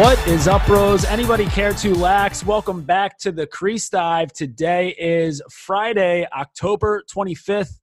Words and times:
What 0.00 0.26
is 0.26 0.48
up, 0.48 0.66
Rose? 0.66 1.04
Anybody 1.04 1.44
care 1.44 1.74
to 1.74 1.94
lax? 1.94 2.42
Welcome 2.42 2.80
back 2.80 3.18
to 3.18 3.30
the 3.30 3.46
Crease 3.46 3.90
Dive. 3.90 4.32
Today 4.32 4.94
is 4.98 5.42
Friday, 5.50 6.26
October 6.32 7.02
25th, 7.14 7.80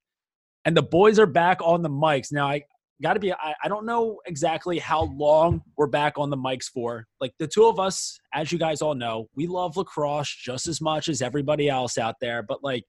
and 0.66 0.75
the 0.75 0.81
boys 0.81 1.20
are 1.20 1.27
back 1.27 1.59
on 1.61 1.84
the 1.84 1.91
mics. 1.91 2.31
Now, 2.31 2.48
I 2.48 2.63
got 3.03 3.13
to 3.13 3.20
be, 3.20 3.31
I, 3.31 3.53
I 3.63 3.67
don't 3.67 3.85
know 3.85 4.17
exactly 4.25 4.80
how 4.80 5.03
long 5.16 5.61
we're 5.77 5.85
back 5.85 6.17
on 6.17 6.31
the 6.31 6.38
mics 6.38 6.66
for. 6.66 7.05
Like 7.22 7.34
the 7.38 7.45
two 7.45 7.66
of 7.66 7.80
us, 7.80 8.20
as 8.34 8.52
you 8.52 8.58
guys 8.58 8.81
all 8.81 8.95
know, 8.95 9.27
we 9.36 9.45
love 9.45 9.77
lacrosse 9.77 10.36
just 10.36 10.67
as 10.67 10.81
much 10.81 11.09
as 11.09 11.22
everybody 11.22 11.70
else 11.70 11.99
out 11.99 12.16
there, 12.20 12.41
but 12.41 12.63
like, 12.63 12.84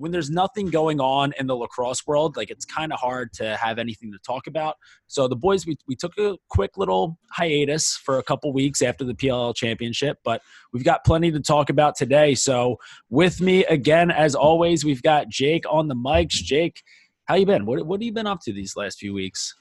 when 0.00 0.10
there's 0.10 0.30
nothing 0.30 0.70
going 0.70 0.98
on 0.98 1.34
in 1.38 1.46
the 1.46 1.54
lacrosse 1.54 2.06
world, 2.06 2.34
like 2.34 2.50
it's 2.50 2.64
kind 2.64 2.90
of 2.90 2.98
hard 2.98 3.34
to 3.34 3.54
have 3.56 3.78
anything 3.78 4.10
to 4.10 4.18
talk 4.20 4.46
about. 4.46 4.76
So 5.08 5.28
the 5.28 5.36
boys, 5.36 5.66
we, 5.66 5.76
we 5.86 5.94
took 5.94 6.16
a 6.16 6.38
quick 6.48 6.78
little 6.78 7.18
hiatus 7.30 7.96
for 7.96 8.18
a 8.18 8.22
couple 8.22 8.50
weeks 8.54 8.80
after 8.80 9.04
the 9.04 9.12
PLL 9.12 9.54
championship, 9.54 10.16
but 10.24 10.40
we've 10.72 10.84
got 10.84 11.04
plenty 11.04 11.30
to 11.32 11.40
talk 11.40 11.68
about 11.68 11.96
today. 11.96 12.34
So 12.34 12.78
with 13.10 13.42
me 13.42 13.66
again, 13.66 14.10
as 14.10 14.34
always, 14.34 14.86
we've 14.86 15.02
got 15.02 15.28
Jake 15.28 15.64
on 15.70 15.86
the 15.86 15.94
mics. 15.94 16.30
Jake, 16.30 16.82
how 17.26 17.34
you 17.34 17.44
been? 17.44 17.66
What, 17.66 17.84
what 17.84 18.00
have 18.00 18.02
you 18.02 18.12
been 18.12 18.26
up 18.26 18.40
to 18.44 18.54
these 18.54 18.76
last 18.76 18.98
few 18.98 19.12
weeks? 19.12 19.54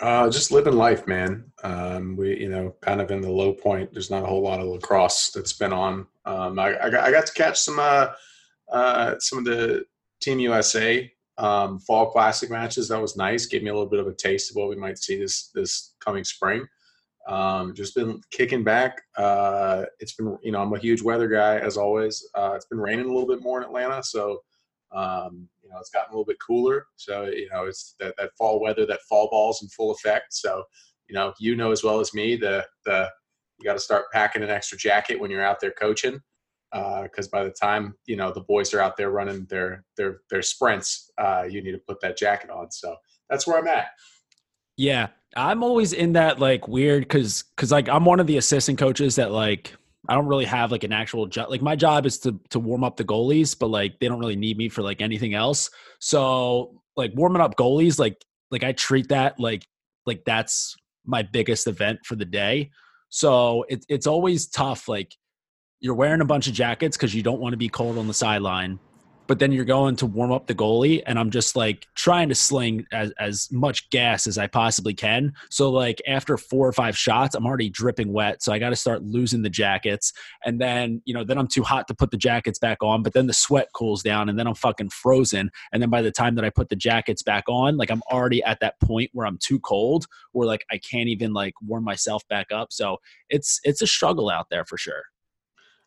Uh, 0.00 0.30
just 0.30 0.50
living 0.50 0.76
life, 0.76 1.06
man. 1.06 1.44
Um, 1.62 2.16
we, 2.16 2.40
you 2.40 2.48
know, 2.48 2.74
kind 2.80 3.02
of 3.02 3.10
in 3.10 3.20
the 3.20 3.30
low 3.30 3.52
point. 3.52 3.92
There's 3.92 4.10
not 4.10 4.22
a 4.22 4.26
whole 4.26 4.42
lot 4.42 4.60
of 4.60 4.66
lacrosse 4.66 5.30
that's 5.30 5.52
been 5.52 5.74
on. 5.74 6.06
Um, 6.24 6.58
I, 6.58 6.74
I, 6.82 6.90
got, 6.90 7.04
I 7.04 7.10
got 7.10 7.26
to 7.26 7.32
catch 7.34 7.60
some, 7.60 7.78
uh, 7.78 8.08
uh, 8.70 9.14
some 9.18 9.38
of 9.38 9.44
the 9.44 9.84
Team 10.20 10.38
USA 10.40 11.10
um, 11.38 11.78
fall 11.80 12.10
classic 12.10 12.50
matches. 12.50 12.88
That 12.88 13.00
was 13.00 13.16
nice. 13.16 13.46
Gave 13.46 13.62
me 13.62 13.70
a 13.70 13.74
little 13.74 13.88
bit 13.88 14.00
of 14.00 14.06
a 14.06 14.14
taste 14.14 14.50
of 14.50 14.56
what 14.56 14.68
we 14.68 14.76
might 14.76 14.98
see 14.98 15.18
this 15.18 15.50
this 15.54 15.94
coming 16.00 16.24
spring. 16.24 16.66
Um, 17.26 17.74
just 17.74 17.94
been 17.94 18.20
kicking 18.30 18.64
back. 18.64 19.00
Uh, 19.16 19.84
it's 19.98 20.12
been, 20.12 20.36
you 20.42 20.52
know, 20.52 20.60
I'm 20.60 20.72
a 20.74 20.78
huge 20.78 21.00
weather 21.00 21.26
guy 21.26 21.58
as 21.58 21.78
always. 21.78 22.28
Uh, 22.34 22.52
it's 22.54 22.66
been 22.66 22.78
raining 22.78 23.06
a 23.06 23.08
little 23.08 23.26
bit 23.26 23.42
more 23.42 23.58
in 23.58 23.64
Atlanta, 23.64 24.02
so 24.02 24.42
um, 24.92 25.48
you 25.62 25.70
know 25.70 25.78
it's 25.78 25.90
gotten 25.90 26.10
a 26.10 26.14
little 26.14 26.26
bit 26.26 26.36
cooler. 26.46 26.86
So 26.96 27.24
you 27.24 27.48
know 27.52 27.64
it's 27.64 27.94
that, 27.98 28.14
that 28.18 28.36
fall 28.36 28.60
weather, 28.60 28.86
that 28.86 29.02
fall 29.08 29.28
balls 29.30 29.62
in 29.62 29.68
full 29.68 29.90
effect. 29.90 30.34
So 30.34 30.62
you 31.08 31.14
know 31.14 31.32
you 31.40 31.56
know 31.56 31.72
as 31.72 31.82
well 31.82 32.00
as 32.00 32.14
me 32.14 32.36
the 32.36 32.64
the 32.84 33.08
you 33.58 33.64
got 33.64 33.74
to 33.74 33.80
start 33.80 34.06
packing 34.12 34.42
an 34.42 34.50
extra 34.50 34.76
jacket 34.76 35.18
when 35.18 35.30
you're 35.30 35.44
out 35.44 35.60
there 35.60 35.72
coaching 35.72 36.20
because 36.74 37.26
uh, 37.26 37.30
by 37.32 37.44
the 37.44 37.50
time 37.50 37.94
you 38.06 38.16
know 38.16 38.32
the 38.32 38.40
boys 38.40 38.74
are 38.74 38.80
out 38.80 38.96
there 38.96 39.10
running 39.10 39.46
their 39.48 39.84
their 39.96 40.20
their 40.28 40.42
sprints, 40.42 41.10
uh, 41.18 41.44
you 41.48 41.62
need 41.62 41.72
to 41.72 41.80
put 41.86 42.00
that 42.00 42.16
jacket 42.16 42.50
on. 42.50 42.70
So 42.72 42.96
that's 43.30 43.46
where 43.46 43.58
I'm 43.58 43.68
at. 43.68 43.88
Yeah, 44.76 45.08
I'm 45.36 45.62
always 45.62 45.92
in 45.92 46.14
that 46.14 46.40
like 46.40 46.66
weird 46.66 47.04
because 47.04 47.44
because 47.54 47.70
like 47.70 47.88
I'm 47.88 48.04
one 48.04 48.18
of 48.18 48.26
the 48.26 48.38
assistant 48.38 48.78
coaches 48.78 49.16
that 49.16 49.30
like 49.30 49.72
I 50.08 50.14
don't 50.14 50.26
really 50.26 50.46
have 50.46 50.72
like 50.72 50.82
an 50.82 50.92
actual 50.92 51.26
job. 51.26 51.48
Like 51.48 51.62
my 51.62 51.76
job 51.76 52.06
is 52.06 52.18
to 52.20 52.40
to 52.50 52.58
warm 52.58 52.82
up 52.82 52.96
the 52.96 53.04
goalies, 53.04 53.56
but 53.56 53.68
like 53.68 54.00
they 54.00 54.08
don't 54.08 54.18
really 54.18 54.36
need 54.36 54.56
me 54.56 54.68
for 54.68 54.82
like 54.82 55.00
anything 55.00 55.34
else. 55.34 55.70
So 56.00 56.82
like 56.96 57.12
warming 57.14 57.40
up 57.40 57.56
goalies, 57.56 58.00
like 58.00 58.20
like 58.50 58.64
I 58.64 58.72
treat 58.72 59.08
that 59.10 59.38
like 59.38 59.64
like 60.06 60.24
that's 60.24 60.74
my 61.06 61.22
biggest 61.22 61.68
event 61.68 62.00
for 62.04 62.16
the 62.16 62.24
day. 62.24 62.70
So 63.10 63.64
it's 63.68 63.86
it's 63.88 64.08
always 64.08 64.48
tough. 64.48 64.88
Like 64.88 65.14
you're 65.84 65.94
wearing 65.94 66.22
a 66.22 66.24
bunch 66.24 66.46
of 66.46 66.54
jackets 66.54 66.96
because 66.96 67.14
you 67.14 67.22
don't 67.22 67.40
want 67.40 67.52
to 67.52 67.58
be 67.58 67.68
cold 67.68 67.98
on 67.98 68.08
the 68.08 68.14
sideline 68.14 68.78
but 69.26 69.38
then 69.38 69.52
you're 69.52 69.64
going 69.64 69.96
to 69.96 70.04
warm 70.04 70.32
up 70.32 70.46
the 70.46 70.54
goalie 70.54 71.02
and 71.06 71.18
i'm 71.18 71.30
just 71.30 71.56
like 71.56 71.86
trying 71.94 72.28
to 72.28 72.34
sling 72.34 72.86
as, 72.92 73.10
as 73.18 73.48
much 73.52 73.88
gas 73.90 74.26
as 74.26 74.38
i 74.38 74.46
possibly 74.46 74.94
can. 74.94 75.32
So 75.50 75.70
like 75.70 76.00
after 76.06 76.36
four 76.36 76.66
or 76.66 76.72
five 76.72 76.96
shots 76.96 77.34
i'm 77.34 77.46
already 77.46 77.68
dripping 77.68 78.12
wet 78.12 78.42
so 78.42 78.52
i 78.52 78.58
got 78.58 78.70
to 78.70 78.76
start 78.76 79.02
losing 79.02 79.42
the 79.42 79.50
jackets. 79.50 80.12
And 80.44 80.58
then 80.58 81.02
you 81.04 81.12
know 81.12 81.22
then 81.22 81.36
i'm 81.36 81.48
too 81.48 81.62
hot 81.62 81.86
to 81.88 81.94
put 81.94 82.10
the 82.10 82.16
jackets 82.16 82.58
back 82.58 82.82
on 82.82 83.02
but 83.02 83.12
then 83.12 83.26
the 83.26 83.34
sweat 83.34 83.68
cools 83.74 84.02
down 84.02 84.28
and 84.28 84.38
then 84.38 84.46
i'm 84.46 84.54
fucking 84.54 84.90
frozen. 84.90 85.50
And 85.72 85.82
then 85.82 85.90
by 85.90 86.00
the 86.00 86.12
time 86.12 86.34
that 86.36 86.44
i 86.44 86.50
put 86.50 86.70
the 86.70 86.76
jackets 86.76 87.22
back 87.22 87.44
on 87.48 87.76
like 87.76 87.90
i'm 87.90 88.02
already 88.10 88.42
at 88.42 88.60
that 88.60 88.80
point 88.80 89.10
where 89.12 89.26
i'm 89.26 89.38
too 89.38 89.60
cold 89.60 90.06
or 90.32 90.46
like 90.46 90.64
i 90.70 90.78
can't 90.78 91.08
even 91.08 91.32
like 91.32 91.54
warm 91.62 91.84
myself 91.84 92.26
back 92.28 92.48
up. 92.52 92.72
So 92.72 92.98
it's 93.28 93.60
it's 93.64 93.82
a 93.82 93.86
struggle 93.86 94.30
out 94.30 94.48
there 94.50 94.64
for 94.64 94.78
sure 94.78 95.04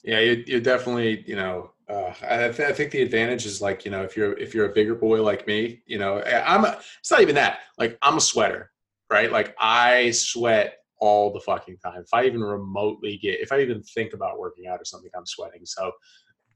yeah, 0.04 0.20
you, 0.20 0.44
you 0.46 0.62
definitely, 0.62 1.24
you 1.28 1.36
know, 1.36 1.72
uh, 1.90 2.14
I, 2.22 2.50
th- 2.50 2.60
I, 2.60 2.74
think 2.74 2.92
the 2.92 3.02
advantage 3.02 3.46
is 3.46 3.62
like, 3.62 3.86
you 3.86 3.92
know, 3.92 4.04
if 4.04 4.18
you're 4.18 4.38
if 4.38 4.54
you're 4.54 4.70
a 4.70 4.74
bigger 4.74 4.94
boy 4.94 5.24
like 5.24 5.48
me, 5.48 5.82
you 5.86 5.98
know, 5.98 6.22
I'm. 6.22 6.66
A, 6.66 6.80
it's 7.00 7.10
not 7.10 7.22
even 7.22 7.36
that. 7.36 7.60
Like, 7.78 7.98
I'm 8.02 8.18
a 8.18 8.22
sweater, 8.22 8.72
right? 9.10 9.32
Like, 9.32 9.56
I 9.58 10.12
sweat 10.12 10.80
all 11.00 11.32
the 11.32 11.40
fucking 11.40 11.78
time. 11.78 12.02
If 12.02 12.14
I 12.14 12.26
even 12.26 12.42
remotely 12.42 13.18
get, 13.18 13.40
if 13.40 13.52
I 13.54 13.62
even 13.62 13.82
think 13.84 14.14
about 14.14 14.40
working 14.40 14.68
out 14.68 14.82
or 14.82 14.86
something, 14.86 15.12
I'm 15.16 15.26
sweating. 15.26 15.66
So, 15.66 15.92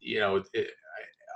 you 0.02 0.20
know, 0.20 0.44
it, 0.54 0.70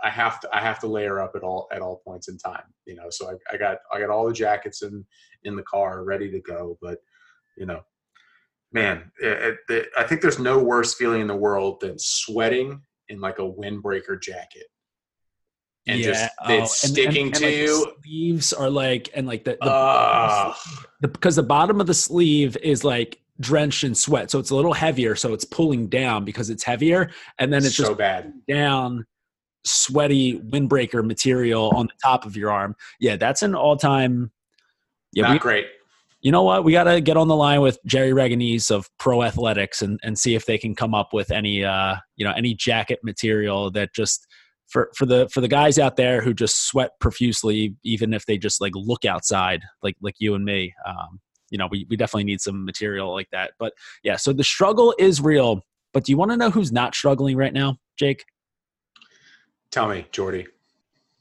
I, 0.03 0.07
I, 0.07 0.09
have 0.09 0.41
to 0.41 0.49
I 0.53 0.59
have 0.59 0.79
to 0.79 0.87
layer 0.87 1.21
up 1.21 1.33
at 1.35 1.43
all 1.43 1.69
at 1.71 1.81
all 1.81 2.01
points 2.05 2.27
in 2.27 2.37
time. 2.37 2.63
You 2.85 2.95
know, 2.95 3.09
so 3.09 3.29
I, 3.29 3.53
I 3.53 3.57
got 3.57 3.77
I 3.93 3.99
got 3.99 4.09
all 4.09 4.27
the 4.27 4.33
jackets 4.33 4.81
in 4.81 5.05
in 5.45 5.55
the 5.55 5.63
car 5.63 6.03
ready 6.03 6.29
to 6.31 6.41
go, 6.41 6.77
but 6.81 6.97
you 7.57 7.65
know, 7.65 7.81
man, 8.75 9.09
it, 9.21 9.57
it, 9.69 9.87
I 9.97 10.03
think 10.03 10.21
there's 10.21 10.37
no 10.37 10.59
worse 10.59 10.93
feeling 10.93 11.21
in 11.21 11.27
the 11.27 11.35
world 11.35 11.79
than 11.79 11.97
sweating 11.97 12.81
in 13.07 13.21
like 13.21 13.39
a 13.39 13.41
windbreaker 13.41 14.21
jacket. 14.21 14.65
And 15.87 15.99
yeah. 15.99 16.05
just 16.05 16.31
oh, 16.41 16.53
it's 16.53 16.83
and, 16.83 16.91
sticking 16.91 17.27
and, 17.27 17.35
and, 17.35 17.35
to 17.35 17.45
like 17.45 17.55
you. 17.55 17.93
sleeves 18.03 18.53
are 18.53 18.69
like, 18.69 19.09
and 19.15 19.25
like 19.25 19.45
the, 19.45 19.57
the, 19.61 19.71
uh, 19.71 20.53
the, 20.99 21.07
because 21.07 21.37
the 21.37 21.43
bottom 21.43 21.79
of 21.79 21.87
the 21.87 21.93
sleeve 21.93 22.57
is 22.61 22.83
like 22.83 23.21
drenched 23.39 23.85
in 23.85 23.95
sweat. 23.95 24.29
So 24.29 24.39
it's 24.39 24.49
a 24.49 24.55
little 24.55 24.73
heavier. 24.73 25.15
So 25.15 25.33
it's 25.33 25.45
pulling 25.45 25.87
down 25.87 26.25
because 26.25 26.49
it's 26.49 26.63
heavier. 26.63 27.11
And 27.39 27.53
then 27.53 27.63
it's 27.63 27.77
so 27.77 27.85
just 27.85 27.97
bad 27.97 28.33
down 28.47 29.05
sweaty 29.63 30.39
windbreaker 30.41 31.05
material 31.05 31.71
on 31.75 31.85
the 31.85 31.93
top 32.03 32.25
of 32.25 32.35
your 32.35 32.51
arm. 32.51 32.75
Yeah, 32.99 33.15
that's 33.15 33.41
an 33.41 33.55
all 33.55 33.77
time. 33.77 34.31
Yeah, 35.13 35.27
Not 35.27 35.33
we, 35.33 35.39
great 35.39 35.67
you 36.25 36.31
know 36.31 36.41
what? 36.41 36.63
We 36.63 36.71
got 36.71 36.85
to 36.85 37.01
get 37.01 37.17
on 37.17 37.27
the 37.27 37.35
line 37.35 37.61
with 37.61 37.77
Jerry 37.85 38.09
Reganese 38.09 38.71
of 38.71 38.89
Pro 38.97 39.21
Athletics 39.21 39.83
and, 39.83 39.99
and 40.01 40.17
see 40.17 40.33
if 40.33 40.47
they 40.47 40.57
can 40.57 40.73
come 40.73 40.95
up 40.95 41.13
with 41.13 41.29
any, 41.29 41.63
uh, 41.63 41.97
you 42.15 42.25
know, 42.25 42.33
any 42.35 42.55
jacket 42.55 42.97
material 43.03 43.69
that 43.69 43.93
just 43.93 44.25
for, 44.65 44.89
for 44.95 45.05
the, 45.05 45.29
for 45.31 45.39
the 45.39 45.47
guys 45.47 45.77
out 45.77 45.97
there 45.97 46.21
who 46.23 46.33
just 46.33 46.67
sweat 46.67 46.89
profusely, 46.99 47.75
even 47.83 48.11
if 48.11 48.25
they 48.25 48.39
just 48.39 48.59
like 48.59 48.71
look 48.73 49.05
outside, 49.05 49.61
like, 49.83 49.97
like 50.01 50.15
you 50.17 50.33
and 50.33 50.43
me, 50.43 50.73
um, 50.87 51.19
you 51.51 51.59
know, 51.59 51.67
we, 51.69 51.85
we 51.91 51.95
definitely 51.95 52.23
need 52.23 52.41
some 52.41 52.65
material 52.65 53.13
like 53.13 53.29
that. 53.31 53.51
But 53.59 53.73
yeah, 54.03 54.15
so 54.15 54.33
the 54.33 54.43
struggle 54.43 54.95
is 54.97 55.21
real. 55.21 55.61
But 55.93 56.05
do 56.05 56.11
you 56.11 56.17
want 56.17 56.31
to 56.31 56.37
know 56.37 56.49
who's 56.49 56.71
not 56.71 56.95
struggling 56.95 57.37
right 57.37 57.53
now, 57.53 57.77
Jake? 57.99 58.25
Tell 59.69 59.87
me, 59.87 60.07
Jordy. 60.11 60.47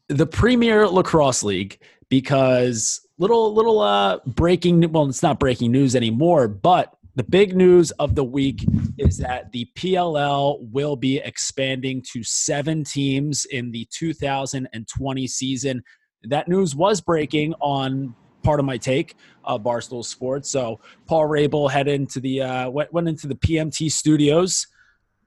The 0.08 0.26
Premier 0.26 0.88
Lacrosse 0.88 1.42
League, 1.42 1.78
because 2.08 3.03
little 3.18 3.54
little 3.54 3.80
uh 3.80 4.18
breaking 4.26 4.90
well 4.92 5.08
it's 5.08 5.22
not 5.22 5.38
breaking 5.38 5.70
news 5.70 5.94
anymore 5.94 6.48
but 6.48 6.94
the 7.16 7.22
big 7.22 7.56
news 7.56 7.92
of 7.92 8.14
the 8.16 8.24
week 8.24 8.64
is 8.98 9.18
that 9.18 9.52
the 9.52 9.68
PLL 9.76 10.58
will 10.72 10.96
be 10.96 11.18
expanding 11.18 12.02
to 12.12 12.24
seven 12.24 12.82
teams 12.82 13.44
in 13.46 13.70
the 13.70 13.86
2020 13.92 15.26
season. 15.28 15.82
That 16.24 16.48
news 16.48 16.74
was 16.74 17.00
breaking 17.00 17.54
on 17.60 18.16
Pardon 18.42 18.66
My 18.66 18.76
Take, 18.76 19.14
uh, 19.44 19.58
Barstool 19.58 20.04
Sports. 20.04 20.50
So 20.50 20.80
Paul 21.06 21.28
Rabil 21.28 21.70
head 21.70 21.86
into 21.86 22.18
the 22.18 22.42
uh, 22.42 22.70
went, 22.70 22.92
went 22.92 23.08
into 23.08 23.28
the 23.28 23.36
PMT 23.36 23.92
studios, 23.92 24.66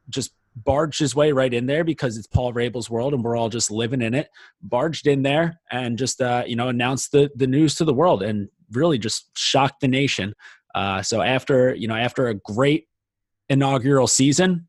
just 0.10 0.34
barged 0.64 1.00
his 1.00 1.16
way 1.16 1.32
right 1.32 1.54
in 1.54 1.66
there 1.66 1.84
because 1.84 2.18
it's 2.18 2.28
Paul 2.28 2.54
Rabil's 2.54 2.90
world 2.90 3.14
and 3.14 3.24
we're 3.24 3.36
all 3.36 3.50
just 3.50 3.72
living 3.72 4.02
in 4.02 4.14
it. 4.14 4.30
Barged 4.62 5.08
in 5.08 5.22
there 5.22 5.60
and 5.72 5.98
just 5.98 6.22
uh, 6.22 6.44
you 6.46 6.56
know 6.56 6.70
announced 6.70 7.12
the 7.12 7.30
the 7.36 7.48
news 7.48 7.76
to 7.76 7.86
the 7.86 7.94
world 7.94 8.24
and 8.24 8.50
really 8.72 8.98
just 8.98 9.30
shocked 9.38 9.82
the 9.82 9.88
nation. 9.88 10.34
Uh, 10.76 11.02
so 11.02 11.22
after 11.22 11.76
you 11.76 11.88
know 11.88 11.96
after 11.96 12.28
a 12.28 12.36
great 12.36 12.88
inaugural 13.50 14.08
season, 14.08 14.68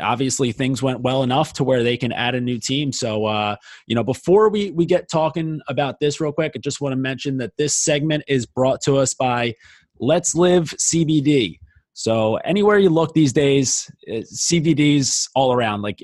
obviously 0.00 0.52
things 0.52 0.82
went 0.82 1.00
well 1.00 1.22
enough 1.22 1.52
to 1.54 1.64
where 1.64 1.82
they 1.82 1.96
can 1.96 2.12
add 2.12 2.34
a 2.34 2.40
new 2.40 2.58
team. 2.58 2.92
So 2.92 3.26
uh, 3.26 3.56
you 3.86 3.94
know 3.94 4.04
before 4.04 4.48
we 4.50 4.70
we 4.72 4.86
get 4.86 5.08
talking 5.10 5.60
about 5.68 6.00
this 6.00 6.20
real 6.20 6.32
quick, 6.32 6.52
I 6.54 6.58
just 6.58 6.80
want 6.80 6.92
to 6.92 6.96
mention 6.96 7.38
that 7.38 7.56
this 7.56 7.76
segment 7.76 8.24
is 8.26 8.46
brought 8.46 8.80
to 8.82 8.98
us 8.98 9.14
by 9.14 9.54
Let's 9.98 10.34
Live 10.34 10.70
CBD. 10.78 11.58
So 11.94 12.36
anywhere 12.36 12.78
you 12.78 12.90
look 12.90 13.14
these 13.14 13.32
days, 13.32 13.90
CBDs 14.08 15.28
all 15.34 15.52
around. 15.52 15.82
Like 15.82 16.00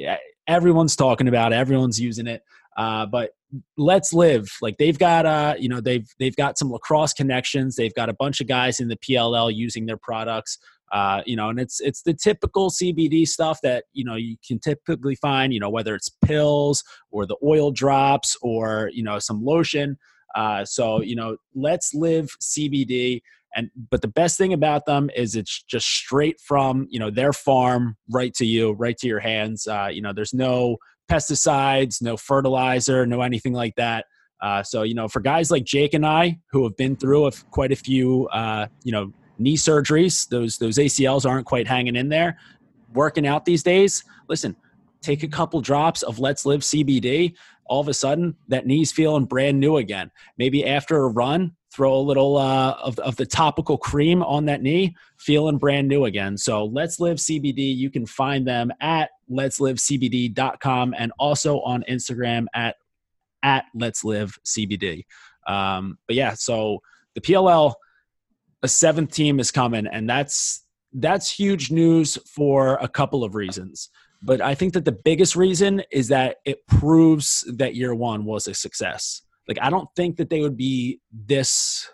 everyone's 0.46 0.96
talking 0.96 1.28
about, 1.28 1.52
it, 1.52 1.56
everyone's 1.56 2.00
using 2.00 2.26
it. 2.26 2.42
Uh, 2.76 3.06
but 3.06 3.30
let's 3.76 4.12
live. 4.12 4.48
Like 4.62 4.76
they've 4.78 4.98
got, 4.98 5.26
uh, 5.26 5.54
you 5.58 5.68
know, 5.68 5.80
they've 5.80 6.06
they've 6.18 6.36
got 6.36 6.58
some 6.58 6.70
lacrosse 6.70 7.12
connections. 7.12 7.76
They've 7.76 7.94
got 7.94 8.08
a 8.08 8.14
bunch 8.14 8.40
of 8.40 8.46
guys 8.46 8.80
in 8.80 8.88
the 8.88 8.96
PLL 8.96 9.54
using 9.54 9.86
their 9.86 9.96
products. 9.96 10.58
Uh, 10.92 11.22
you 11.26 11.36
know, 11.36 11.50
and 11.50 11.58
it's 11.58 11.80
it's 11.80 12.02
the 12.02 12.14
typical 12.14 12.70
CBD 12.70 13.26
stuff 13.26 13.60
that 13.62 13.84
you 13.92 14.04
know 14.04 14.14
you 14.14 14.36
can 14.46 14.58
typically 14.58 15.16
find. 15.16 15.52
You 15.52 15.60
know, 15.60 15.70
whether 15.70 15.94
it's 15.94 16.08
pills 16.24 16.84
or 17.10 17.26
the 17.26 17.36
oil 17.44 17.70
drops 17.70 18.36
or 18.42 18.90
you 18.92 19.02
know 19.02 19.18
some 19.18 19.44
lotion. 19.44 19.98
Uh, 20.34 20.64
so 20.64 21.02
you 21.02 21.16
know, 21.16 21.36
let's 21.54 21.94
live 21.94 22.30
CBD. 22.40 23.20
And 23.54 23.70
but 23.90 24.02
the 24.02 24.08
best 24.08 24.36
thing 24.36 24.52
about 24.52 24.86
them 24.86 25.10
is 25.16 25.34
it's 25.34 25.62
just 25.62 25.86
straight 25.88 26.40
from 26.40 26.86
you 26.90 27.00
know 27.00 27.10
their 27.10 27.32
farm 27.32 27.96
right 28.10 28.34
to 28.34 28.44
you, 28.44 28.72
right 28.72 28.96
to 28.98 29.06
your 29.06 29.20
hands. 29.20 29.66
Uh, 29.66 29.88
you 29.90 30.02
know, 30.02 30.12
there's 30.12 30.34
no 30.34 30.76
pesticides, 31.10 32.02
no 32.02 32.16
fertilizer, 32.16 33.06
no 33.06 33.22
anything 33.22 33.54
like 33.54 33.74
that. 33.76 34.04
Uh, 34.40 34.62
so 34.62 34.82
you 34.82 34.94
know, 34.94 35.08
for 35.08 35.20
guys 35.20 35.50
like 35.50 35.64
Jake 35.64 35.94
and 35.94 36.06
I 36.06 36.38
who 36.50 36.62
have 36.64 36.76
been 36.76 36.96
through 36.96 37.26
a, 37.26 37.32
quite 37.50 37.72
a 37.72 37.76
few, 37.76 38.28
uh, 38.28 38.66
you 38.84 38.92
know, 38.92 39.12
knee 39.38 39.56
surgeries, 39.56 40.28
those 40.28 40.58
those 40.58 40.76
ACLs 40.76 41.28
aren't 41.28 41.46
quite 41.46 41.66
hanging 41.66 41.96
in 41.96 42.08
there. 42.08 42.38
Working 42.94 43.26
out 43.26 43.44
these 43.44 43.62
days, 43.62 44.04
listen, 44.28 44.56
take 45.02 45.22
a 45.22 45.28
couple 45.28 45.60
drops 45.60 46.02
of 46.02 46.18
Let's 46.18 46.46
Live 46.46 46.60
CBD. 46.60 47.34
All 47.66 47.80
of 47.80 47.88
a 47.88 47.94
sudden, 47.94 48.34
that 48.48 48.66
knee's 48.66 48.92
feeling 48.92 49.26
brand 49.26 49.60
new 49.60 49.76
again. 49.76 50.10
Maybe 50.38 50.66
after 50.66 51.04
a 51.04 51.08
run, 51.08 51.54
throw 51.72 51.94
a 51.94 52.00
little 52.00 52.36
uh, 52.36 52.72
of, 52.82 52.98
of 53.00 53.16
the 53.16 53.26
topical 53.26 53.76
cream 53.76 54.22
on 54.22 54.46
that 54.46 54.62
knee, 54.62 54.96
feeling 55.18 55.58
brand 55.58 55.88
new 55.88 56.04
again. 56.06 56.36
So 56.36 56.64
let's 56.64 56.98
live 56.98 57.18
CBD. 57.18 57.76
You 57.76 57.90
can 57.90 58.06
find 58.06 58.46
them 58.46 58.72
at 58.80 59.10
let's 59.28 59.60
live 59.60 59.76
CBD.com 59.76 60.94
and 60.96 61.12
also 61.18 61.60
on 61.60 61.84
Instagram 61.88 62.46
at 62.54 62.76
at 63.42 63.66
let's 63.74 64.04
live 64.04 64.36
CBD. 64.44 65.04
Um, 65.46 65.98
but 66.06 66.16
yeah, 66.16 66.34
so 66.34 66.80
the 67.14 67.20
PLL, 67.20 67.74
a 68.62 68.68
seventh 68.68 69.12
team 69.12 69.40
is 69.40 69.50
coming, 69.50 69.86
and 69.86 70.08
that's 70.08 70.64
that's 70.92 71.30
huge 71.30 71.70
news 71.70 72.18
for 72.26 72.78
a 72.80 72.88
couple 72.88 73.24
of 73.24 73.34
reasons. 73.34 73.90
But 74.22 74.40
I 74.40 74.54
think 74.54 74.72
that 74.72 74.84
the 74.84 74.92
biggest 74.92 75.36
reason 75.36 75.82
is 75.92 76.08
that 76.08 76.38
it 76.44 76.66
proves 76.66 77.44
that 77.56 77.76
year 77.76 77.94
one 77.94 78.24
was 78.24 78.48
a 78.48 78.54
success. 78.54 79.22
Like 79.48 79.58
I 79.60 79.70
don't 79.70 79.88
think 79.96 80.16
that 80.18 80.30
they 80.30 80.40
would 80.40 80.56
be 80.56 81.00
this 81.10 81.90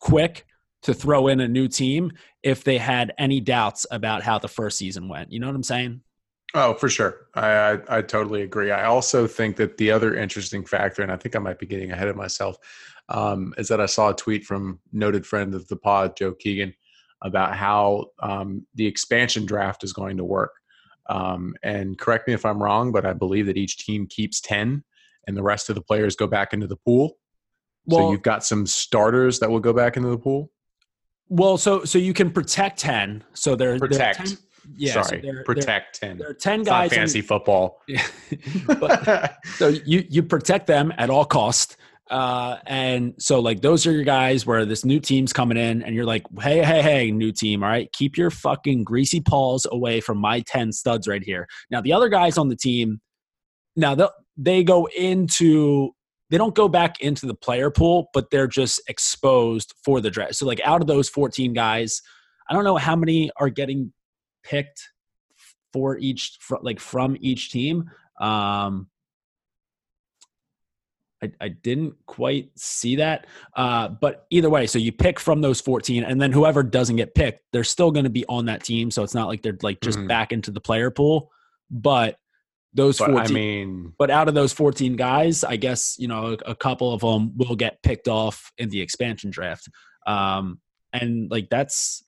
quick 0.00 0.44
to 0.82 0.92
throw 0.92 1.28
in 1.28 1.40
a 1.40 1.48
new 1.48 1.68
team 1.68 2.12
if 2.42 2.62
they 2.62 2.76
had 2.76 3.14
any 3.16 3.40
doubts 3.40 3.86
about 3.90 4.22
how 4.22 4.38
the 4.38 4.48
first 4.48 4.76
season 4.76 5.08
went. 5.08 5.32
You 5.32 5.40
know 5.40 5.46
what 5.46 5.56
I'm 5.56 5.62
saying? 5.62 6.02
Oh, 6.52 6.74
for 6.74 6.88
sure. 6.88 7.26
I, 7.34 7.48
I, 7.48 7.98
I 7.98 8.02
totally 8.02 8.42
agree. 8.42 8.70
I 8.70 8.84
also 8.84 9.26
think 9.26 9.56
that 9.56 9.76
the 9.76 9.90
other 9.90 10.14
interesting 10.14 10.64
factor, 10.64 11.02
and 11.02 11.10
I 11.10 11.16
think 11.16 11.34
I 11.34 11.40
might 11.40 11.58
be 11.58 11.66
getting 11.66 11.90
ahead 11.90 12.08
of 12.08 12.16
myself, 12.16 12.56
um, 13.08 13.54
is 13.56 13.66
that 13.68 13.80
I 13.80 13.86
saw 13.86 14.10
a 14.10 14.14
tweet 14.14 14.44
from 14.44 14.78
noted 14.92 15.26
friend 15.26 15.54
of 15.54 15.66
the 15.68 15.76
pod, 15.76 16.16
Joe 16.16 16.32
Keegan, 16.32 16.74
about 17.22 17.56
how 17.56 18.06
um, 18.20 18.66
the 18.74 18.86
expansion 18.86 19.46
draft 19.46 19.82
is 19.82 19.92
going 19.92 20.16
to 20.18 20.24
work. 20.24 20.52
Um, 21.08 21.54
and 21.62 21.98
correct 21.98 22.28
me 22.28 22.34
if 22.34 22.46
I'm 22.46 22.62
wrong, 22.62 22.92
but 22.92 23.04
I 23.04 23.14
believe 23.14 23.46
that 23.46 23.56
each 23.56 23.78
team 23.78 24.06
keeps 24.06 24.40
ten 24.40 24.84
and 25.26 25.36
the 25.36 25.42
rest 25.42 25.68
of 25.68 25.74
the 25.74 25.82
players 25.82 26.16
go 26.16 26.26
back 26.26 26.52
into 26.52 26.66
the 26.66 26.76
pool. 26.76 27.16
Well, 27.86 28.08
so 28.08 28.10
you've 28.12 28.22
got 28.22 28.44
some 28.44 28.66
starters 28.66 29.38
that 29.40 29.50
will 29.50 29.60
go 29.60 29.72
back 29.72 29.96
into 29.96 30.08
the 30.08 30.18
pool. 30.18 30.50
Well, 31.28 31.58
so 31.58 31.84
so 31.84 31.98
you 31.98 32.14
can 32.14 32.30
protect 32.30 32.78
ten. 32.78 33.24
So 33.34 33.56
they're 33.56 33.78
protect. 33.78 34.18
They're 34.18 34.26
10, 34.26 34.38
yeah, 34.76 34.92
Sorry, 35.02 35.04
so 35.04 35.16
they're, 35.22 35.44
protect 35.44 36.00
they're, 36.00 36.10
ten. 36.10 36.18
There 36.18 36.30
are 36.30 36.34
ten 36.34 36.60
it's 36.60 36.68
guys. 36.68 36.90
fantasy 36.90 37.18
in, 37.20 37.24
football. 37.24 37.82
Yeah. 37.88 38.06
but, 38.66 39.36
so 39.56 39.68
you 39.68 40.04
you 40.08 40.22
protect 40.22 40.66
them 40.66 40.92
at 40.96 41.10
all 41.10 41.24
cost. 41.24 41.76
Uh, 42.10 42.58
and 42.66 43.14
so 43.18 43.40
like 43.40 43.62
those 43.62 43.86
are 43.86 43.92
your 43.92 44.04
guys 44.04 44.44
where 44.44 44.66
this 44.66 44.84
new 44.84 45.00
team's 45.00 45.32
coming 45.32 45.56
in 45.56 45.82
and 45.82 45.94
you're 45.94 46.04
like, 46.04 46.22
hey, 46.40 46.62
hey, 46.62 46.82
hey, 46.82 47.10
new 47.10 47.32
team, 47.32 47.62
all 47.62 47.70
right, 47.70 47.90
keep 47.92 48.18
your 48.18 48.30
fucking 48.30 48.84
greasy 48.84 49.22
paws 49.22 49.66
away 49.72 50.00
from 50.00 50.18
my 50.18 50.40
10 50.40 50.70
studs 50.72 51.08
right 51.08 51.24
here. 51.24 51.46
Now 51.70 51.80
the 51.80 51.94
other 51.94 52.10
guys 52.10 52.36
on 52.36 52.48
the 52.50 52.56
team, 52.56 53.00
now 53.74 53.94
they'll 53.94 54.12
they 54.36 54.64
go 54.64 54.88
into 54.96 55.90
they 56.30 56.38
don't 56.38 56.54
go 56.54 56.68
back 56.68 57.00
into 57.00 57.26
the 57.26 57.34
player 57.34 57.70
pool, 57.70 58.08
but 58.12 58.30
they're 58.30 58.48
just 58.48 58.80
exposed 58.88 59.74
for 59.84 60.00
the 60.00 60.10
draft. 60.10 60.34
So 60.34 60.46
like 60.46 60.60
out 60.64 60.80
of 60.80 60.86
those 60.86 61.08
14 61.08 61.52
guys, 61.52 62.00
I 62.48 62.54
don't 62.54 62.64
know 62.64 62.76
how 62.76 62.96
many 62.96 63.30
are 63.36 63.50
getting 63.50 63.92
picked 64.42 64.88
for 65.72 65.98
each 65.98 66.38
like 66.62 66.80
from 66.80 67.16
each 67.20 67.50
team. 67.50 67.90
Um 68.20 68.88
I, 71.22 71.32
I 71.40 71.48
didn't 71.48 71.94
quite 72.06 72.50
see 72.56 72.96
that. 72.96 73.26
Uh, 73.56 73.88
but 73.88 74.26
either 74.30 74.50
way, 74.50 74.66
so 74.66 74.78
you 74.78 74.92
pick 74.92 75.18
from 75.18 75.40
those 75.40 75.60
14, 75.60 76.04
and 76.04 76.20
then 76.20 76.32
whoever 76.32 76.62
doesn't 76.62 76.96
get 76.96 77.14
picked, 77.14 77.40
they're 77.52 77.64
still 77.64 77.90
going 77.90 78.04
to 78.04 78.10
be 78.10 78.26
on 78.28 78.44
that 78.46 78.62
team. 78.62 78.90
So 78.90 79.02
it's 79.02 79.14
not 79.14 79.28
like 79.28 79.42
they're 79.42 79.56
like 79.62 79.80
just 79.80 79.98
mm. 79.98 80.06
back 80.06 80.32
into 80.32 80.50
the 80.50 80.60
player 80.60 80.90
pool. 80.90 81.30
But 81.70 82.18
those 82.74 82.98
but 82.98 83.10
14 83.10 83.30
I 83.30 83.32
mean, 83.32 83.92
but 83.98 84.10
out 84.10 84.28
of 84.28 84.34
those 84.34 84.52
14 84.52 84.96
guys, 84.96 85.44
I 85.44 85.56
guess, 85.56 85.96
you 85.98 86.08
know, 86.08 86.36
a, 86.46 86.50
a, 86.50 86.54
couple 86.54 86.92
of 86.92 87.00
them 87.00 87.32
will 87.36 87.54
get 87.54 87.82
picked 87.82 88.08
off 88.08 88.52
in 88.58 88.68
the 88.68 88.80
expansion 88.80 89.30
draft. 89.30 89.68
Um, 90.06 90.60
and 90.92 91.30
like 91.30 91.48
that's, 91.50 92.04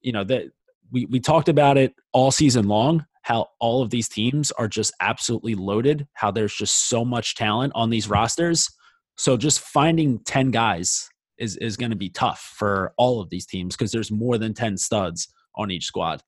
you 0.00 0.12
know, 0.12 0.22
that 0.24 0.44
we, 0.92 1.06
we 1.06 1.18
talked 1.18 1.48
about 1.48 1.76
it 1.76 1.94
all 2.12 2.30
season 2.30 2.68
long, 2.68 3.04
how 3.22 3.48
all 3.58 3.82
of 3.82 3.90
these 3.90 4.08
teams 4.08 4.52
are 4.52 4.68
just 4.68 4.94
absolutely 5.00 5.56
loaded, 5.56 6.06
how 6.12 6.30
there's 6.30 6.54
just 6.54 6.88
so 6.88 7.04
much 7.04 7.34
talent 7.34 7.72
on 7.74 7.90
these 7.90 8.08
rosters. 8.08 8.70
So 9.16 9.36
just 9.36 9.60
finding 9.60 10.20
10 10.20 10.52
guys 10.52 11.08
is, 11.38 11.56
is 11.56 11.76
going 11.76 11.90
to 11.90 11.96
be 11.96 12.10
tough 12.10 12.54
for 12.56 12.92
all 12.96 13.20
of 13.20 13.28
these 13.30 13.46
teams 13.46 13.76
because 13.76 13.90
there's 13.90 14.12
more 14.12 14.38
than 14.38 14.54
10 14.54 14.76
studs 14.76 15.28
on 15.56 15.72
each 15.72 15.86
squad. 15.86 16.22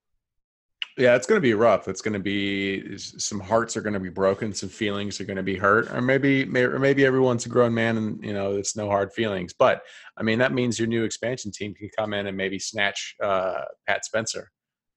Yeah, 0.98 1.14
it's 1.14 1.28
going 1.28 1.36
to 1.36 1.40
be 1.40 1.54
rough. 1.54 1.86
It's 1.86 2.00
going 2.02 2.14
to 2.14 2.18
be 2.18 2.98
some 2.98 3.38
hearts 3.38 3.76
are 3.76 3.80
going 3.80 3.94
to 3.94 4.00
be 4.00 4.08
broken, 4.08 4.52
some 4.52 4.68
feelings 4.68 5.20
are 5.20 5.24
going 5.24 5.36
to 5.36 5.44
be 5.44 5.54
hurt, 5.54 5.88
or 5.92 6.00
maybe 6.00 6.42
or 6.56 6.80
maybe 6.80 7.06
everyone's 7.06 7.46
a 7.46 7.48
grown 7.48 7.72
man 7.72 7.96
and 7.96 8.24
you 8.24 8.32
know 8.32 8.56
it's 8.56 8.74
no 8.74 8.88
hard 8.88 9.12
feelings. 9.12 9.54
But 9.56 9.82
I 10.16 10.24
mean 10.24 10.40
that 10.40 10.52
means 10.52 10.76
your 10.76 10.88
new 10.88 11.04
expansion 11.04 11.52
team 11.52 11.72
can 11.72 11.88
come 11.96 12.14
in 12.14 12.26
and 12.26 12.36
maybe 12.36 12.58
snatch 12.58 13.14
uh, 13.22 13.60
Pat 13.86 14.04
Spencer 14.04 14.50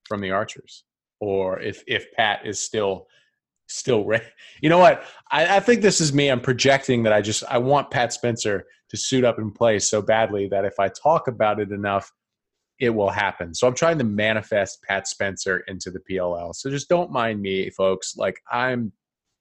from 0.06 0.22
the 0.22 0.32
Archers, 0.32 0.86
or 1.20 1.60
if 1.60 1.84
if 1.86 2.12
Pat 2.14 2.48
is 2.48 2.60
still 2.60 3.06
still 3.68 4.04
ready. 4.04 4.26
You 4.60 4.70
know 4.70 4.80
what? 4.80 5.04
I, 5.32 5.58
I 5.58 5.60
think 5.60 5.84
this 5.84 6.02
is 6.02 6.14
me. 6.14 6.30
I'm 6.30 6.42
projecting 6.42 7.04
that 7.04 7.14
I 7.14 7.22
just 7.22 7.44
I 7.48 7.60
want 7.60 7.92
Pat 7.92 8.12
Spencer 8.12 8.66
to 8.90 8.98
suit 8.98 9.24
up 9.24 9.38
and 9.38 9.54
play 9.54 9.78
so 9.78 10.02
badly 10.02 10.48
that 10.48 10.66
if 10.66 10.80
I 10.80 10.88
talk 10.88 11.28
about 11.28 11.60
it 11.60 11.72
enough 11.72 12.12
it 12.82 12.90
will 12.90 13.12
happen. 13.12 13.54
So 13.54 13.68
I'm 13.68 13.76
trying 13.76 14.00
to 14.00 14.04
manifest 14.04 14.82
Pat 14.82 15.08
Spencer 15.08 15.60
into 15.68 15.92
the 15.92 16.00
PLL. 16.00 16.54
So 16.54 16.70
just 16.70 16.90
don't 16.90 17.12
mind 17.12 17.40
me, 17.40 17.70
folks. 17.70 18.18
Like 18.18 18.42
I'm 18.52 18.92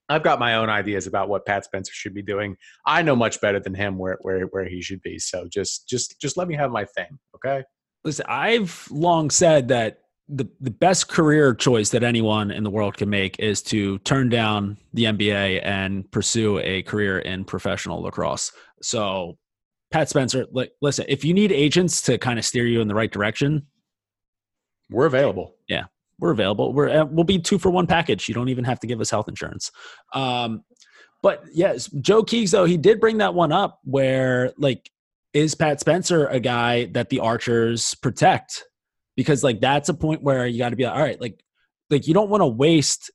I've 0.07 0.23
got 0.23 0.39
my 0.39 0.55
own 0.55 0.69
ideas 0.69 1.07
about 1.07 1.27
what 1.27 1.45
Pat 1.45 1.65
Spencer 1.65 1.91
should 1.93 2.13
be 2.13 2.21
doing. 2.21 2.55
I 2.85 3.01
know 3.01 3.15
much 3.15 3.41
better 3.41 3.59
than 3.59 3.73
him 3.73 3.97
where 3.97 4.19
where 4.21 4.43
where 4.45 4.65
he 4.65 4.81
should 4.81 5.01
be. 5.01 5.17
So 5.17 5.47
just 5.51 5.89
just 5.89 6.21
just 6.21 6.37
let 6.37 6.47
me 6.47 6.55
have 6.55 6.69
my 6.71 6.85
thing, 6.85 7.17
okay? 7.35 7.63
Listen, 8.05 8.25
I've 8.29 8.87
long 8.91 9.31
said 9.31 9.69
that 9.69 10.01
the 10.29 10.47
the 10.59 10.71
best 10.71 11.07
career 11.09 11.55
choice 11.55 11.89
that 11.89 12.03
anyone 12.03 12.51
in 12.51 12.63
the 12.63 12.69
world 12.69 12.95
can 12.95 13.09
make 13.09 13.39
is 13.39 13.63
to 13.63 13.97
turn 13.99 14.29
down 14.29 14.77
the 14.93 15.05
NBA 15.05 15.65
and 15.65 16.09
pursue 16.11 16.59
a 16.59 16.83
career 16.83 17.17
in 17.17 17.43
professional 17.43 18.03
lacrosse. 18.03 18.51
So 18.83 19.37
Pat 19.91 20.09
Spencer, 20.09 20.45
like, 20.51 20.71
listen, 20.81 21.05
if 21.07 21.25
you 21.25 21.33
need 21.33 21.51
agents 21.51 22.01
to 22.03 22.17
kind 22.17 22.39
of 22.39 22.45
steer 22.45 22.65
you 22.65 22.81
in 22.81 22.87
the 22.87 22.95
right 22.95 23.11
direction, 23.11 23.67
we're 24.89 25.05
available. 25.05 25.55
Yeah, 25.67 25.85
we're 26.19 26.31
available. 26.31 26.73
We're 26.73 26.89
uh, 26.89 27.05
we'll 27.05 27.23
be 27.23 27.39
two 27.39 27.57
for 27.57 27.69
one 27.69 27.87
package. 27.87 28.27
You 28.27 28.35
don't 28.35 28.49
even 28.49 28.63
have 28.63 28.79
to 28.81 28.87
give 28.87 29.01
us 29.01 29.09
health 29.09 29.27
insurance. 29.27 29.71
Um, 30.13 30.63
but 31.21 31.43
yes, 31.53 31.87
Joe 31.99 32.23
Keegs 32.23 32.51
though 32.51 32.65
he 32.65 32.77
did 32.77 32.99
bring 32.99 33.17
that 33.19 33.33
one 33.33 33.51
up 33.51 33.79
where 33.83 34.53
like 34.57 34.89
is 35.33 35.55
Pat 35.55 35.79
Spencer 35.79 36.27
a 36.27 36.39
guy 36.39 36.85
that 36.87 37.09
the 37.09 37.19
Archers 37.19 37.95
protect? 37.95 38.65
Because 39.15 39.43
like 39.43 39.61
that's 39.61 39.89
a 39.89 39.93
point 39.93 40.23
where 40.23 40.45
you 40.47 40.57
got 40.57 40.69
to 40.69 40.75
be 40.75 40.83
like, 40.83 40.93
all 40.93 41.01
right, 41.01 41.19
like 41.19 41.43
like 41.89 42.07
you 42.07 42.13
don't 42.13 42.29
want 42.29 42.41
to 42.41 42.47
waste 42.47 43.11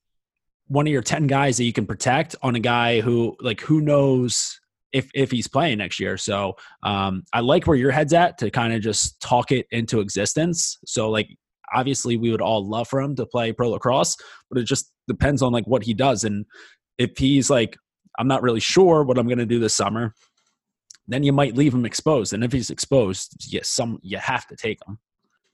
one 0.69 0.87
of 0.87 0.93
your 0.93 1.03
10 1.03 1.27
guys 1.27 1.57
that 1.59 1.65
you 1.65 1.73
can 1.73 1.87
protect 1.87 2.35
on 2.43 2.57
a 2.57 2.61
guy 2.61 3.01
who 3.01 3.37
like 3.41 3.61
who 3.61 3.81
knows 3.81 4.61
if 4.93 5.09
if 5.15 5.31
he's 5.31 5.49
playing 5.49 5.79
next 5.79 6.01
year. 6.01 6.17
So 6.17 6.55
um, 6.83 7.23
I 7.33 7.41
like 7.41 7.67
where 7.67 7.77
your 7.77 7.91
head's 7.91 8.13
at 8.13 8.39
to 8.39 8.51
kind 8.51 8.73
of 8.73 8.81
just 8.81 9.21
talk 9.21 9.53
it 9.53 9.67
into 9.71 10.01
existence. 10.01 10.79
So 10.87 11.11
like 11.11 11.29
obviously 11.75 12.17
we 12.17 12.31
would 12.31 12.41
all 12.41 12.69
love 12.69 12.89
for 12.89 13.01
him 13.01 13.17
to 13.17 13.27
play 13.27 13.53
pro 13.53 13.71
lacrosse, 13.71 14.17
but 14.51 14.59
it 14.59 14.65
just 14.65 14.93
depends 15.09 15.43
on 15.43 15.53
like 15.53 15.67
what 15.67 15.83
he 15.83 15.95
does. 15.95 16.25
And 16.25 16.47
if 16.99 17.19
he's 17.19 17.51
like, 17.51 17.77
I'm 18.19 18.29
not 18.29 18.43
really 18.43 18.61
sure 18.61 19.03
what 19.03 19.19
I'm 19.19 19.27
going 19.27 19.39
to 19.39 19.47
do 19.47 19.59
this 19.59 19.75
summer, 19.75 20.15
then 21.09 21.23
you 21.23 21.33
might 21.33 21.57
leave 21.57 21.75
him 21.75 21.85
exposed. 21.85 22.33
And 22.33 22.43
if 22.43 22.53
he's 22.53 22.71
exposed, 22.71 23.47
yes, 23.49 23.69
some 23.69 23.99
you 24.03 24.19
have 24.19 24.47
to 24.49 24.57
take 24.57 24.79
him. 24.87 24.99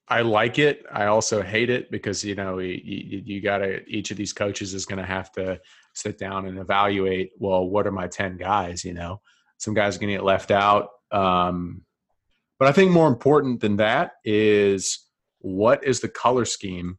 I 0.09 0.23
like 0.23 0.59
it. 0.59 0.85
I 0.93 1.07
also 1.07 1.43
hate 1.43 1.71
it 1.71 1.91
because 1.91 2.25
you 2.25 2.35
know 2.35 2.59
you, 2.59 3.23
you 3.25 3.41
got 3.41 3.59
to. 3.59 3.83
Each 3.89 4.11
of 4.11 4.17
these 4.17 4.33
coaches 4.33 4.75
is 4.75 4.85
going 4.85 4.99
to 4.99 5.07
have 5.07 5.33
to 5.33 5.59
sit 5.95 6.19
down 6.19 6.47
and 6.47 6.59
evaluate. 6.59 7.31
Well, 7.39 7.69
what 7.69 7.87
are 7.87 7.93
my 7.93 8.09
ten 8.09 8.37
guys? 8.37 8.85
You 8.85 8.95
know, 8.95 9.21
some 9.59 9.75
guys 9.75 9.97
are 9.97 10.01
going 10.01 10.11
to 10.11 10.17
get 10.17 10.25
left 10.25 10.51
out. 10.51 10.89
Um, 11.11 11.83
but 12.59 12.69
I 12.69 12.73
think 12.73 12.91
more 12.91 13.09
important 13.09 13.61
than 13.61 13.77
that 13.77 14.13
is 14.25 15.07
what 15.41 15.85
is 15.85 16.01
the 16.01 16.09
color 16.09 16.45
scheme 16.45 16.99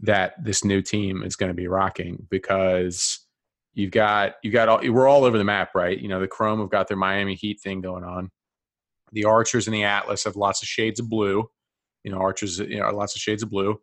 that 0.00 0.34
this 0.42 0.64
new 0.64 0.82
team 0.82 1.22
is 1.22 1.36
going 1.36 1.50
to 1.50 1.54
be 1.54 1.68
rocking? 1.68 2.26
Because 2.30 3.26
You've 3.74 3.90
got 3.90 4.34
you 4.42 4.50
got 4.50 4.68
all 4.68 4.80
we're 4.82 5.08
all 5.08 5.24
over 5.24 5.38
the 5.38 5.44
map, 5.44 5.74
right? 5.74 5.98
You 5.98 6.08
know, 6.08 6.20
the 6.20 6.28
Chrome 6.28 6.60
have 6.60 6.70
got 6.70 6.88
their 6.88 6.96
Miami 6.96 7.34
Heat 7.34 7.60
thing 7.60 7.80
going 7.80 8.04
on. 8.04 8.30
The 9.12 9.24
Archers 9.24 9.66
and 9.66 9.74
the 9.74 9.84
Atlas 9.84 10.24
have 10.24 10.36
lots 10.36 10.62
of 10.62 10.68
shades 10.68 11.00
of 11.00 11.08
blue. 11.08 11.48
You 12.04 12.12
know, 12.12 12.18
Archers, 12.18 12.58
you 12.58 12.80
know, 12.80 12.90
lots 12.90 13.14
of 13.14 13.22
shades 13.22 13.42
of 13.42 13.50
blue. 13.50 13.80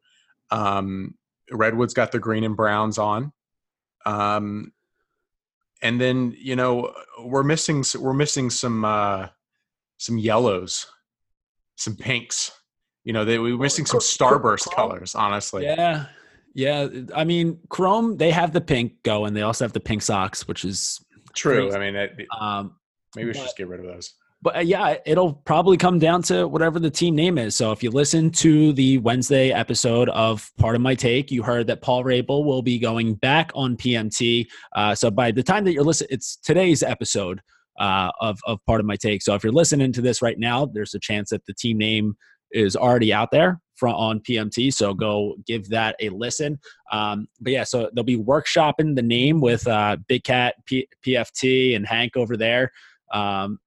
Um, 0.51 1.15
Redwood's 1.51 1.95
got 1.95 2.11
the 2.11 2.19
green 2.19 2.43
and 2.43 2.55
browns 2.55 2.99
on. 2.99 3.31
Um, 4.05 4.73
and 5.81 5.99
then 5.99 6.35
you 6.37 6.55
know 6.55 6.93
we're 7.19 7.43
missing 7.43 7.83
we're 7.97 8.13
missing 8.13 8.49
some 8.49 8.83
uh, 8.83 9.27
some 9.97 10.17
yellows, 10.17 10.87
some 11.75 11.95
pinks. 11.95 12.51
You 13.03 13.13
know, 13.13 13.25
they, 13.25 13.39
we're 13.39 13.57
missing 13.57 13.85
some 13.85 14.01
starburst 14.01 14.71
colors. 14.73 15.15
Honestly, 15.15 15.63
yeah, 15.63 16.05
yeah. 16.53 16.87
I 17.15 17.23
mean, 17.23 17.59
Chrome 17.69 18.17
they 18.17 18.31
have 18.31 18.51
the 18.51 18.61
pink 18.61 19.03
going. 19.03 19.33
They 19.33 19.41
also 19.41 19.63
have 19.63 19.73
the 19.73 19.79
pink 19.79 20.01
socks, 20.01 20.47
which 20.47 20.65
is 20.65 20.99
true. 21.33 21.69
Crazy. 21.69 21.75
I 21.75 21.79
mean, 21.79 21.95
it, 21.95 22.27
um, 22.39 22.75
maybe 23.15 23.27
we 23.27 23.33
should 23.33 23.43
just 23.43 23.57
get 23.57 23.67
rid 23.67 23.79
of 23.79 23.85
those 23.85 24.13
but 24.41 24.55
uh, 24.55 24.59
yeah, 24.59 24.95
it'll 25.05 25.33
probably 25.33 25.77
come 25.77 25.99
down 25.99 26.21
to 26.23 26.47
whatever 26.47 26.79
the 26.79 26.89
team 26.89 27.15
name 27.15 27.37
is. 27.37 27.55
So 27.55 27.71
if 27.71 27.83
you 27.83 27.91
listen 27.91 28.31
to 28.31 28.71
the 28.73 28.97
Wednesday 28.99 29.51
episode 29.51 30.09
of 30.09 30.49
Pardon 30.57 30.81
My 30.81 30.95
Take, 30.95 31.29
you 31.29 31.43
heard 31.43 31.67
that 31.67 31.81
Paul 31.81 32.03
Rabil 32.03 32.45
will 32.45 32.61
be 32.61 32.79
going 32.79 33.15
back 33.15 33.51
on 33.53 33.75
PMT. 33.75 34.47
Uh, 34.75 34.95
so 34.95 35.11
by 35.11 35.31
the 35.31 35.43
time 35.43 35.65
that 35.65 35.73
you're 35.73 35.83
listening, 35.83 36.09
it's 36.11 36.37
today's 36.37 36.83
episode 36.83 37.41
uh, 37.79 38.11
of 38.21 38.39
of 38.45 38.59
Pardon 38.65 38.85
My 38.85 38.95
Take. 38.95 39.21
So 39.21 39.35
if 39.35 39.43
you're 39.43 39.53
listening 39.53 39.91
to 39.93 40.01
this 40.01 40.21
right 40.21 40.39
now, 40.39 40.65
there's 40.65 40.93
a 40.93 40.99
chance 40.99 41.31
that 41.31 41.45
the 41.45 41.53
team 41.53 41.77
name 41.77 42.15
is 42.51 42.75
already 42.75 43.13
out 43.13 43.31
there 43.31 43.59
from 43.75 43.93
on 43.95 44.19
PMT. 44.21 44.73
So 44.73 44.93
go 44.93 45.35
give 45.45 45.69
that 45.69 45.95
a 46.01 46.09
listen. 46.09 46.59
Um, 46.91 47.27
but 47.39 47.53
yeah, 47.53 47.63
so 47.63 47.89
they'll 47.93 48.03
be 48.03 48.17
workshopping 48.17 48.95
the 48.95 49.01
name 49.01 49.39
with 49.41 49.67
uh, 49.67 49.97
Big 50.07 50.23
Cat, 50.23 50.55
P- 50.65 50.87
PFT, 51.05 51.75
and 51.75 51.85
Hank 51.85 52.17
over 52.17 52.35
there. 52.35 52.71
Um, 53.13 53.59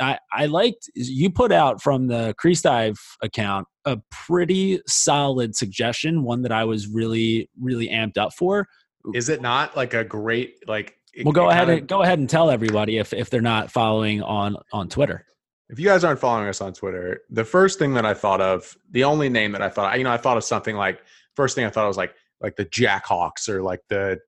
I, 0.00 0.18
I 0.32 0.46
liked 0.46 0.90
you 0.94 1.30
put 1.30 1.52
out 1.52 1.82
from 1.82 2.08
the 2.08 2.34
Crease 2.38 2.62
Dive 2.62 2.98
account 3.22 3.66
a 3.84 3.98
pretty 4.10 4.80
solid 4.86 5.54
suggestion, 5.56 6.22
one 6.22 6.42
that 6.42 6.52
I 6.52 6.64
was 6.64 6.88
really, 6.88 7.50
really 7.60 7.88
amped 7.88 8.18
up 8.18 8.32
for. 8.32 8.66
Is 9.14 9.28
it 9.28 9.42
not 9.42 9.76
like 9.76 9.94
a 9.94 10.04
great 10.04 10.56
like? 10.66 10.96
Well, 11.24 11.32
go 11.32 11.50
ahead 11.50 11.68
and 11.68 11.86
go 11.86 12.02
ahead 12.02 12.18
and 12.18 12.28
tell 12.28 12.50
everybody 12.50 12.98
if 12.98 13.12
if 13.12 13.30
they're 13.30 13.40
not 13.40 13.70
following 13.70 14.22
on 14.22 14.56
on 14.72 14.88
Twitter. 14.88 15.26
If 15.68 15.78
you 15.78 15.86
guys 15.86 16.04
aren't 16.04 16.20
following 16.20 16.48
us 16.48 16.60
on 16.60 16.72
Twitter, 16.72 17.22
the 17.30 17.44
first 17.44 17.78
thing 17.78 17.94
that 17.94 18.04
I 18.04 18.14
thought 18.14 18.40
of, 18.40 18.76
the 18.90 19.04
only 19.04 19.28
name 19.28 19.52
that 19.52 19.62
I 19.62 19.70
thought, 19.70 19.96
you 19.96 20.04
know, 20.04 20.12
I 20.12 20.18
thought 20.18 20.36
of 20.36 20.44
something 20.44 20.76
like 20.76 21.00
first 21.34 21.54
thing 21.54 21.64
I 21.64 21.70
thought 21.70 21.86
was 21.86 21.96
like 21.96 22.14
like 22.40 22.56
the 22.56 22.66
Jackhawks 22.66 23.48
or 23.48 23.62
like 23.62 23.80
the 23.88 24.18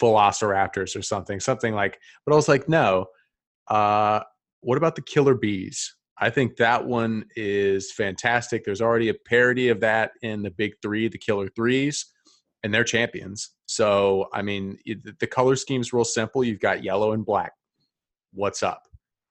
Velociraptors 0.00 0.96
or 0.96 1.02
something, 1.02 1.40
something 1.40 1.74
like. 1.74 1.98
But 2.24 2.32
I 2.32 2.36
was 2.36 2.48
like, 2.48 2.68
no. 2.68 3.06
Uh, 3.68 4.20
what 4.64 4.78
about 4.78 4.96
the 4.96 5.02
Killer 5.02 5.34
Bees? 5.34 5.94
I 6.18 6.30
think 6.30 6.56
that 6.56 6.84
one 6.84 7.24
is 7.36 7.92
fantastic. 7.92 8.64
There's 8.64 8.80
already 8.80 9.08
a 9.08 9.14
parody 9.14 9.68
of 9.68 9.80
that 9.80 10.12
in 10.22 10.42
the 10.42 10.50
Big 10.50 10.74
Three, 10.80 11.08
the 11.08 11.18
Killer 11.18 11.48
Threes, 11.48 12.06
and 12.62 12.72
they're 12.72 12.84
champions. 12.84 13.50
So, 13.66 14.28
I 14.32 14.42
mean, 14.42 14.78
the 14.86 15.26
color 15.26 15.56
scheme's 15.56 15.92
real 15.92 16.04
simple. 16.04 16.44
You've 16.44 16.60
got 16.60 16.84
yellow 16.84 17.12
and 17.12 17.26
black. 17.26 17.52
What's 18.32 18.62
up? 18.62 18.82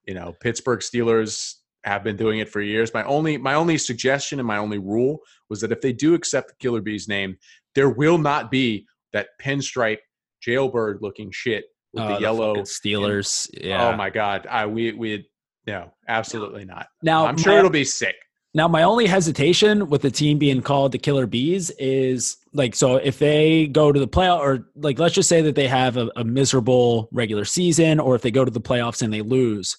You 0.06 0.13
know, 0.13 0.34
Pittsburgh 0.42 0.82
Steelers 0.82 1.56
have 1.86 2.04
been 2.04 2.18
doing 2.18 2.40
it 2.40 2.50
for 2.50 2.62
years. 2.62 2.94
My 2.94 3.04
only 3.04 3.38
my 3.38 3.56
only 3.56 3.78
suggestion 3.78 4.40
and 4.40 4.48
my 4.48 4.58
only 4.58 4.78
rule 4.78 5.20
was 5.50 5.62
that 5.62 5.72
if 5.72 5.82
they 5.82 5.94
do 5.94 6.13
accept 6.13 6.50
the 6.50 6.56
Killer 6.60 6.82
Bees 6.82 7.08
name, 7.08 7.38
there 7.75 7.90
will 7.90 8.18
not 8.18 8.52
be 8.52 8.86
that 9.13 9.30
pinstripe 9.42 10.00
jailbird 10.42 11.00
looking 11.02 11.32
shit 11.32 11.66
with 11.94 12.04
the, 12.04 12.10
oh, 12.10 12.16
the 12.16 12.22
yellow 12.22 12.56
Steelers. 12.58 13.50
Yeah. 13.54 13.88
Oh 13.88 13.96
my 13.96 14.10
God. 14.10 14.48
I 14.50 14.66
we 14.66 14.94
we 14.94 15.28
no, 15.66 15.94
absolutely 16.08 16.66
not. 16.66 16.88
Now 17.02 17.26
I'm 17.26 17.38
sure 17.38 17.54
my, 17.54 17.60
it'll 17.60 17.72
be 17.72 17.86
sick. 17.86 18.16
Now 18.54 18.68
my 18.68 18.84
only 18.84 19.06
hesitation 19.06 19.90
with 19.90 20.02
the 20.02 20.12
team 20.12 20.38
being 20.38 20.62
called 20.62 20.92
the 20.92 20.98
Killer 20.98 21.26
Bees 21.26 21.70
is 21.72 22.38
like 22.54 22.76
so 22.76 22.98
if 22.98 23.20
they 23.20 23.68
go 23.68 23.92
to 23.92 24.00
the 24.00 24.08
playoff 24.08 24.40
or 24.40 24.68
like 24.76 25.00
let's 25.00 25.16
just 25.16 25.30
say 25.30 25.42
that 25.42 25.56
they 25.56 25.68
have 25.68 25.98
a, 25.98 26.10
a 26.16 26.24
miserable 26.24 27.10
regular 27.12 27.46
season 27.46 28.00
or 28.00 28.16
if 28.16 28.22
they 28.22 28.32
go 28.32 28.46
to 28.46 28.52
the 28.52 28.62
playoffs 28.62 29.02
and 29.02 29.14
they 29.14 29.22
lose, 29.22 29.78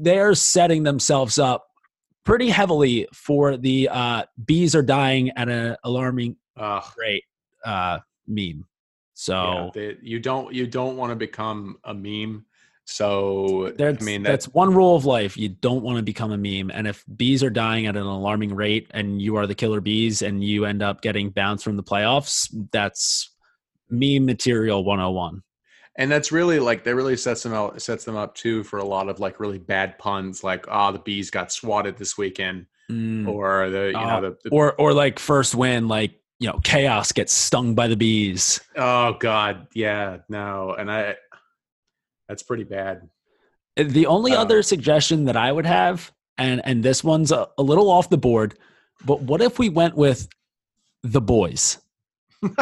they're 0.00 0.34
setting 0.34 0.82
themselves 0.82 1.38
up 1.38 1.66
pretty 2.24 2.48
heavily 2.48 3.06
for 3.12 3.56
the 3.56 3.88
uh, 3.90 4.24
bees 4.44 4.74
are 4.74 4.82
dying 4.82 5.30
at 5.36 5.48
an 5.48 5.76
alarming 5.84 6.36
rate 6.98 7.24
uh, 7.64 7.98
meme. 8.26 8.66
So 9.14 9.34
yeah, 9.34 9.70
they, 9.74 9.96
you 10.02 10.20
don't 10.20 10.52
you 10.52 10.66
don't 10.66 10.96
want 10.96 11.10
to 11.10 11.16
become 11.16 11.78
a 11.84 11.94
meme. 11.94 12.46
So 12.86 13.72
that's, 13.78 14.02
I 14.02 14.04
mean 14.04 14.24
that, 14.24 14.30
that's 14.30 14.48
one 14.48 14.74
rule 14.74 14.94
of 14.94 15.06
life. 15.06 15.36
You 15.38 15.48
don't 15.48 15.82
want 15.82 15.96
to 15.96 16.02
become 16.02 16.32
a 16.32 16.36
meme. 16.36 16.70
And 16.70 16.86
if 16.86 17.02
bees 17.16 17.42
are 17.42 17.48
dying 17.48 17.86
at 17.86 17.96
an 17.96 18.02
alarming 18.02 18.54
rate, 18.54 18.90
and 18.90 19.22
you 19.22 19.36
are 19.36 19.46
the 19.46 19.54
killer 19.54 19.80
bees, 19.80 20.20
and 20.20 20.44
you 20.44 20.66
end 20.66 20.82
up 20.82 21.00
getting 21.00 21.30
bounced 21.30 21.64
from 21.64 21.76
the 21.76 21.82
playoffs, 21.82 22.54
that's 22.72 23.30
meme 23.88 24.26
material 24.26 24.84
101 24.84 25.42
and 25.96 26.10
that's 26.10 26.32
really 26.32 26.58
like 26.58 26.84
that 26.84 26.94
really 26.94 27.16
sets 27.16 27.42
them 27.42 27.52
out 27.52 27.80
sets 27.80 28.04
them 28.04 28.16
up 28.16 28.34
too 28.34 28.64
for 28.64 28.78
a 28.78 28.84
lot 28.84 29.08
of 29.08 29.20
like 29.20 29.40
really 29.40 29.58
bad 29.58 29.98
puns 29.98 30.42
like 30.42 30.66
oh 30.68 30.92
the 30.92 30.98
bees 30.98 31.30
got 31.30 31.52
swatted 31.52 31.96
this 31.96 32.18
weekend 32.18 32.66
mm. 32.90 33.28
or 33.28 33.70
the 33.70 33.90
you 33.90 33.96
uh, 33.96 34.20
know 34.20 34.30
the, 34.30 34.36
the, 34.44 34.50
or 34.50 34.74
or 34.74 34.92
like 34.92 35.18
first 35.18 35.54
win 35.54 35.88
like 35.88 36.18
you 36.44 36.50
know 36.50 36.60
chaos 36.62 37.10
gets 37.10 37.32
stung 37.32 37.74
by 37.74 37.88
the 37.88 37.96
bees. 37.96 38.60
Oh 38.76 39.14
god. 39.18 39.66
Yeah 39.72 40.18
no. 40.28 40.74
And 40.78 40.92
i 40.92 41.16
that's 42.28 42.42
pretty 42.42 42.64
bad. 42.64 43.08
The 43.76 44.04
only 44.04 44.32
uh, 44.32 44.42
other 44.42 44.62
suggestion 44.62 45.24
that 45.24 45.38
i 45.38 45.50
would 45.50 45.64
have 45.64 46.12
and 46.36 46.60
and 46.66 46.82
this 46.82 47.02
one's 47.02 47.32
a, 47.32 47.48
a 47.56 47.62
little 47.62 47.88
off 47.88 48.10
the 48.10 48.18
board 48.18 48.58
but 49.06 49.22
what 49.22 49.40
if 49.40 49.58
we 49.58 49.70
went 49.70 49.96
with 49.96 50.28
the 51.02 51.22
boys? 51.22 51.78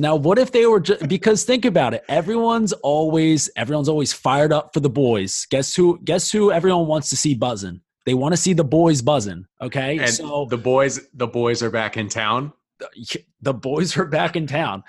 Now 0.00 0.14
what 0.14 0.38
if 0.38 0.52
they 0.52 0.64
were 0.64 0.78
just 0.78 1.08
because 1.08 1.42
think 1.42 1.64
about 1.64 1.92
it 1.92 2.04
everyone's 2.08 2.72
always 2.72 3.50
everyone's 3.56 3.88
always 3.88 4.12
fired 4.12 4.52
up 4.52 4.72
for 4.72 4.78
the 4.78 4.88
boys. 4.88 5.44
Guess 5.50 5.74
who 5.74 5.98
guess 6.04 6.30
who 6.30 6.52
everyone 6.52 6.86
wants 6.86 7.10
to 7.10 7.16
see 7.16 7.34
buzzing? 7.34 7.80
They 8.06 8.14
want 8.14 8.32
to 8.32 8.36
see 8.36 8.52
the 8.52 8.62
boys 8.62 9.02
buzzing 9.02 9.46
okay? 9.60 9.98
And 9.98 10.08
so 10.08 10.46
the 10.48 10.56
boys 10.56 11.00
the 11.14 11.26
boys 11.26 11.64
are 11.64 11.70
back 11.70 11.96
in 11.96 12.08
town 12.08 12.52
the 13.40 13.54
boys 13.54 13.96
are 13.96 14.06
back 14.06 14.36
in 14.36 14.46
town. 14.46 14.84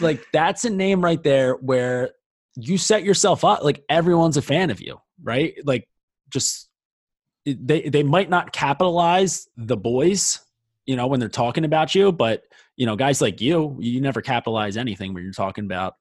Like 0.00 0.24
that's 0.32 0.64
a 0.64 0.70
name 0.70 1.02
right 1.02 1.22
there 1.22 1.54
where 1.54 2.10
you 2.56 2.78
set 2.78 3.04
yourself 3.04 3.44
up 3.44 3.62
like 3.62 3.84
everyone's 3.88 4.36
a 4.36 4.42
fan 4.42 4.70
of 4.70 4.80
you, 4.80 5.00
right? 5.22 5.54
Like 5.64 5.88
just 6.28 6.68
they 7.44 7.82
they 7.82 8.02
might 8.02 8.28
not 8.30 8.52
capitalize 8.52 9.48
the 9.56 9.76
boys, 9.76 10.40
you 10.86 10.96
know, 10.96 11.06
when 11.06 11.20
they're 11.20 11.28
talking 11.28 11.64
about 11.64 11.94
you, 11.94 12.12
but 12.12 12.42
you 12.76 12.86
know, 12.86 12.96
guys 12.96 13.20
like 13.20 13.40
you, 13.40 13.76
you 13.80 14.00
never 14.00 14.20
capitalize 14.20 14.76
anything 14.76 15.14
when 15.14 15.24
you're 15.24 15.32
talking 15.32 15.64
about 15.64 15.94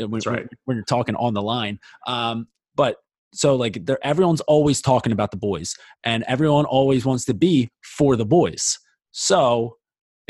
uh, 0.00 0.06
when, 0.06 0.20
right. 0.26 0.46
when 0.64 0.76
you're 0.76 0.84
talking 0.84 1.16
on 1.16 1.34
the 1.34 1.42
line. 1.42 1.78
Um, 2.06 2.46
but 2.74 2.96
so 3.32 3.56
like 3.56 3.84
they're 3.84 4.04
everyone's 4.04 4.40
always 4.42 4.80
talking 4.80 5.12
about 5.12 5.30
the 5.30 5.36
boys 5.36 5.74
and 6.04 6.24
everyone 6.26 6.64
always 6.64 7.04
wants 7.04 7.24
to 7.26 7.34
be 7.34 7.68
for 7.82 8.16
the 8.16 8.24
boys. 8.24 8.78
So 9.12 9.76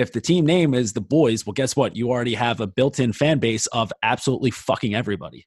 if 0.01 0.13
the 0.13 0.21
team 0.21 0.47
name 0.47 0.73
is 0.73 0.95
the 0.95 1.01
boys, 1.01 1.45
well, 1.45 1.53
guess 1.53 1.77
what? 1.77 1.95
You 1.95 2.11
already 2.11 2.35
have 2.35 2.61
a 2.61 2.67
built-in 2.67 3.13
fan 3.13 3.39
base 3.39 3.67
of 3.67 3.93
absolutely 4.03 4.51
fucking 4.51 4.95
everybody. 4.95 5.47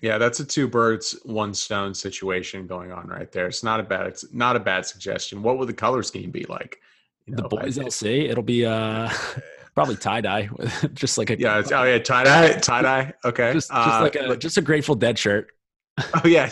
Yeah, 0.00 0.18
that's 0.18 0.38
a 0.38 0.44
two 0.44 0.68
birds, 0.68 1.18
one 1.24 1.52
stone 1.52 1.92
situation 1.92 2.68
going 2.68 2.92
on 2.92 3.08
right 3.08 3.30
there. 3.32 3.48
It's 3.48 3.64
not 3.64 3.80
a 3.80 3.82
bad, 3.82 4.06
it's 4.06 4.32
not 4.32 4.54
a 4.54 4.60
bad 4.60 4.86
suggestion. 4.86 5.42
What 5.42 5.58
would 5.58 5.68
the 5.68 5.74
color 5.74 6.04
scheme 6.04 6.30
be 6.30 6.44
like? 6.44 6.78
You 7.26 7.34
know, 7.34 7.42
the 7.42 7.48
boys 7.48 7.76
LC, 7.76 8.30
it'll 8.30 8.44
be 8.44 8.64
uh 8.64 9.10
probably 9.74 9.96
tie 9.96 10.20
dye, 10.20 10.48
just 10.94 11.18
like 11.18 11.30
a 11.30 11.38
yeah, 11.38 11.62
oh 11.72 11.82
yeah, 11.82 11.98
tie 11.98 12.22
dye, 12.22 12.52
tie 12.62 12.82
dye. 12.82 13.12
Okay, 13.24 13.52
just, 13.52 13.70
just 13.70 13.88
uh, 13.88 14.00
like 14.00 14.14
a 14.14 14.36
just 14.36 14.56
a 14.56 14.62
Grateful 14.62 14.94
Dead 14.94 15.18
shirt. 15.18 15.50
Oh 16.14 16.22
yeah, 16.24 16.48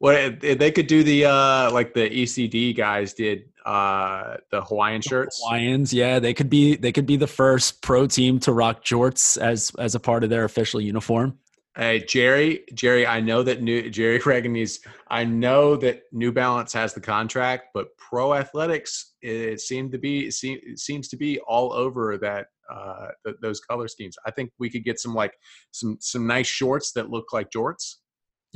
well 0.00 0.30
they 0.40 0.70
could 0.70 0.86
do 0.86 1.02
the 1.02 1.24
uh 1.24 1.70
like 1.72 1.94
the 1.94 2.08
ECD 2.08 2.76
guys 2.76 3.14
did 3.14 3.44
uh 3.64 4.36
the 4.50 4.62
Hawaiian 4.62 5.02
shirts. 5.02 5.40
Hawaiians, 5.44 5.92
yeah, 5.92 6.18
they 6.18 6.34
could 6.34 6.48
be 6.48 6.76
they 6.76 6.92
could 6.92 7.06
be 7.06 7.16
the 7.16 7.26
first 7.26 7.82
pro 7.82 8.06
team 8.06 8.38
to 8.40 8.52
rock 8.52 8.84
jorts 8.84 9.36
as 9.38 9.72
as 9.78 9.94
a 9.94 10.00
part 10.00 10.24
of 10.24 10.30
their 10.30 10.44
official 10.44 10.80
uniform. 10.80 11.38
Hey 11.76 12.00
Jerry, 12.00 12.64
Jerry, 12.72 13.06
I 13.06 13.20
know 13.20 13.42
that 13.42 13.60
new 13.60 13.90
Jerry 13.90 14.18
Reagan 14.24 14.56
is. 14.56 14.80
I 15.08 15.24
know 15.24 15.76
that 15.76 16.04
New 16.10 16.32
Balance 16.32 16.72
has 16.72 16.94
the 16.94 17.02
contract, 17.02 17.68
but 17.74 17.88
Pro 17.98 18.32
Athletics 18.32 19.14
it 19.20 19.60
seemed 19.60 19.92
to 19.92 19.98
be 19.98 20.30
seem, 20.30 20.58
seems 20.76 21.08
to 21.08 21.16
be 21.16 21.38
all 21.40 21.74
over 21.74 22.16
that 22.18 22.46
uh, 22.72 23.08
th- 23.26 23.36
those 23.42 23.60
color 23.60 23.88
schemes. 23.88 24.16
I 24.24 24.30
think 24.30 24.52
we 24.58 24.70
could 24.70 24.84
get 24.84 24.98
some 24.98 25.14
like 25.14 25.34
some 25.72 25.98
some 26.00 26.26
nice 26.26 26.46
shorts 26.46 26.92
that 26.92 27.10
look 27.10 27.32
like 27.32 27.50
jorts. 27.50 27.96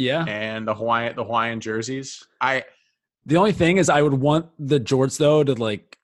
Yeah, 0.00 0.25
and 0.25 0.66
the 0.66 0.75
Hawaiian 0.75 1.14
the 1.14 1.25
Hawaiian 1.25 1.61
jerseys. 1.61 2.26
I 2.40 2.64
the 3.26 3.37
only 3.37 3.52
thing 3.52 3.76
is, 3.76 3.90
I 3.90 4.00
would 4.00 4.14
want 4.14 4.47
the 4.59 4.80
jorts 4.80 5.19
though 5.19 5.45
to 5.45 5.54
like 5.54 5.99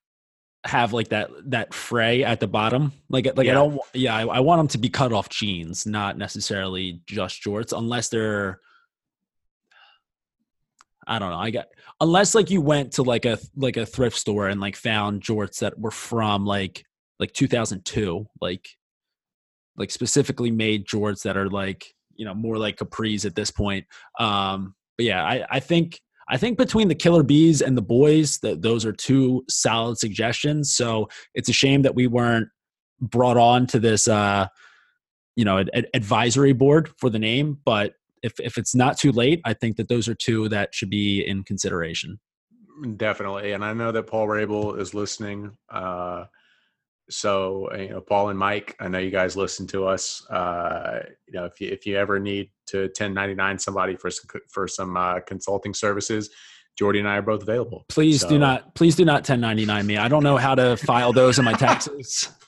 have 0.64 0.92
like 0.92 1.08
that 1.08 1.30
that 1.46 1.72
fray 1.72 2.22
at 2.22 2.40
the 2.40 2.46
bottom. 2.46 2.92
Like 3.08 3.26
like 3.36 3.46
Yeah. 3.46 3.52
I 3.52 3.54
don't 3.54 3.80
yeah, 3.94 4.14
I, 4.14 4.26
I 4.26 4.40
want 4.40 4.58
them 4.60 4.68
to 4.68 4.78
be 4.78 4.90
cut 4.90 5.12
off 5.12 5.30
jeans, 5.30 5.86
not 5.86 6.18
necessarily 6.18 7.00
just 7.06 7.40
shorts 7.40 7.72
unless 7.72 8.10
they're 8.10 8.60
I 11.06 11.18
don't 11.18 11.30
know. 11.30 11.38
I 11.38 11.50
got 11.50 11.68
unless 12.00 12.34
like 12.34 12.50
you 12.50 12.60
went 12.60 12.92
to 12.94 13.02
like 13.02 13.24
a 13.24 13.38
like 13.56 13.78
a 13.78 13.86
thrift 13.86 14.18
store 14.18 14.48
and 14.48 14.60
like 14.60 14.76
found 14.76 15.22
jorts 15.22 15.60
that 15.60 15.78
were 15.78 15.90
from 15.90 16.44
like 16.44 16.84
like 17.18 17.32
2002, 17.32 18.26
like 18.42 18.68
like 19.76 19.90
specifically 19.90 20.50
made 20.50 20.86
jorts 20.86 21.22
that 21.22 21.36
are 21.36 21.48
like 21.48 21.94
you 22.16 22.24
know 22.24 22.34
more 22.34 22.58
like 22.58 22.76
capris 22.76 23.24
at 23.24 23.34
this 23.34 23.50
point. 23.50 23.86
Um, 24.18 24.74
but 24.96 25.06
yeah, 25.06 25.24
I 25.24 25.44
I 25.50 25.60
think 25.60 26.00
I 26.28 26.36
think 26.36 26.58
between 26.58 26.88
the 26.88 26.94
Killer 26.94 27.22
Bees 27.22 27.62
and 27.62 27.76
the 27.76 27.82
boys, 27.82 28.38
that 28.38 28.62
those 28.62 28.84
are 28.84 28.92
two 28.92 29.44
solid 29.48 29.98
suggestions. 29.98 30.74
So 30.74 31.08
it's 31.34 31.48
a 31.48 31.52
shame 31.52 31.82
that 31.82 31.94
we 31.94 32.06
weren't 32.06 32.48
brought 33.00 33.36
on 33.36 33.66
to 33.66 33.78
this 33.78 34.08
uh 34.08 34.46
you 35.36 35.44
know 35.44 35.58
ad- 35.58 35.70
ad- 35.74 35.88
advisory 35.94 36.52
board 36.52 36.90
for 36.98 37.10
the 37.10 37.18
name, 37.18 37.58
but 37.64 37.94
if 38.22 38.38
if 38.40 38.58
it's 38.58 38.74
not 38.74 38.98
too 38.98 39.12
late, 39.12 39.40
I 39.44 39.54
think 39.54 39.76
that 39.76 39.88
those 39.88 40.08
are 40.08 40.14
two 40.14 40.48
that 40.48 40.74
should 40.74 40.90
be 40.90 41.20
in 41.26 41.44
consideration. 41.44 42.18
Definitely, 42.96 43.52
and 43.52 43.64
I 43.64 43.72
know 43.72 43.92
that 43.92 44.06
Paul 44.06 44.26
Rabil 44.26 44.78
is 44.78 44.92
listening. 44.92 45.56
Uh, 45.70 46.24
so 47.08 47.68
you 47.76 47.90
know, 47.90 48.00
Paul 48.00 48.30
and 48.30 48.38
Mike, 48.38 48.76
I 48.80 48.88
know 48.88 48.98
you 48.98 49.10
guys 49.10 49.36
listen 49.36 49.66
to 49.68 49.86
us. 49.86 50.26
Uh, 50.28 51.00
you 51.26 51.34
know, 51.34 51.44
if 51.44 51.60
you 51.60 51.68
if 51.68 51.86
you 51.86 51.96
ever 51.96 52.18
need 52.18 52.50
to 52.66 52.82
1099 52.82 53.58
somebody 53.58 53.96
for 53.96 54.10
some, 54.10 54.40
for 54.48 54.66
some 54.66 54.96
uh, 54.96 55.20
consulting 55.20 55.74
services, 55.74 56.30
Jordy 56.76 56.98
and 56.98 57.08
I 57.08 57.16
are 57.16 57.22
both 57.22 57.42
available. 57.42 57.84
Please 57.88 58.20
So- 58.22 58.28
do 58.28 58.38
not 58.38 58.74
please 58.74 58.96
do 58.96 59.04
not 59.04 59.28
1099 59.28 59.86
me. 59.86 59.96
I 59.96 60.08
don't 60.08 60.22
know 60.22 60.36
how 60.36 60.54
to 60.54 60.76
file 60.76 61.12
those 61.12 61.38
in 61.38 61.44
my 61.44 61.54
taxes. 61.54 62.28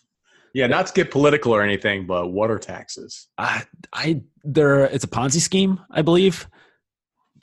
Yeah, 0.55 0.67
not 0.67 0.87
to 0.87 0.93
get 0.95 1.11
political 1.11 1.55
or 1.55 1.63
anything, 1.63 2.07
but 2.07 2.29
what 2.33 2.51
are 2.51 2.59
taxes? 2.59 3.29
I, 3.37 3.65
I 3.93 4.23
there 4.43 4.85
it's 4.87 5.05
a 5.05 5.07
Ponzi 5.07 5.41
scheme, 5.41 5.79
I 5.91 6.01
believe. 6.03 6.49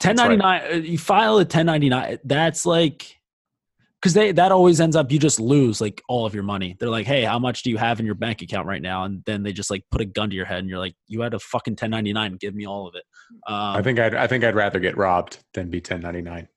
1099 0.02 0.62
uh, 0.62 0.74
you 0.84 0.98
file 0.98 1.34
a 1.36 1.46
1099 1.46 2.18
that's 2.24 2.66
like 2.66 3.15
cuz 4.02 4.14
they 4.14 4.32
that 4.32 4.52
always 4.52 4.80
ends 4.80 4.96
up 4.96 5.10
you 5.10 5.18
just 5.18 5.40
lose 5.40 5.80
like 5.80 6.02
all 6.08 6.26
of 6.26 6.34
your 6.34 6.42
money. 6.44 6.76
They're 6.78 6.90
like, 6.90 7.06
"Hey, 7.06 7.22
how 7.22 7.38
much 7.38 7.62
do 7.62 7.70
you 7.70 7.76
have 7.78 7.98
in 8.00 8.06
your 8.06 8.14
bank 8.14 8.42
account 8.42 8.66
right 8.66 8.82
now?" 8.82 9.04
and 9.04 9.22
then 9.24 9.42
they 9.42 9.52
just 9.52 9.70
like 9.70 9.84
put 9.90 10.00
a 10.00 10.04
gun 10.04 10.30
to 10.30 10.36
your 10.36 10.46
head 10.46 10.58
and 10.60 10.68
you're 10.68 10.78
like, 10.78 10.94
"You 11.08 11.22
had 11.22 11.34
a 11.34 11.38
fucking 11.38 11.72
1099, 11.72 12.36
give 12.40 12.54
me 12.54 12.66
all 12.66 12.86
of 12.86 12.94
it." 12.94 13.04
Um, 13.46 13.76
I 13.76 13.82
think 13.82 13.98
I'd 13.98 14.14
I 14.14 14.26
think 14.26 14.44
I'd 14.44 14.54
rather 14.54 14.78
get 14.78 14.96
robbed 14.96 15.38
than 15.54 15.70
be 15.70 15.78
1099. 15.78 16.48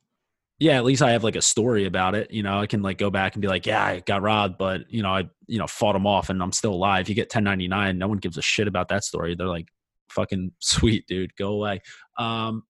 yeah, 0.59 0.75
at 0.77 0.83
least 0.83 1.01
I 1.01 1.11
have 1.11 1.23
like 1.23 1.37
a 1.37 1.41
story 1.41 1.85
about 1.85 2.15
it. 2.15 2.31
You 2.31 2.43
know, 2.43 2.59
I 2.59 2.67
can 2.67 2.81
like 2.81 2.97
go 2.97 3.09
back 3.09 3.33
and 3.35 3.41
be 3.41 3.47
like, 3.47 3.65
yeah, 3.65 3.83
I 3.83 4.01
got 4.01 4.21
robbed, 4.21 4.57
but 4.57 4.81
you 4.89 5.01
know, 5.01 5.09
I 5.15 5.29
you 5.47 5.57
know 5.57 5.67
fought 5.67 5.95
him 5.95 6.05
off 6.05 6.29
and 6.29 6.43
I'm 6.43 6.51
still 6.51 6.73
alive. 6.73 7.07
You 7.07 7.15
get 7.15 7.27
1099, 7.33 7.97
no 7.97 8.07
one 8.09 8.17
gives 8.17 8.37
a 8.37 8.41
shit 8.41 8.67
about 8.67 8.89
that 8.89 9.03
story. 9.05 9.35
They're 9.35 9.47
like, 9.47 9.67
fucking 10.09 10.51
sweet, 10.59 11.07
dude, 11.07 11.35
go 11.37 11.53
away. 11.53 11.81
Um, 12.17 12.63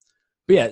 but 0.48 0.56
yeah, 0.56 0.70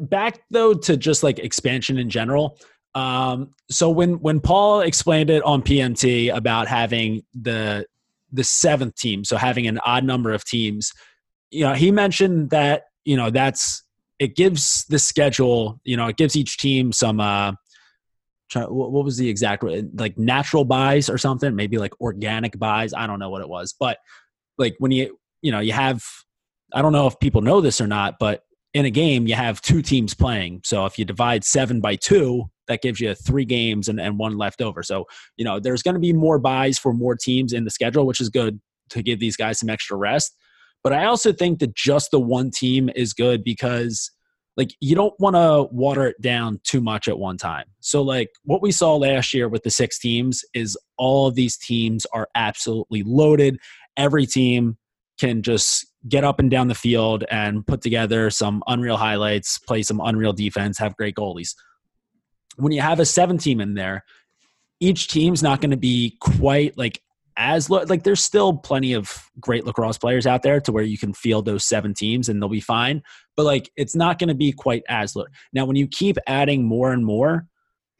back 0.00 0.40
though 0.50 0.74
to 0.74 0.96
just 0.96 1.22
like 1.22 1.38
expansion 1.38 1.98
in 1.98 2.10
general. 2.10 2.58
Um, 2.94 3.54
so 3.70 3.88
when 3.90 4.20
when 4.20 4.40
Paul 4.40 4.80
explained 4.80 5.30
it 5.30 5.42
on 5.44 5.62
PMT 5.62 6.34
about 6.34 6.68
having 6.68 7.22
the 7.34 7.86
the 8.32 8.44
seventh 8.44 8.96
team, 8.96 9.24
so 9.24 9.36
having 9.36 9.66
an 9.66 9.78
odd 9.84 10.04
number 10.04 10.32
of 10.32 10.44
teams, 10.44 10.92
you 11.50 11.64
know, 11.64 11.74
he 11.74 11.90
mentioned 11.90 12.50
that 12.50 12.84
you 13.04 13.16
know 13.16 13.30
that's 13.30 13.84
it 14.18 14.36
gives 14.36 14.84
the 14.86 14.98
schedule, 14.98 15.80
you 15.84 15.96
know, 15.96 16.08
it 16.08 16.16
gives 16.16 16.36
each 16.36 16.58
team 16.58 16.92
some 16.92 17.20
uh 17.20 17.52
try, 18.50 18.62
what 18.64 19.04
was 19.04 19.16
the 19.16 19.28
exact 19.28 19.64
like 19.94 20.18
natural 20.18 20.64
buys 20.64 21.08
or 21.08 21.16
something, 21.16 21.54
maybe 21.54 21.78
like 21.78 21.98
organic 22.00 22.58
buys. 22.58 22.92
I 22.92 23.06
don't 23.06 23.18
know 23.18 23.30
what 23.30 23.40
it 23.40 23.48
was, 23.48 23.74
but 23.78 23.98
like 24.58 24.74
when 24.78 24.90
you 24.90 25.18
you 25.42 25.52
know 25.52 25.60
you 25.60 25.72
have, 25.72 26.04
I 26.72 26.82
don't 26.82 26.92
know 26.92 27.06
if 27.06 27.18
people 27.20 27.40
know 27.40 27.60
this 27.60 27.80
or 27.80 27.86
not, 27.86 28.18
but 28.18 28.42
in 28.74 28.84
a 28.84 28.90
game 28.90 29.26
you 29.26 29.34
have 29.34 29.60
two 29.60 29.80
teams 29.82 30.14
playing. 30.14 30.60
So 30.64 30.86
if 30.86 30.98
you 30.98 31.04
divide 31.04 31.44
seven 31.44 31.80
by 31.80 31.96
two, 31.96 32.49
that 32.70 32.80
gives 32.80 33.00
you 33.00 33.14
three 33.14 33.44
games 33.44 33.88
and, 33.88 34.00
and 34.00 34.18
one 34.18 34.38
left 34.38 34.62
over. 34.62 34.82
So 34.82 35.04
you 35.36 35.44
know 35.44 35.60
there's 35.60 35.82
going 35.82 35.96
to 35.96 36.00
be 36.00 36.14
more 36.14 36.38
buys 36.38 36.78
for 36.78 36.94
more 36.94 37.16
teams 37.16 37.52
in 37.52 37.64
the 37.64 37.70
schedule, 37.70 38.06
which 38.06 38.20
is 38.20 38.30
good 38.30 38.60
to 38.90 39.02
give 39.02 39.20
these 39.20 39.36
guys 39.36 39.58
some 39.58 39.68
extra 39.68 39.96
rest. 39.96 40.34
But 40.82 40.94
I 40.94 41.04
also 41.04 41.32
think 41.32 41.58
that 41.58 41.74
just 41.74 42.10
the 42.10 42.20
one 42.20 42.50
team 42.50 42.88
is 42.94 43.12
good 43.12 43.44
because 43.44 44.10
like 44.56 44.74
you 44.80 44.94
don't 44.94 45.14
want 45.18 45.36
to 45.36 45.68
water 45.74 46.06
it 46.06 46.20
down 46.20 46.60
too 46.64 46.80
much 46.80 47.08
at 47.08 47.18
one 47.18 47.36
time. 47.36 47.64
So 47.80 48.02
like 48.02 48.28
what 48.44 48.62
we 48.62 48.72
saw 48.72 48.96
last 48.96 49.32
year 49.34 49.48
with 49.48 49.62
the 49.62 49.70
six 49.70 49.98
teams 49.98 50.44
is 50.54 50.76
all 50.96 51.26
of 51.26 51.34
these 51.34 51.56
teams 51.56 52.06
are 52.12 52.28
absolutely 52.34 53.02
loaded. 53.04 53.58
Every 53.96 54.26
team 54.26 54.76
can 55.18 55.42
just 55.42 55.86
get 56.08 56.24
up 56.24 56.40
and 56.40 56.50
down 56.50 56.68
the 56.68 56.74
field 56.74 57.24
and 57.30 57.66
put 57.66 57.82
together 57.82 58.30
some 58.30 58.62
unreal 58.66 58.96
highlights, 58.96 59.58
play 59.58 59.82
some 59.82 60.00
unreal 60.02 60.32
defense, 60.32 60.78
have 60.78 60.96
great 60.96 61.14
goalies. 61.14 61.54
When 62.56 62.72
you 62.72 62.80
have 62.80 63.00
a 63.00 63.04
seven 63.04 63.38
team 63.38 63.60
in 63.60 63.74
there, 63.74 64.04
each 64.80 65.08
team's 65.08 65.42
not 65.42 65.60
going 65.60 65.70
to 65.70 65.76
be 65.76 66.16
quite 66.20 66.76
like 66.76 67.02
as 67.36 67.70
lo- 67.70 67.84
like 67.88 68.02
there's 68.02 68.22
still 68.22 68.54
plenty 68.54 68.92
of 68.92 69.30
great 69.38 69.64
lacrosse 69.64 69.98
players 69.98 70.26
out 70.26 70.42
there 70.42 70.60
to 70.60 70.72
where 70.72 70.84
you 70.84 70.98
can 70.98 71.12
field 71.12 71.44
those 71.44 71.64
seven 71.64 71.94
teams 71.94 72.28
and 72.28 72.40
they'll 72.42 72.48
be 72.48 72.60
fine 72.60 73.02
but 73.36 73.44
like 73.44 73.70
it's 73.76 73.94
not 73.94 74.18
going 74.18 74.28
to 74.28 74.34
be 74.34 74.52
quite 74.52 74.82
as 74.88 75.14
low 75.14 75.24
now 75.52 75.64
when 75.64 75.76
you 75.76 75.86
keep 75.86 76.18
adding 76.26 76.64
more 76.64 76.92
and 76.92 77.04
more 77.04 77.46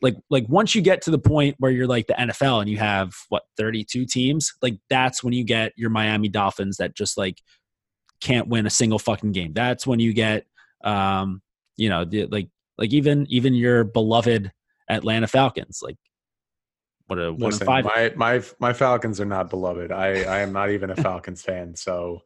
like 0.03 0.17
like 0.31 0.47
once 0.49 0.75
you 0.75 0.83
get 0.83 1.03
to 1.03 1.11
the 1.11 1.19
point 1.19 1.57
where 1.59 1.71
you're 1.71 1.87
like 1.87 2.07
the 2.07 2.15
NFL 2.15 2.61
and 2.61 2.71
you 2.71 2.79
have 2.79 3.15
what 3.29 3.43
32 3.57 4.07
teams 4.07 4.53
like 4.63 4.79
that's 4.89 5.23
when 5.23 5.33
you 5.33 5.45
get 5.45 5.73
your 5.77 5.91
Miami 5.91 6.29
Dolphins 6.29 6.79
that 6.79 6.95
just 6.95 7.19
like 7.19 7.41
can't 8.21 8.49
win 8.49 8.67
a 8.67 8.71
single 8.71 8.99
fucking 8.99 9.33
game. 9.33 9.53
That's 9.53 9.87
when 9.87 10.01
you 10.01 10.13
get 10.13 10.47
um 10.85 11.43
you 11.77 11.89
know 11.89 12.05
the, 12.05 12.27
like 12.27 12.49
like 12.81 12.93
even 12.93 13.27
even 13.29 13.55
your 13.55 13.85
beloved 13.85 14.51
Atlanta 14.89 15.29
Falcons 15.29 15.81
like 15.83 15.97
what 17.07 17.19
a 17.19 17.33
one 17.33 17.51
Listen, 17.51 17.67
five 17.67 17.85
my 17.85 18.13
my 18.17 18.43
my 18.61 18.73
Falcons 18.73 19.21
are 19.21 19.25
not 19.25 19.51
beloved. 19.51 19.91
I 19.93 20.23
I 20.23 20.39
am 20.41 20.53
not 20.53 20.71
even 20.71 20.91
a 20.91 20.97
Falcons 21.07 21.43
fan. 21.43 21.75
So 21.75 22.23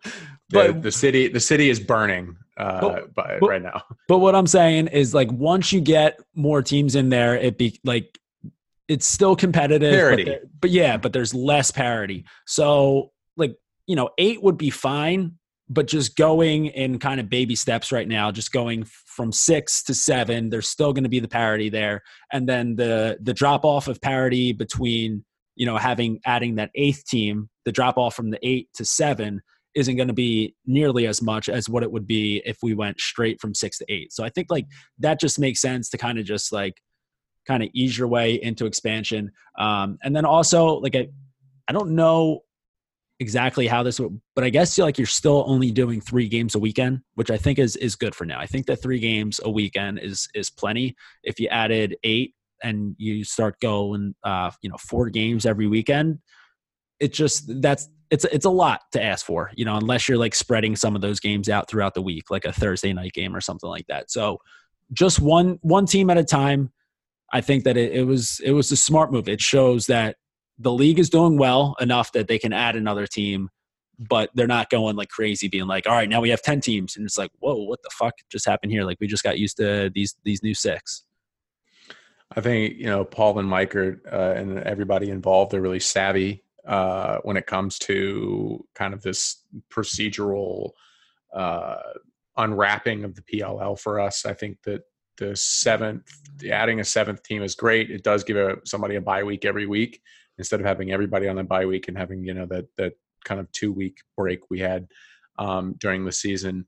the, 0.51 0.73
But- 0.73 0.83
the 0.83 0.93
city 0.93 1.29
the 1.29 1.41
city 1.41 1.71
is 1.71 1.81
burning 1.81 2.37
uh, 2.59 2.81
But- 2.81 3.15
by, 3.15 3.37
but- 3.41 3.49
right 3.49 3.63
now. 3.63 3.83
But 4.09 4.19
what 4.19 4.35
I'm 4.35 4.47
saying 4.47 4.89
is 4.89 5.15
like 5.15 5.33
once 5.33 5.73
you 5.73 5.81
get 5.81 6.19
more 6.35 6.63
teams 6.63 6.95
in 6.97 7.09
there, 7.09 7.35
it 7.35 7.57
be 7.59 7.81
like 7.85 8.19
it's 8.87 9.09
still 9.09 9.35
competitive. 9.35 9.91
Parity. 9.95 10.25
there- 10.25 10.41
But, 10.61 10.69
yeah, 10.71 10.99
but 10.99 11.15
there's 11.15 11.33
less 11.35 11.71
parity. 11.71 12.27
So 12.47 13.13
like, 13.39 13.57
you 13.87 13.97
know, 13.97 14.11
eight 14.19 14.43
would 14.43 14.59
be 14.59 14.69
fine, 14.69 15.39
but 15.69 15.87
just 15.87 16.17
going 16.17 16.67
in 16.67 16.99
kind 16.99 17.21
of 17.21 17.31
baby 17.31 17.55
steps 17.55 17.91
right 17.91 18.07
now, 18.07 18.31
just 18.31 18.53
going 18.53 18.85
from 19.07 19.33
six 19.33 19.83
to 19.85 19.95
seven, 19.95 20.51
there's 20.51 20.69
still 20.69 20.93
going 20.93 21.05
to 21.05 21.11
be 21.11 21.21
the 21.21 21.29
parity 21.29 21.69
there. 21.69 22.03
And 22.33 22.49
then 22.49 22.77
the 22.77 23.19
the 23.23 23.33
drop 23.33 23.65
off 23.65 23.89
of 23.89 24.01
parity 24.01 24.53
between, 24.53 25.25
you 25.57 25.65
know, 25.65 25.79
having 25.79 26.21
adding 26.27 26.57
that 26.57 26.71
eighth 26.75 27.07
team, 27.07 27.49
the 27.65 27.73
drop 27.73 27.97
off 27.97 28.15
from 28.15 28.31
the 28.31 28.39
eight 28.47 28.69
to 28.75 28.85
seven 28.85 29.41
isn't 29.75 29.97
going 29.97 30.09
to 30.09 30.15
be 30.15 30.55
nearly 30.67 31.07
as 31.07 31.21
much 31.21 31.49
as 31.49 31.69
what 31.69 31.83
it 31.83 31.91
would 31.91 32.07
be 32.07 32.43
if 32.45 32.59
we 32.63 32.75
went 32.75 33.01
straight 33.01 33.41
from 33.41 33.55
six 33.55 33.79
to 33.79 33.85
eight. 33.89 34.13
So 34.13 34.23
I 34.23 34.29
think 34.29 34.49
like 34.51 34.67
that 34.99 35.19
just 35.19 35.39
makes 35.39 35.61
sense 35.61 35.89
to 35.91 35.99
kind 35.99 36.19
of 36.19 36.25
just 36.25 36.53
like 36.53 36.81
kind 37.47 37.63
of 37.63 37.71
ease 37.75 37.97
your 37.99 38.09
way 38.09 38.35
into 38.35 38.67
expansion. 38.67 39.33
Um, 39.59 39.99
and 40.03 40.15
then 40.15 40.25
also 40.25 40.67
like 40.81 40.95
I, 40.95 41.09
I 41.69 41.73
don't 41.73 41.93
know 41.93 42.41
exactly 43.21 43.67
how 43.67 43.83
this 43.83 44.01
would, 44.01 44.21
but 44.35 44.45
I 44.45 44.51
guess 44.51 44.77
like 44.79 44.99
you're 44.99 45.07
still 45.07 45.45
only 45.47 45.71
doing 45.71 46.01
three 46.01 46.29
games 46.29 46.55
a 46.55 46.59
weekend, 46.59 47.01
which 47.15 47.31
I 47.31 47.37
think 47.37 47.59
is 47.59 47.77
is 47.77 47.97
good 47.97 48.15
for 48.15 48.25
now. 48.25 48.41
I 48.41 48.47
think 48.47 48.67
that 48.67 48.83
three 48.83 48.99
games 48.99 49.41
a 49.45 49.51
weekend 49.51 49.99
is 50.01 50.29
is 50.35 50.51
plenty. 50.51 50.97
If 51.23 51.39
you 51.39 51.49
added 51.49 51.97
eight 52.03 52.35
and 52.63 52.95
you 52.99 53.25
start 53.25 53.61
going, 53.61 54.15
uh, 54.25 54.51
you 54.63 54.71
know, 54.71 54.77
four 54.79 55.11
games 55.11 55.47
every 55.47 55.67
weekend, 55.67 56.19
it 57.01 57.13
just 57.13 57.45
that's 57.61 57.89
it's 58.11 58.25
it's 58.27 58.45
a 58.45 58.51
lot 58.51 58.81
to 58.93 59.03
ask 59.03 59.25
for, 59.25 59.51
you 59.55 59.65
know, 59.65 59.77
unless 59.77 60.09
you're 60.09 60.19
like 60.19 60.35
spreading 60.35 60.77
some 60.77 60.95
of 60.95 61.03
those 61.03 61.21
games 61.21 61.49
out 61.49 61.69
throughout 61.69 61.95
the 61.95 62.03
week, 62.03 62.31
like 62.31 62.45
a 62.45 62.53
Thursday 62.53 62.93
night 62.93 63.13
game 63.13 63.35
or 63.35 63.41
something 63.41 63.69
like 63.69 63.87
that. 63.89 64.11
So 64.11 64.39
just 64.93 65.21
one 65.21 65.59
one 65.63 65.87
team 65.87 66.11
at 66.11 66.19
a 66.19 66.25
time. 66.25 66.71
I 67.33 67.41
think 67.41 67.65
that 67.65 67.77
it, 67.77 67.93
it 67.93 68.05
was 68.05 68.41
it 68.45 68.53
was 68.53 68.71
a 68.71 68.77
smart 68.77 69.13
move. 69.13 69.29
It 69.29 69.41
shows 69.41 69.87
that 69.87 70.17
the 70.59 70.73
league 70.73 70.99
is 70.99 71.11
doing 71.11 71.37
well 71.37 71.75
enough 71.81 72.13
that 72.13 72.29
they 72.29 72.39
can 72.39 72.53
add 72.53 72.77
another 72.77 73.07
team, 73.07 73.49
but 73.99 74.31
they're 74.35 74.47
not 74.47 74.71
going 74.71 74.97
like 74.97 75.09
crazy, 75.09 75.49
being 75.49 75.67
like, 75.67 75.87
all 75.87 75.95
right, 75.95 76.09
now 76.09 76.21
we 76.21 76.31
have 76.31 76.43
ten 76.43 76.61
teams, 76.61 76.97
and 76.97 77.05
it's 77.05 77.19
like, 77.19 77.31
whoa, 77.39 77.65
what 77.65 77.83
the 77.83 77.91
fuck 77.93 78.15
just 78.31 78.47
happened 78.47 78.73
here? 78.73 78.85
Like 78.85 78.99
we 79.01 79.07
just 79.07 79.25
got 79.25 79.39
used 79.39 79.57
to 79.59 79.91
these 79.95 80.17
these 80.25 80.43
new 80.43 80.55
six. 80.55 81.05
I 82.37 82.41
think 82.41 82.77
you 82.77 82.87
know 82.87 83.05
Paul 83.05 83.39
and 83.39 83.49
Mike 83.49 83.75
are 83.75 84.01
uh, 84.11 84.39
and 84.39 84.59
everybody 84.61 85.11
involved 85.11 85.53
They're 85.53 85.61
really 85.61 85.81
savvy 85.81 86.45
uh, 86.67 87.19
when 87.23 87.37
it 87.37 87.47
comes 87.47 87.79
to 87.81 88.65
kind 88.75 88.95
of 88.95 89.03
this 89.03 89.45
procedural 89.71 90.71
uh, 91.33 91.77
unwrapping 92.37 93.05
of 93.05 93.15
the 93.15 93.23
PLL 93.23 93.79
for 93.79 94.01
us. 94.01 94.25
I 94.25 94.35
think 94.35 94.63
that 94.65 94.83
the 95.19 95.37
seventh, 95.37 96.11
adding 96.51 96.81
a 96.81 96.85
seventh 96.85 97.23
team 97.23 97.43
is 97.43 97.55
great. 97.55 97.91
It 97.91 98.03
does 98.03 98.25
give 98.25 98.37
a, 98.37 98.57
somebody 98.65 98.97
a 98.97 99.01
bye 99.01 99.23
week 99.23 99.45
every 99.45 99.67
week 99.67 100.01
instead 100.39 100.61
of 100.61 100.67
having 100.67 100.93
everybody 100.93 101.29
on 101.29 101.37
the 101.37 101.45
bye 101.45 101.67
week 101.67 101.89
and 101.89 101.97
having 101.97 102.25
you 102.25 102.35
know 102.35 102.47
that 102.47 102.67
that 102.77 102.95
kind 103.25 103.41
of 103.41 103.51
two 103.53 103.73
week 103.73 103.99
break 104.17 104.51
we 104.51 104.61
had 104.61 104.87
um, 105.39 105.75
during 105.79 106.05
the 106.05 106.13
season. 106.13 106.67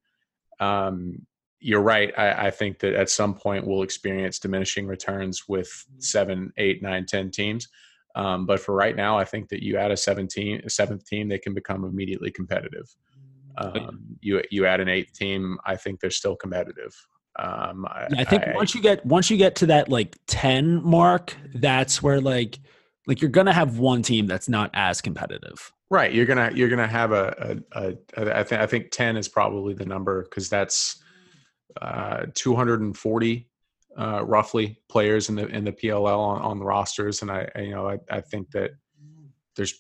Um, 0.61 1.27
you're 1.61 1.83
right. 1.83 2.13
I, 2.17 2.47
I, 2.47 2.51
think 2.51 2.79
that 2.81 2.95
at 2.95 3.11
some 3.11 3.35
point 3.35 3.67
we'll 3.67 3.83
experience 3.83 4.39
diminishing 4.39 4.87
returns 4.87 5.45
with 5.49 5.69
seven, 5.99 6.53
eight, 6.59 6.83
nine, 6.83 7.07
ten 7.07 7.31
teams. 7.31 7.69
Um, 8.15 8.47
but 8.47 8.61
for 8.61 8.75
right 8.75 8.97
now, 8.97 9.19
I 9.19 9.25
think 9.25 9.49
that 9.51 9.63
you 9.63 9.77
add 9.77 9.91
a 9.91 9.97
17, 9.97 10.63
a 10.65 10.71
seventh 10.71 11.07
team, 11.07 11.29
they 11.29 11.39
can 11.39 11.55
become 11.55 11.85
immediately 11.85 12.31
competitive. 12.31 12.95
Um, 13.59 14.17
you 14.21 14.43
you 14.51 14.67
add 14.67 14.81
an 14.81 14.89
eighth 14.89 15.15
team, 15.15 15.59
I 15.65 15.77
think 15.77 16.01
they're 16.01 16.11
still 16.11 16.37
competitive. 16.37 16.95
Um, 17.39 17.87
I, 17.87 18.07
I, 18.19 18.25
think 18.25 18.45
I, 18.45 18.53
once 18.55 18.75
you 18.75 18.81
get 18.81 19.05
once 19.05 19.31
you 19.31 19.37
get 19.37 19.57
to 19.57 19.67
that 19.67 19.89
like 19.89 20.17
ten 20.27 20.83
mark, 20.85 21.35
that's 21.55 22.03
where 22.03 22.21
like 22.21 22.59
like 23.07 23.21
you're 23.21 23.31
gonna 23.31 23.53
have 23.53 23.79
one 23.79 24.03
team 24.03 24.27
that's 24.27 24.49
not 24.49 24.71
as 24.75 25.01
competitive. 25.01 25.73
Right. 25.91 26.13
You're 26.13 26.27
gonna 26.27 26.51
you're 26.55 26.69
gonna 26.69 26.87
have 26.87 27.13
a, 27.13 27.61
a, 27.73 27.97
a, 28.17 28.39
I 28.39 28.43
think 28.43 28.61
I 28.61 28.67
think 28.67 28.91
ten 28.91 29.17
is 29.17 29.29
probably 29.29 29.75
the 29.75 29.87
number 29.87 30.23
because 30.23 30.49
that's 30.49 31.03
uh, 31.81 32.27
240 32.35 33.49
uh, 33.99 34.25
roughly 34.25 34.81
players 34.89 35.29
in 35.29 35.37
the 35.37 35.47
in 35.49 35.65
the 35.65 35.73
PLL 35.73 36.19
on, 36.19 36.43
on 36.43 36.59
the 36.59 36.65
rosters, 36.65 37.23
and 37.23 37.31
I, 37.31 37.49
I 37.55 37.61
you 37.61 37.71
know 37.71 37.89
I, 37.89 37.99
I 38.11 38.21
think 38.21 38.51
that 38.51 38.73
there's 39.55 39.75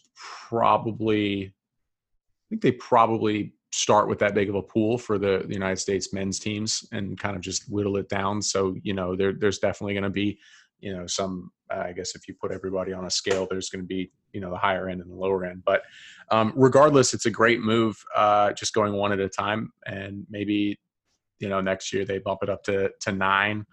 probably 0.48 1.46
I 1.46 2.44
think 2.48 2.62
they 2.62 2.72
probably 2.72 3.54
start 3.72 4.08
with 4.08 4.18
that 4.20 4.34
big 4.34 4.48
of 4.48 4.54
a 4.54 4.62
pool 4.62 4.96
for 4.96 5.18
the, 5.18 5.44
the 5.46 5.52
United 5.52 5.76
States 5.76 6.12
men's 6.12 6.38
teams 6.38 6.86
and 6.92 7.18
kind 7.18 7.36
of 7.36 7.42
just 7.42 7.70
whittle 7.70 7.96
it 7.96 8.08
down. 8.08 8.40
So 8.40 8.76
you 8.82 8.94
know 8.94 9.16
there 9.16 9.32
there's 9.32 9.58
definitely 9.58 9.94
going 9.94 10.04
to 10.04 10.10
be 10.10 10.38
you 10.80 10.96
know 10.96 11.06
some 11.06 11.50
I 11.70 11.92
guess 11.92 12.14
if 12.14 12.28
you 12.28 12.34
put 12.40 12.52
everybody 12.52 12.92
on 12.92 13.04
a 13.04 13.10
scale, 13.10 13.46
there's 13.50 13.68
going 13.68 13.82
to 13.82 13.86
be 13.86 14.10
you 14.32 14.40
know 14.40 14.50
the 14.50 14.58
higher 14.58 14.88
end 14.88 15.00
and 15.00 15.10
the 15.10 15.14
lower 15.14 15.44
end. 15.44 15.62
But 15.64 15.82
um, 16.30 16.52
regardless, 16.56 17.14
it's 17.14 17.26
a 17.26 17.30
great 17.30 17.60
move. 17.60 17.96
Uh, 18.14 18.52
just 18.52 18.74
going 18.74 18.92
one 18.92 19.12
at 19.12 19.20
a 19.20 19.28
time, 19.28 19.72
and 19.86 20.26
maybe 20.30 20.78
you 21.38 21.48
know 21.48 21.60
next 21.60 21.92
year 21.92 22.04
they 22.04 22.18
bump 22.18 22.40
it 22.42 22.48
up 22.48 22.62
to 22.64 22.90
to 23.00 23.12
nine. 23.12 23.66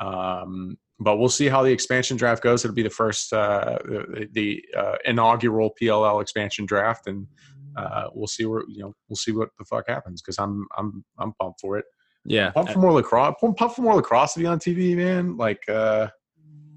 Um, 0.00 0.76
but 1.00 1.16
we'll 1.16 1.30
see 1.30 1.48
how 1.48 1.62
the 1.62 1.72
expansion 1.72 2.16
draft 2.16 2.42
goes. 2.42 2.62
It'll 2.62 2.74
be 2.74 2.82
the 2.82 2.90
first, 2.90 3.32
uh, 3.32 3.78
the, 3.84 4.28
the 4.32 4.64
uh, 4.76 4.96
inaugural 5.06 5.74
PLL 5.80 6.20
expansion 6.20 6.66
draft, 6.66 7.06
and 7.06 7.26
uh, 7.74 8.08
we'll 8.12 8.26
see 8.26 8.44
where 8.44 8.64
you 8.68 8.82
know 8.82 8.94
we'll 9.08 9.16
see 9.16 9.32
what 9.32 9.48
the 9.58 9.64
fuck 9.64 9.88
happens 9.88 10.20
because 10.20 10.38
I'm 10.38 10.66
I'm 10.76 11.04
I'm 11.18 11.32
pumped 11.40 11.60
for 11.60 11.78
it. 11.78 11.86
Yeah, 12.24 12.50
pump 12.50 12.68
for 12.70 12.78
more 12.78 12.92
lacrosse. 12.92 13.34
Pump 13.40 13.58
for 13.58 13.82
more 13.82 13.94
lacrosse 13.94 14.34
to 14.34 14.40
be 14.40 14.46
on 14.46 14.58
TV, 14.58 14.94
man. 14.94 15.36
Like, 15.36 15.66
uh, 15.68 16.08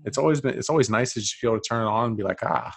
it's 0.05 0.17
always 0.17 0.41
been. 0.41 0.57
It's 0.57 0.69
always 0.69 0.89
nice 0.89 1.13
to 1.13 1.19
just 1.19 1.41
be 1.41 1.47
able 1.47 1.59
to 1.59 1.67
turn 1.67 1.85
it 1.85 1.89
on 1.89 2.05
and 2.07 2.17
be 2.17 2.23
like, 2.23 2.39
ah, 2.43 2.73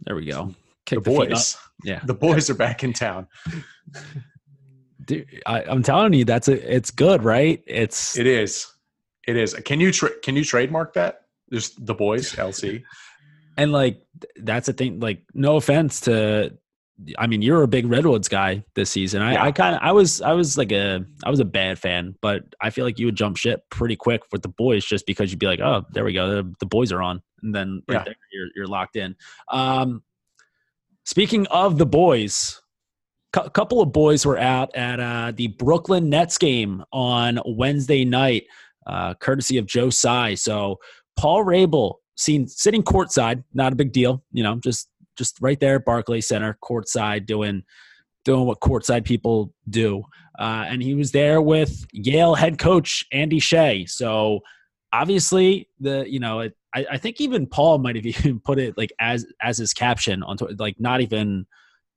there 0.00 0.16
we 0.16 0.26
go. 0.26 0.54
Kick 0.84 1.02
the, 1.02 1.10
the 1.10 1.16
boys. 1.16 1.56
Yeah, 1.84 2.00
the 2.04 2.14
boys 2.14 2.48
are 2.50 2.54
back 2.54 2.84
in 2.84 2.92
town. 2.92 3.28
Dude, 5.04 5.26
I, 5.46 5.62
am 5.62 5.82
telling 5.82 6.12
you, 6.14 6.24
that's 6.24 6.48
a, 6.48 6.74
it's 6.74 6.90
good, 6.90 7.22
right? 7.22 7.62
It's 7.66 8.18
it 8.18 8.26
is. 8.26 8.66
It 9.26 9.36
is. 9.36 9.54
Can 9.54 9.80
you 9.80 9.92
tra- 9.92 10.18
can 10.22 10.36
you 10.36 10.44
trademark 10.44 10.94
that? 10.94 11.22
Just 11.52 11.84
the 11.84 11.94
boys 11.94 12.32
LC. 12.32 12.82
And 13.58 13.72
like 13.72 14.02
that's 14.36 14.68
a 14.68 14.74
thing. 14.74 15.00
Like 15.00 15.22
no 15.32 15.56
offense 15.56 16.00
to, 16.00 16.52
I 17.18 17.26
mean 17.26 17.42
you're 17.42 17.62
a 17.62 17.68
big 17.68 17.86
Redwoods 17.86 18.28
guy 18.28 18.64
this 18.74 18.90
season. 18.90 19.22
I, 19.22 19.32
yeah. 19.34 19.44
I 19.44 19.52
kind 19.52 19.76
of 19.76 19.82
I 19.82 19.92
was 19.92 20.22
I 20.22 20.32
was 20.32 20.56
like 20.56 20.72
a 20.72 21.04
I 21.24 21.30
was 21.30 21.40
a 21.40 21.44
bad 21.44 21.78
fan, 21.78 22.14
but 22.22 22.42
I 22.60 22.70
feel 22.70 22.84
like 22.84 22.98
you 22.98 23.06
would 23.06 23.16
jump 23.16 23.36
ship 23.36 23.64
pretty 23.70 23.96
quick 23.96 24.22
with 24.32 24.42
the 24.42 24.48
boys 24.48 24.84
just 24.84 25.06
because 25.06 25.30
you'd 25.30 25.38
be 25.38 25.46
like, 25.46 25.60
oh, 25.60 25.84
there 25.92 26.04
we 26.04 26.12
go, 26.12 26.42
the, 26.42 26.54
the 26.60 26.66
boys 26.66 26.92
are 26.92 27.02
on, 27.02 27.22
and 27.42 27.54
then 27.54 27.82
right 27.88 27.96
yeah. 27.98 28.04
there 28.04 28.16
you're 28.32 28.48
you're 28.56 28.66
locked 28.66 28.96
in. 28.96 29.14
Um, 29.50 30.02
speaking 31.04 31.46
of 31.48 31.78
the 31.78 31.86
boys, 31.86 32.60
a 33.34 33.50
couple 33.50 33.80
of 33.82 33.92
boys 33.92 34.24
were 34.24 34.38
out 34.38 34.74
at 34.74 34.98
uh, 35.00 35.32
the 35.36 35.48
Brooklyn 35.48 36.08
Nets 36.08 36.38
game 36.38 36.82
on 36.92 37.38
Wednesday 37.44 38.04
night 38.04 38.44
uh, 38.86 39.14
courtesy 39.14 39.58
of 39.58 39.66
Joe 39.66 39.90
Tsai. 39.90 40.34
So 40.34 40.78
Paul 41.16 41.44
Rabil, 41.44 41.94
seen 42.16 42.46
sitting 42.46 42.82
courtside, 42.82 43.44
not 43.52 43.72
a 43.72 43.76
big 43.76 43.92
deal, 43.92 44.22
you 44.32 44.42
know, 44.42 44.56
just 44.56 44.88
just 45.16 45.38
right 45.40 45.58
there, 45.58 45.78
Barclay 45.78 46.20
Center, 46.20 46.58
courtside, 46.62 47.26
doing 47.26 47.62
doing 48.24 48.44
what 48.46 48.60
courtside 48.60 49.04
people 49.04 49.54
do. 49.70 50.02
Uh, 50.38 50.64
and 50.66 50.82
he 50.82 50.94
was 50.94 51.12
there 51.12 51.40
with 51.40 51.86
Yale 51.92 52.34
head 52.34 52.58
coach 52.58 53.04
Andy 53.12 53.38
Shay. 53.38 53.86
So 53.86 54.40
obviously, 54.92 55.68
the 55.80 56.04
you 56.08 56.20
know, 56.20 56.40
it, 56.40 56.56
I, 56.74 56.86
I 56.92 56.98
think 56.98 57.20
even 57.20 57.46
Paul 57.46 57.78
might 57.84 57.96
have 57.96 58.06
even 58.06 58.40
put 58.40 58.58
it 58.58 58.76
like 58.76 58.92
as 59.00 59.26
as 59.40 59.58
his 59.58 59.72
caption 59.72 60.22
on 60.22 60.36
like 60.58 60.78
not 60.78 61.00
even 61.00 61.46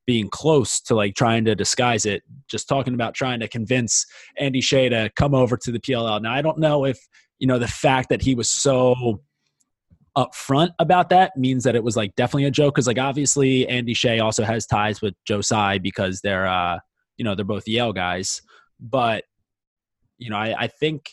being 0.09 0.27
close 0.27 0.81
to 0.81 0.95
like 0.95 1.13
trying 1.13 1.45
to 1.45 1.53
disguise 1.53 2.07
it, 2.07 2.23
just 2.49 2.67
talking 2.67 2.95
about 2.95 3.13
trying 3.13 3.39
to 3.39 3.47
convince 3.47 4.07
Andy 4.39 4.59
Shay 4.59 4.89
to 4.89 5.11
come 5.15 5.35
over 5.35 5.55
to 5.57 5.71
the 5.71 5.79
PLL. 5.79 6.19
Now, 6.19 6.33
I 6.33 6.41
don't 6.41 6.57
know 6.57 6.83
if, 6.83 6.97
you 7.37 7.45
know, 7.45 7.59
the 7.59 7.67
fact 7.67 8.09
that 8.09 8.19
he 8.19 8.33
was 8.33 8.49
so 8.49 9.21
upfront 10.17 10.71
about 10.79 11.09
that 11.09 11.35
means 11.37 11.63
that 11.63 11.75
it 11.75 11.83
was 11.83 11.95
like 11.95 12.15
definitely 12.15 12.45
a 12.45 12.51
joke. 12.51 12.75
Cause 12.75 12.87
like 12.87 12.99
obviously 12.99 13.67
Andy 13.67 13.93
Shay 13.93 14.19
also 14.19 14.43
has 14.43 14.65
ties 14.65 15.01
with 15.01 15.13
Joe 15.25 15.41
Tsai 15.41 15.77
because 15.77 16.21
they're, 16.21 16.47
uh, 16.47 16.79
you 17.17 17.25
know, 17.25 17.35
they're 17.35 17.45
both 17.45 17.67
Yale 17.67 17.93
guys. 17.93 18.41
But, 18.79 19.25
you 20.17 20.29
know, 20.29 20.37
I, 20.37 20.55
I 20.57 20.67
think 20.67 21.11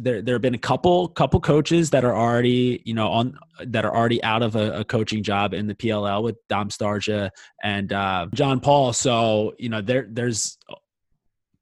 there 0.00 0.22
there 0.22 0.34
have 0.34 0.42
been 0.42 0.54
a 0.54 0.58
couple 0.58 1.08
couple 1.08 1.40
coaches 1.40 1.90
that 1.90 2.04
are 2.04 2.16
already 2.16 2.82
you 2.84 2.94
know 2.94 3.08
on 3.08 3.38
that 3.64 3.84
are 3.84 3.94
already 3.94 4.22
out 4.22 4.42
of 4.42 4.56
a, 4.56 4.80
a 4.80 4.84
coaching 4.84 5.22
job 5.22 5.54
in 5.54 5.66
the 5.66 5.74
PLL 5.74 6.22
with 6.22 6.36
Dom 6.48 6.68
Starsia 6.68 7.30
and 7.62 7.92
uh, 7.92 8.26
John 8.34 8.60
Paul. 8.60 8.92
So 8.92 9.54
you 9.58 9.68
know 9.68 9.80
there 9.80 10.06
there's 10.10 10.58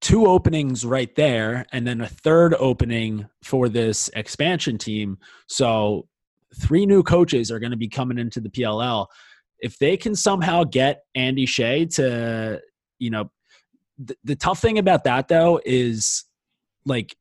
two 0.01 0.27
openings 0.27 0.85
right 0.85 1.15
there, 1.15 1.67
and 1.73 1.87
then 1.87 2.01
a 2.01 2.09
third 2.09 2.55
opening 2.59 3.27
for 3.43 3.69
this 3.69 4.11
expansion 4.15 4.79
team. 4.79 5.19
So 5.47 6.09
three 6.57 6.87
new 6.87 7.03
coaches 7.03 7.51
are 7.51 7.59
going 7.59 7.71
to 7.71 7.77
be 7.77 7.89
coming 7.89 8.19
into 8.19 8.41
the 8.41 8.49
PLL. 8.49 9.07
If 9.61 9.79
they 9.79 9.97
can 9.97 10.15
somehow 10.15 10.65
get 10.65 11.05
Andy 11.15 11.47
Shay 11.47 11.87
to 11.87 12.61
you 12.99 13.11
know 13.11 13.31
the, 13.99 14.17
the 14.25 14.37
tough 14.37 14.61
thing 14.61 14.79
about 14.79 15.05
that 15.05 15.29
though 15.29 15.61
is 15.65 16.25
like 16.85 17.17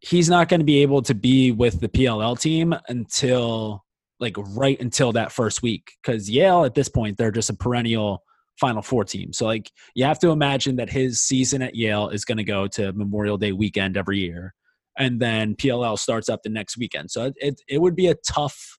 he's 0.00 0.28
not 0.28 0.48
going 0.48 0.60
to 0.60 0.64
be 0.66 0.82
able 0.82 1.02
to 1.02 1.14
be 1.14 1.52
with 1.52 1.80
the 1.80 1.88
PLL 1.88 2.38
team 2.38 2.74
until 2.88 3.84
like 4.20 4.36
right 4.54 4.80
until 4.80 5.12
that 5.12 5.32
first 5.32 5.62
week 5.62 5.92
because 6.02 6.30
Yale 6.30 6.64
at 6.64 6.74
this 6.74 6.88
point 6.88 7.16
they're 7.16 7.30
just 7.30 7.50
a 7.50 7.54
perennial 7.54 8.22
Final 8.58 8.82
Four 8.82 9.04
team. 9.04 9.32
So 9.32 9.46
like 9.46 9.70
you 9.94 10.04
have 10.04 10.18
to 10.20 10.30
imagine 10.30 10.76
that 10.76 10.90
his 10.90 11.20
season 11.20 11.62
at 11.62 11.74
Yale 11.74 12.08
is 12.08 12.24
going 12.24 12.38
to 12.38 12.44
go 12.44 12.66
to 12.68 12.92
Memorial 12.92 13.36
Day 13.36 13.52
weekend 13.52 13.96
every 13.96 14.18
year, 14.18 14.54
and 14.98 15.20
then 15.20 15.54
PLL 15.54 15.98
starts 15.98 16.28
up 16.28 16.42
the 16.42 16.48
next 16.48 16.76
weekend. 16.76 17.10
So 17.10 17.26
it, 17.26 17.34
it, 17.36 17.60
it 17.68 17.80
would 17.80 17.96
be 17.96 18.08
a 18.08 18.14
tough 18.14 18.78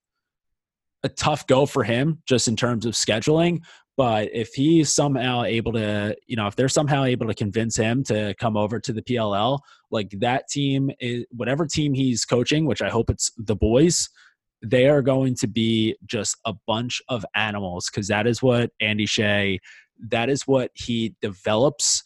a 1.03 1.09
tough 1.09 1.45
go 1.47 1.65
for 1.65 1.83
him 1.83 2.21
just 2.27 2.47
in 2.47 2.55
terms 2.55 2.85
of 2.85 2.93
scheduling. 2.93 3.59
But 3.95 4.29
if 4.33 4.53
he's 4.53 4.93
somehow 4.93 5.43
able 5.43 5.73
to, 5.73 6.15
you 6.27 6.35
know, 6.35 6.47
if 6.47 6.55
they're 6.55 6.69
somehow 6.69 7.03
able 7.03 7.27
to 7.27 7.33
convince 7.33 7.75
him 7.75 8.03
to 8.05 8.35
come 8.39 8.55
over 8.55 8.79
to 8.79 8.93
the 8.93 9.01
PLL, 9.01 9.59
like 9.89 10.11
that 10.19 10.47
team 10.49 10.91
is 10.99 11.25
whatever 11.31 11.65
team 11.65 11.93
he's 11.93 12.25
coaching, 12.25 12.65
which 12.65 12.81
I 12.81 12.89
hope 12.89 13.09
it's 13.09 13.31
the 13.37 13.55
boys, 13.55 14.09
they 14.61 14.87
are 14.87 15.01
going 15.01 15.35
to 15.35 15.47
be 15.47 15.95
just 16.05 16.37
a 16.45 16.53
bunch 16.67 17.01
of 17.09 17.25
animals 17.35 17.89
because 17.89 18.07
that 18.07 18.27
is 18.27 18.41
what 18.41 18.71
Andy 18.79 19.05
Shay, 19.05 19.59
that 20.09 20.29
is 20.29 20.43
what 20.43 20.71
he 20.75 21.15
develops 21.21 22.03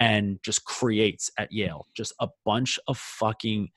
and 0.00 0.38
just 0.42 0.64
creates 0.64 1.30
at 1.38 1.52
Yale. 1.52 1.86
Just 1.94 2.12
a 2.20 2.28
bunch 2.44 2.78
of 2.88 2.98
fucking 2.98 3.70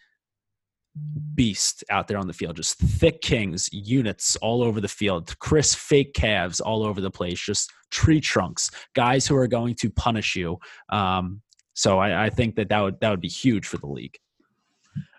beast 1.36 1.84
out 1.90 2.08
there 2.08 2.18
on 2.18 2.28
the 2.28 2.34
field. 2.34 2.56
Just 2.56 2.78
thick 2.78 3.22
kings, 3.22 3.70
units 3.72 4.36
all 4.38 4.64
over 4.64 4.82
the 4.82 4.88
field, 4.88 5.38
Chris 5.40 5.76
fake 5.76 6.14
calves 6.14 6.60
all 6.60 6.84
over 6.84 7.02
the 7.02 7.12
place, 7.12 7.40
just 7.40 7.72
tree 7.92 8.20
trunks, 8.20 8.70
guys 8.94 9.28
who 9.28 9.36
are 9.36 9.48
going 9.48 9.76
to 9.76 9.90
punish 9.90 10.36
you. 10.36 10.58
Um, 10.90 11.42
so 11.74 12.00
I, 12.00 12.26
I, 12.26 12.30
think 12.30 12.56
that 12.56 12.70
that 12.70 12.82
would 12.82 13.00
that 13.00 13.10
would 13.10 13.22
be 13.22 13.30
huge 13.30 13.66
for 13.66 13.78
the 13.78 13.88
league. 13.88 14.18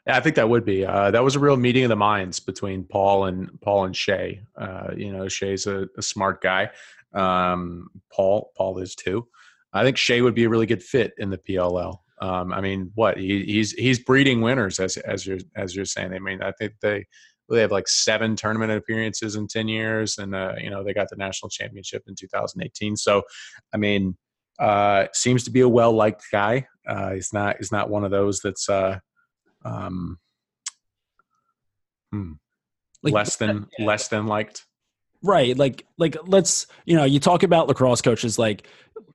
Yeah, 0.07 0.17
I 0.17 0.21
think 0.21 0.37
that 0.37 0.49
would 0.49 0.65
be. 0.65 0.85
Uh, 0.85 1.11
that 1.11 1.25
was 1.25 1.37
a 1.37 1.39
real 1.39 1.57
meeting 1.57 1.85
of 1.85 1.89
the 1.89 1.97
minds 1.97 2.39
between 2.41 2.85
Paul 2.85 3.27
and 3.27 3.59
Paul 3.63 3.85
and 3.85 3.97
Shay. 3.97 4.43
Uh, 4.57 4.89
you 4.95 5.13
know, 5.13 5.29
Shay's 5.29 5.67
a, 5.67 5.89
a 5.97 6.03
smart 6.03 6.43
guy. 6.43 6.71
Um, 7.15 7.89
Paul 8.13 8.53
Paul 8.57 8.79
is 8.79 8.95
too. 8.95 9.27
I 9.73 9.85
think 9.85 9.97
Shay 9.97 10.21
would 10.21 10.35
be 10.35 10.45
a 10.45 10.49
really 10.49 10.67
good 10.67 10.83
fit 10.83 11.13
in 11.19 11.31
the 11.31 11.39
PLL. 11.39 11.99
Um, 12.21 12.53
I 12.53 12.61
mean, 12.61 12.91
what 12.95 13.17
he, 13.17 13.45
he's 13.45 13.73
he's 13.73 13.99
breeding 13.99 14.41
winners 14.41 14.79
as 14.79 14.97
as 14.99 15.27
you're 15.27 15.39
as 15.57 15.75
you're 15.75 15.85
saying. 15.85 16.13
I 16.13 16.19
mean, 16.19 16.43
I 16.43 16.53
think 16.53 16.75
they 16.83 17.07
they 17.49 17.61
have 17.61 17.73
like 17.73 17.89
seven 17.89 18.37
tournament 18.37 18.73
appearances 18.73 19.37
in 19.37 19.47
ten 19.47 19.69
years, 19.69 20.19
and 20.19 20.35
uh, 20.35 20.55
you 20.59 20.71
know 20.71 20.85
they 20.85 20.93
got 20.93 21.09
the 21.09 21.17
national 21.17 21.49
championship 21.49 22.03
in 22.07 22.15
2018. 22.15 22.97
So, 22.97 23.23
I 23.73 23.79
mean, 23.79 24.17
uh, 24.59 25.07
seems 25.15 25.45
to 25.45 25.51
be 25.51 25.61
a 25.61 25.69
well 25.69 25.93
liked 25.93 26.25
guy. 26.31 26.67
Uh, 26.87 27.13
he's 27.13 27.33
not 27.33 27.57
he's 27.59 27.73
not 27.73 27.89
one 27.89 28.05
of 28.05 28.11
those 28.11 28.41
that's 28.41 28.69
uh, 28.69 28.99
um, 29.65 30.19
Hmm. 32.13 32.33
Like, 33.03 33.15
less 33.15 33.37
than 33.37 33.67
yeah. 33.79 33.87
less 33.87 34.09
than 34.09 34.27
liked. 34.27 34.67
Right. 35.23 35.57
Like 35.57 35.87
like 35.99 36.17
let's 36.27 36.67
you 36.87 36.97
know, 36.97 37.05
you 37.05 37.21
talk 37.21 37.43
about 37.43 37.69
lacrosse 37.69 38.01
coaches 38.03 38.39
like 38.39 38.67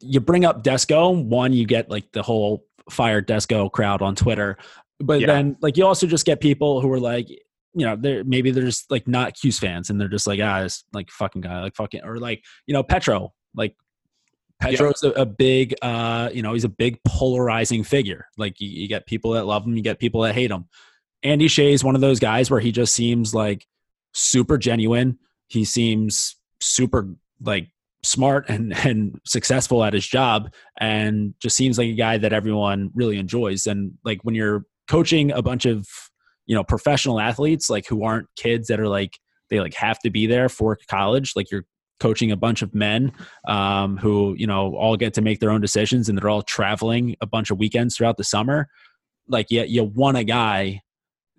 you 0.01 0.19
bring 0.19 0.45
up 0.45 0.63
Desko, 0.63 1.23
one 1.25 1.53
you 1.53 1.65
get 1.65 1.89
like 1.89 2.11
the 2.11 2.21
whole 2.21 2.65
fire 2.89 3.21
Desko 3.21 3.71
crowd 3.71 4.01
on 4.01 4.15
Twitter. 4.15 4.57
But 4.99 5.21
yeah. 5.21 5.27
then 5.27 5.57
like 5.61 5.77
you 5.77 5.85
also 5.85 6.07
just 6.07 6.25
get 6.25 6.39
people 6.39 6.81
who 6.81 6.91
are 6.91 6.99
like 6.99 7.27
you 7.75 7.85
know, 7.85 7.95
they're 7.97 8.23
maybe 8.23 8.51
they're 8.51 8.63
just 8.63 8.89
like 8.89 9.07
not 9.07 9.35
Cuse 9.35 9.59
fans 9.59 9.89
and 9.89 9.99
they're 9.99 10.07
just 10.07 10.25
like, 10.25 10.39
ah, 10.41 10.61
this 10.61 10.85
like 10.93 11.09
fucking 11.11 11.41
guy, 11.41 11.61
like 11.61 11.75
fucking 11.75 12.03
or 12.05 12.17
like, 12.17 12.43
you 12.65 12.73
know, 12.73 12.83
Petro. 12.83 13.33
Like 13.53 13.75
Petro's 14.61 15.01
yeah. 15.03 15.11
a, 15.15 15.21
a, 15.23 15.25
big 15.25 15.75
uh, 15.81 16.29
you 16.33 16.41
know, 16.41 16.53
he's 16.53 16.63
a 16.63 16.69
big 16.69 16.99
polarizing 17.05 17.83
figure. 17.83 18.27
Like 18.37 18.61
you, 18.61 18.69
you 18.69 18.87
get 18.87 19.05
people 19.05 19.31
that 19.31 19.45
love 19.45 19.65
him, 19.65 19.75
you 19.75 19.83
get 19.83 19.99
people 19.99 20.21
that 20.21 20.33
hate 20.33 20.51
him. 20.51 20.65
Andy 21.21 21.49
Shay 21.49 21.73
is 21.73 21.83
one 21.83 21.95
of 21.95 22.01
those 22.01 22.19
guys 22.19 22.49
where 22.49 22.61
he 22.61 22.71
just 22.71 22.93
seems 22.93 23.33
like 23.35 23.67
super 24.13 24.57
genuine. 24.57 25.19
He 25.47 25.65
seems 25.65 26.35
super 26.61 27.07
like 27.41 27.67
smart 28.03 28.45
and 28.49 28.73
and 28.85 29.19
successful 29.25 29.83
at 29.83 29.93
his 29.93 30.07
job 30.07 30.51
and 30.79 31.33
just 31.41 31.55
seems 31.55 31.77
like 31.77 31.87
a 31.87 31.95
guy 31.95 32.17
that 32.17 32.33
everyone 32.33 32.91
really 32.93 33.17
enjoys. 33.17 33.65
And 33.65 33.93
like 34.03 34.19
when 34.23 34.35
you're 34.35 34.65
coaching 34.87 35.31
a 35.31 35.41
bunch 35.41 35.65
of 35.65 35.87
you 36.45 36.55
know 36.55 36.63
professional 36.63 37.19
athletes 37.19 37.69
like 37.69 37.87
who 37.87 38.03
aren't 38.03 38.27
kids 38.35 38.67
that 38.67 38.79
are 38.79 38.87
like 38.87 39.17
they 39.49 39.59
like 39.59 39.73
have 39.73 39.99
to 39.99 40.09
be 40.09 40.27
there 40.27 40.49
for 40.49 40.77
college 40.89 41.33
like 41.35 41.49
you're 41.51 41.65
coaching 41.99 42.31
a 42.31 42.35
bunch 42.35 42.61
of 42.61 42.75
men 42.75 43.11
um, 43.47 43.97
who 43.97 44.35
you 44.37 44.45
know 44.45 44.75
all 44.75 44.97
get 44.97 45.13
to 45.13 45.21
make 45.21 45.39
their 45.39 45.49
own 45.49 45.61
decisions 45.61 46.09
and 46.09 46.17
they're 46.17 46.29
all 46.29 46.41
traveling 46.41 47.15
a 47.21 47.25
bunch 47.25 47.51
of 47.51 47.57
weekends 47.57 47.95
throughout 47.95 48.17
the 48.17 48.23
summer 48.23 48.67
like 49.27 49.47
yeah 49.49 49.63
you, 49.63 49.81
you 49.81 49.83
want 49.83 50.17
a 50.17 50.23
guy 50.23 50.81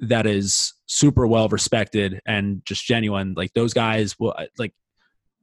that 0.01 0.27
is 0.27 0.75
super 0.87 1.27
well 1.27 1.49
respected 1.49 2.21
and 2.27 2.63
just 2.65 2.85
genuine. 2.85 3.35
Like 3.37 3.53
those 3.55 3.73
guys 3.73 4.19
will 4.19 4.35
like 4.59 4.75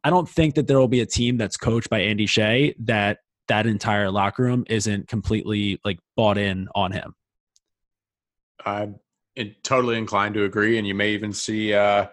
I 0.03 0.09
don't 0.09 0.27
think 0.27 0.55
that 0.55 0.67
there 0.67 0.79
will 0.79 0.87
be 0.87 1.01
a 1.01 1.05
team 1.05 1.37
that's 1.37 1.57
coached 1.57 1.89
by 1.89 1.99
Andy 1.99 2.25
Shay 2.25 2.75
that 2.79 3.19
that 3.47 3.65
entire 3.65 4.09
locker 4.11 4.43
room 4.43 4.65
isn't 4.69 5.07
completely 5.07 5.79
like 5.83 5.99
bought 6.15 6.37
in 6.37 6.67
on 6.75 6.91
him. 6.91 7.15
I'm 8.65 8.99
totally 9.63 9.97
inclined 9.97 10.35
to 10.35 10.43
agree, 10.43 10.77
and 10.77 10.87
you 10.87 10.95
may 10.95 11.11
even 11.11 11.33
see 11.33 11.73
uh, 11.73 12.07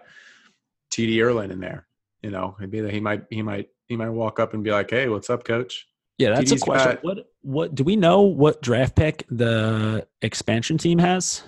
TD 0.91 1.15
Ierlan 1.15 1.51
in 1.51 1.59
there. 1.59 1.87
You 2.21 2.31
know, 2.31 2.55
maybe 2.59 2.81
that 2.81 2.93
he 2.93 2.99
might 2.99 3.23
he 3.29 3.41
might 3.41 3.69
he 3.87 3.95
might 3.95 4.09
walk 4.09 4.39
up 4.39 4.53
and 4.53 4.63
be 4.63 4.71
like, 4.71 4.89
"Hey, 4.89 5.07
what's 5.07 5.29
up, 5.29 5.43
coach?" 5.43 5.87
Yeah, 6.17 6.31
that's 6.31 6.51
TD's 6.51 6.61
a 6.61 6.65
question. 6.65 6.91
Got, 6.93 7.03
what 7.03 7.17
what 7.41 7.75
do 7.75 7.83
we 7.83 7.95
know? 7.95 8.21
What 8.21 8.61
draft 8.61 8.95
pick 8.95 9.25
the 9.29 10.07
expansion 10.21 10.77
team 10.77 10.99
has? 10.99 11.43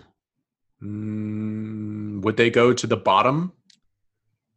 Mm, 0.83 2.21
would 2.21 2.37
they 2.37 2.49
go 2.49 2.73
to 2.73 2.87
the 2.87 2.97
bottom? 2.97 3.53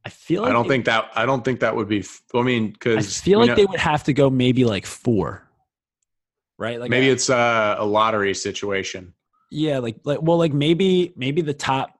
I 0.04 0.08
feel. 0.08 0.42
Like 0.42 0.50
I 0.50 0.52
don't 0.52 0.68
think 0.68 0.84
that. 0.86 1.10
I 1.14 1.26
don't 1.26 1.44
think 1.44 1.60
that 1.60 1.74
would 1.74 1.88
be. 1.88 2.04
I 2.34 2.42
mean, 2.42 2.70
because 2.70 3.06
I 3.06 3.24
feel 3.24 3.40
like 3.40 3.48
know, 3.48 3.54
they 3.54 3.66
would 3.66 3.80
have 3.80 4.04
to 4.04 4.12
go 4.12 4.30
maybe 4.30 4.64
like 4.64 4.86
four, 4.86 5.48
right? 6.58 6.80
Like 6.80 6.90
maybe 6.90 7.08
it's 7.08 7.28
a, 7.28 7.76
a 7.78 7.84
lottery 7.84 8.34
situation. 8.34 9.14
Yeah, 9.50 9.78
like 9.78 9.96
like 10.04 10.22
well, 10.22 10.38
like 10.38 10.52
maybe 10.52 11.12
maybe 11.16 11.42
the 11.42 11.54
top, 11.54 11.98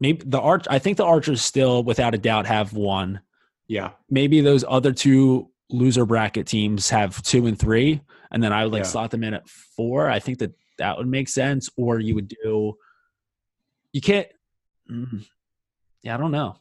maybe 0.00 0.24
the 0.26 0.40
arch. 0.40 0.66
I 0.68 0.78
think 0.78 0.96
the 0.96 1.04
Archers 1.04 1.42
still, 1.42 1.84
without 1.84 2.14
a 2.14 2.18
doubt, 2.18 2.46
have 2.46 2.72
one. 2.72 3.20
Yeah. 3.66 3.90
Maybe 4.10 4.40
those 4.40 4.64
other 4.66 4.92
two 4.92 5.50
loser 5.70 6.04
bracket 6.04 6.46
teams 6.46 6.90
have 6.90 7.22
two 7.22 7.46
and 7.46 7.58
three, 7.58 8.00
and 8.30 8.42
then 8.42 8.52
I 8.52 8.64
would 8.64 8.72
like 8.72 8.84
yeah. 8.84 8.88
slot 8.88 9.10
them 9.10 9.24
in 9.24 9.34
at 9.34 9.48
four. 9.48 10.10
I 10.10 10.18
think 10.18 10.38
that 10.38 10.52
that 10.78 10.98
would 10.98 11.08
make 11.08 11.28
sense. 11.28 11.68
Or 11.76 12.00
you 12.00 12.14
would 12.14 12.28
do 12.42 12.76
you 13.94 14.00
can't. 14.00 14.26
Mm, 14.90 15.24
yeah, 16.02 16.14
I 16.14 16.16
don't 16.18 16.32
know. 16.32 16.56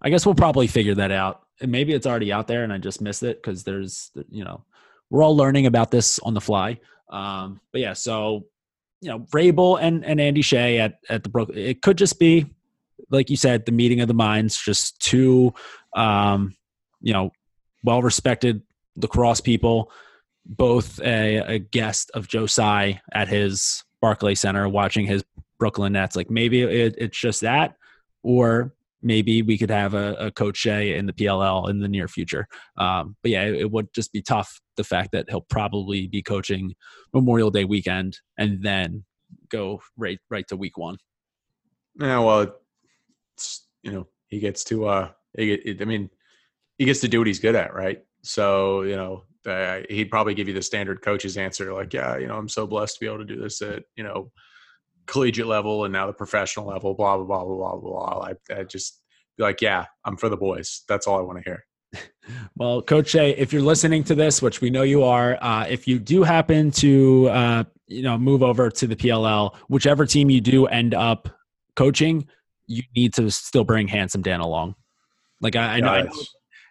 I 0.00 0.08
guess 0.08 0.24
we'll 0.24 0.36
probably 0.36 0.68
figure 0.68 0.94
that 0.94 1.10
out. 1.10 1.42
And 1.60 1.70
maybe 1.70 1.92
it's 1.92 2.06
already 2.06 2.32
out 2.32 2.46
there 2.46 2.62
and 2.64 2.72
I 2.72 2.78
just 2.78 3.02
missed 3.02 3.22
it 3.22 3.42
because 3.42 3.64
there's, 3.64 4.12
you 4.30 4.44
know, 4.44 4.64
we're 5.10 5.22
all 5.22 5.36
learning 5.36 5.66
about 5.66 5.90
this 5.90 6.18
on 6.20 6.32
the 6.32 6.40
fly. 6.40 6.78
Um, 7.10 7.60
but 7.72 7.80
yeah, 7.82 7.92
so 7.92 8.46
you 9.00 9.10
know, 9.10 9.20
Rabil 9.34 9.78
and 9.80 10.04
and 10.04 10.20
Andy 10.20 10.42
Shay 10.42 10.78
at 10.78 11.00
at 11.08 11.24
the 11.24 11.28
Brook. 11.28 11.50
It 11.54 11.82
could 11.82 11.98
just 11.98 12.20
be, 12.20 12.46
like 13.10 13.30
you 13.30 13.36
said, 13.36 13.66
the 13.66 13.72
meeting 13.72 14.00
of 14.00 14.08
the 14.08 14.14
minds. 14.14 14.62
Just 14.62 15.00
two, 15.00 15.52
um, 15.94 16.56
you 17.00 17.12
know, 17.12 17.32
well 17.82 18.00
respected 18.00 18.62
lacrosse 18.96 19.40
people, 19.40 19.90
both 20.46 21.00
a, 21.00 21.36
a 21.54 21.58
guest 21.58 22.10
of 22.14 22.28
Joe 22.28 22.46
at 23.12 23.28
his 23.28 23.82
Barclay 24.00 24.34
Center 24.34 24.68
watching 24.68 25.06
his 25.06 25.24
Brooklyn 25.58 25.92
Nets. 25.92 26.16
Like 26.16 26.30
maybe 26.30 26.62
it, 26.62 26.94
it's 26.98 27.18
just 27.18 27.42
that, 27.42 27.76
or 28.22 28.72
maybe 29.02 29.42
we 29.42 29.56
could 29.56 29.70
have 29.70 29.94
a, 29.94 30.14
a 30.14 30.30
coach 30.30 30.56
Shay 30.56 30.96
in 30.96 31.06
the 31.06 31.12
PLL 31.12 31.70
in 31.70 31.78
the 31.78 31.88
near 31.88 32.08
future. 32.08 32.46
Um, 32.76 33.16
but 33.22 33.30
yeah, 33.30 33.44
it, 33.44 33.54
it, 33.56 33.70
would 33.70 33.92
just 33.94 34.12
be 34.12 34.22
tough. 34.22 34.60
The 34.76 34.84
fact 34.84 35.12
that 35.12 35.26
he'll 35.28 35.42
probably 35.42 36.06
be 36.06 36.22
coaching 36.22 36.74
Memorial 37.12 37.50
Day 37.50 37.64
weekend 37.64 38.18
and 38.38 38.62
then 38.62 39.04
go 39.48 39.80
right 39.96 40.18
right 40.30 40.46
to 40.48 40.56
week 40.56 40.78
one. 40.78 40.96
Yeah, 42.00 42.18
well, 42.20 42.56
you 43.82 43.92
know 43.92 44.06
he 44.28 44.40
gets 44.40 44.64
to. 44.64 44.86
uh 44.86 45.10
I 45.38 45.84
mean, 45.84 46.10
he 46.76 46.84
gets 46.84 47.00
to 47.00 47.08
do 47.08 47.18
what 47.18 47.26
he's 47.26 47.38
good 47.38 47.54
at, 47.54 47.74
right? 47.74 48.02
So 48.22 48.82
you 48.82 48.96
know 48.96 49.24
uh, 49.46 49.80
he'd 49.88 50.10
probably 50.10 50.34
give 50.34 50.48
you 50.48 50.54
the 50.54 50.62
standard 50.62 51.02
coach's 51.02 51.36
answer, 51.36 51.72
like, 51.72 51.92
"Yeah, 51.92 52.18
you 52.18 52.26
know, 52.26 52.36
I'm 52.36 52.48
so 52.48 52.66
blessed 52.66 52.94
to 52.94 53.00
be 53.00 53.06
able 53.06 53.18
to 53.18 53.24
do 53.24 53.40
this 53.40 53.62
at 53.62 53.84
you 53.96 54.04
know 54.04 54.30
collegiate 55.06 55.46
level 55.46 55.84
and 55.84 55.92
now 55.92 56.06
the 56.06 56.12
professional 56.12 56.66
level." 56.66 56.94
Blah 56.94 57.16
blah 57.16 57.26
blah 57.26 57.44
blah 57.44 57.76
blah 57.76 57.76
blah. 57.76 58.28
I, 58.28 58.60
I 58.60 58.64
just 58.64 59.00
be 59.36 59.42
like, 59.42 59.60
"Yeah, 59.60 59.86
I'm 60.04 60.16
for 60.16 60.28
the 60.28 60.36
boys. 60.36 60.82
That's 60.88 61.06
all 61.06 61.18
I 61.18 61.22
want 61.22 61.38
to 61.38 61.44
hear." 61.44 61.64
Well, 62.56 62.82
Coach 62.82 63.14
if 63.16 63.52
you're 63.52 63.62
listening 63.62 64.04
to 64.04 64.14
this, 64.14 64.40
which 64.40 64.60
we 64.60 64.70
know 64.70 64.82
you 64.82 65.02
are, 65.02 65.36
uh, 65.42 65.66
if 65.68 65.88
you 65.88 65.98
do 65.98 66.22
happen 66.22 66.70
to 66.72 67.28
uh, 67.28 67.64
you 67.86 68.02
know 68.02 68.18
move 68.18 68.42
over 68.42 68.70
to 68.70 68.86
the 68.86 68.94
PLL, 68.94 69.56
whichever 69.68 70.06
team 70.06 70.30
you 70.30 70.40
do 70.40 70.66
end 70.66 70.94
up 70.94 71.28
coaching, 71.74 72.28
you 72.66 72.82
need 72.94 73.14
to 73.14 73.30
still 73.30 73.64
bring 73.64 73.88
Handsome 73.88 74.22
Dan 74.22 74.40
along. 74.40 74.76
Like 75.40 75.56
I, 75.56 75.76
I 75.76 75.80
know, 75.80 75.88
I 75.88 76.02
know 76.02 76.12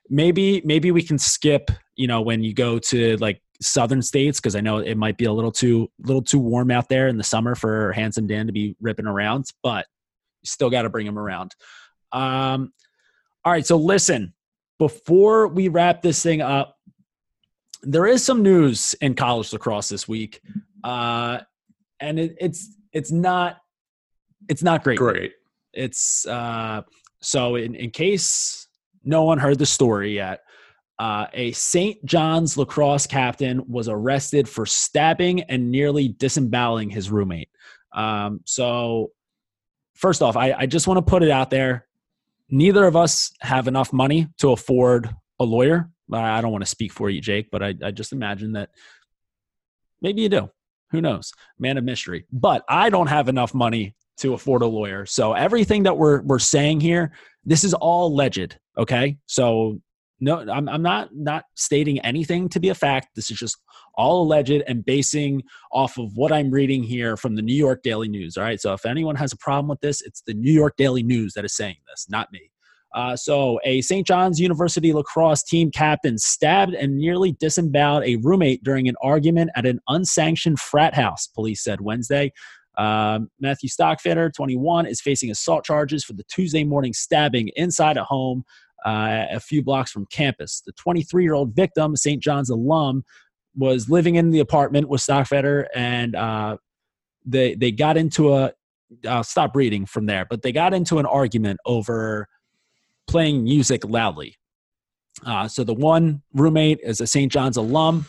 maybe 0.09 0.61
maybe 0.65 0.91
we 0.91 1.03
can 1.03 1.17
skip 1.17 1.71
you 1.95 2.07
know 2.07 2.21
when 2.21 2.43
you 2.43 2.53
go 2.53 2.79
to 2.79 3.15
like 3.17 3.41
southern 3.61 4.01
states 4.01 4.39
because 4.39 4.55
i 4.55 4.61
know 4.61 4.77
it 4.77 4.95
might 4.95 5.17
be 5.17 5.25
a 5.25 5.31
little 5.31 5.51
too 5.51 5.89
little 5.99 6.21
too 6.21 6.39
warm 6.39 6.71
out 6.71 6.87
there 6.89 7.07
in 7.07 7.17
the 7.17 7.23
summer 7.23 7.55
for 7.55 7.91
handsome 7.91 8.25
dan 8.25 8.47
to 8.47 8.53
be 8.53 8.75
ripping 8.79 9.05
around 9.05 9.51
but 9.61 9.85
you 10.41 10.47
still 10.47 10.69
got 10.69 10.83
to 10.83 10.89
bring 10.89 11.05
him 11.05 11.19
around. 11.19 11.55
Um 12.11 12.73
all 13.45 13.53
right 13.53 13.65
so 13.65 13.77
listen 13.77 14.33
before 14.77 15.47
we 15.47 15.67
wrap 15.67 16.01
this 16.01 16.21
thing 16.21 16.41
up 16.41 16.77
there 17.83 18.05
is 18.05 18.23
some 18.23 18.43
news 18.43 18.93
in 18.95 19.15
college 19.15 19.53
lacrosse 19.53 19.89
this 19.89 20.07
week 20.07 20.41
uh 20.83 21.39
and 21.99 22.19
it, 22.19 22.35
it's 22.39 22.75
it's 22.91 23.11
not 23.11 23.57
it's 24.49 24.63
not 24.63 24.83
great. 24.83 24.97
Great. 24.97 25.33
It's 25.73 26.25
uh 26.25 26.81
so 27.21 27.55
in, 27.55 27.75
in 27.75 27.91
case 27.91 28.67
no 29.03 29.23
one 29.23 29.37
heard 29.37 29.59
the 29.59 29.65
story 29.65 30.15
yet. 30.15 30.41
Uh, 30.97 31.27
a 31.33 31.51
St. 31.53 32.03
John's 32.03 32.57
lacrosse 32.57 33.07
captain 33.07 33.63
was 33.69 33.87
arrested 33.87 34.49
for 34.49 34.65
stabbing 34.65 35.43
and 35.43 35.71
nearly 35.71 36.09
disemboweling 36.09 36.89
his 36.89 37.09
roommate. 37.09 37.49
Um, 37.93 38.41
so, 38.45 39.11
first 39.95 40.21
off, 40.21 40.35
I, 40.35 40.51
I 40.51 40.65
just 40.65 40.87
want 40.87 40.97
to 40.97 41.09
put 41.09 41.23
it 41.23 41.31
out 41.31 41.49
there. 41.49 41.87
Neither 42.49 42.85
of 42.85 42.97
us 42.97 43.31
have 43.39 43.67
enough 43.67 43.93
money 43.93 44.27
to 44.39 44.51
afford 44.51 45.09
a 45.39 45.45
lawyer. 45.45 45.89
I 46.11 46.41
don't 46.41 46.51
want 46.51 46.63
to 46.63 46.69
speak 46.69 46.91
for 46.91 47.09
you, 47.09 47.21
Jake, 47.21 47.49
but 47.51 47.63
I, 47.63 47.75
I 47.83 47.91
just 47.91 48.11
imagine 48.11 48.53
that 48.53 48.69
maybe 50.01 50.21
you 50.21 50.29
do. 50.29 50.49
Who 50.91 51.01
knows? 51.01 51.31
Man 51.59 51.77
of 51.77 51.83
mystery. 51.83 52.25
But 52.31 52.63
I 52.67 52.89
don't 52.89 53.07
have 53.07 53.29
enough 53.29 53.53
money 53.53 53.95
to 54.17 54.33
afford 54.33 54.63
a 54.63 54.67
lawyer. 54.67 55.05
So 55.05 55.33
everything 55.33 55.83
that 55.83 55.97
we're 55.97 56.21
we're 56.21 56.39
saying 56.39 56.81
here, 56.81 57.13
this 57.45 57.63
is 57.63 57.73
all 57.73 58.07
alleged. 58.07 58.57
Okay, 58.77 59.17
so 59.25 59.79
no, 60.19 60.39
I'm 60.49 60.67
I'm 60.67 60.81
not 60.81 61.09
not 61.13 61.45
stating 61.55 61.99
anything 61.99 62.49
to 62.49 62.59
be 62.59 62.69
a 62.69 62.75
fact. 62.75 63.09
This 63.15 63.31
is 63.31 63.37
just 63.37 63.57
all 63.95 64.23
alleged 64.23 64.63
and 64.67 64.85
basing 64.85 65.43
off 65.71 65.97
of 65.97 66.11
what 66.15 66.31
I'm 66.31 66.51
reading 66.51 66.83
here 66.83 67.17
from 67.17 67.35
the 67.35 67.41
New 67.41 67.55
York 67.55 67.83
Daily 67.83 68.07
News. 68.07 68.37
All 68.37 68.43
right, 68.43 68.59
so 68.59 68.73
if 68.73 68.85
anyone 68.85 69.15
has 69.15 69.33
a 69.33 69.37
problem 69.37 69.67
with 69.67 69.81
this, 69.81 70.01
it's 70.01 70.21
the 70.25 70.33
New 70.33 70.51
York 70.51 70.75
Daily 70.77 71.03
News 71.03 71.33
that 71.33 71.45
is 71.45 71.55
saying 71.55 71.75
this, 71.87 72.07
not 72.09 72.31
me. 72.31 72.49
Uh, 72.95 73.15
so, 73.15 73.59
a 73.65 73.81
St. 73.81 74.05
John's 74.05 74.39
University 74.39 74.93
lacrosse 74.93 75.43
team 75.43 75.69
captain 75.69 76.17
stabbed 76.17 76.73
and 76.73 76.97
nearly 76.97 77.33
disemboweled 77.33 78.03
a 78.03 78.15
roommate 78.17 78.63
during 78.63 78.87
an 78.87 78.95
argument 79.01 79.51
at 79.55 79.65
an 79.67 79.79
unsanctioned 79.89 80.59
frat 80.59 80.95
house, 80.95 81.27
police 81.27 81.63
said 81.63 81.81
Wednesday. 81.81 82.31
Um, 82.79 83.29
Matthew 83.39 83.67
Stockfitter, 83.67 84.31
21, 84.31 84.85
is 84.85 85.01
facing 85.01 85.29
assault 85.29 85.65
charges 85.65 86.03
for 86.05 86.13
the 86.13 86.23
Tuesday 86.23 86.63
morning 86.63 86.93
stabbing 86.93 87.49
inside 87.55 87.97
a 87.97 88.05
home 88.05 88.43
uh, 88.85 89.25
a 89.31 89.39
few 89.39 89.61
blocks 89.61 89.91
from 89.91 90.05
campus. 90.07 90.61
The 90.65 90.71
23 90.73 91.23
year 91.23 91.33
old 91.33 91.53
victim, 91.53 91.95
St. 91.95 92.23
John's 92.23 92.49
alum, 92.49 93.03
was 93.55 93.89
living 93.89 94.15
in 94.15 94.31
the 94.31 94.39
apartment 94.39 94.87
with 94.87 95.01
Stockfitter, 95.01 95.67
and 95.75 96.15
uh, 96.15 96.57
they 97.25 97.55
they 97.55 97.71
got 97.71 97.97
into 97.97 98.33
a 98.33 98.53
I'll 99.07 99.23
stop 99.23 99.55
reading 99.55 99.85
from 99.85 100.05
there. 100.05 100.25
But 100.25 100.41
they 100.41 100.51
got 100.51 100.73
into 100.73 100.99
an 100.99 101.05
argument 101.05 101.59
over 101.65 102.27
playing 103.07 103.43
music 103.43 103.83
loudly. 103.85 104.35
Uh, 105.25 105.47
so 105.47 105.63
the 105.63 105.73
one 105.73 106.21
roommate 106.33 106.79
is 106.81 107.01
a 107.01 107.07
St. 107.07 107.31
John's 107.31 107.57
alum. 107.57 108.05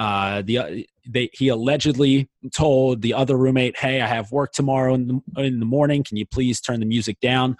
Uh, 0.00 0.40
the 0.40 0.88
they, 1.06 1.28
he 1.34 1.48
allegedly 1.48 2.26
told 2.54 3.02
the 3.02 3.12
other 3.12 3.36
roommate, 3.36 3.78
"Hey, 3.78 4.00
I 4.00 4.06
have 4.06 4.32
work 4.32 4.52
tomorrow 4.52 4.94
in 4.94 5.06
the, 5.06 5.42
in 5.42 5.60
the 5.60 5.66
morning. 5.66 6.02
Can 6.02 6.16
you 6.16 6.24
please 6.24 6.58
turn 6.58 6.80
the 6.80 6.86
music 6.86 7.20
down?" 7.20 7.58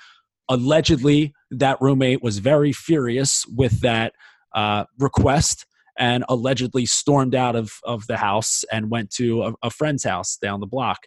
Allegedly, 0.49 1.35
that 1.51 1.77
roommate 1.83 2.23
was 2.23 2.39
very 2.39 2.73
furious 2.73 3.45
with 3.47 3.83
that 3.83 4.15
uh, 4.55 4.85
request 4.99 5.67
and 5.99 6.25
allegedly 6.31 6.87
stormed 6.87 7.35
out 7.35 7.57
of, 7.57 7.73
of 7.85 8.07
the 8.07 8.17
house 8.17 8.65
and 8.73 8.91
went 8.91 9.11
to 9.11 9.43
a, 9.43 9.53
a 9.65 9.71
friend's 9.71 10.05
house 10.05 10.39
down 10.39 10.61
the 10.61 10.67
block. 10.67 11.01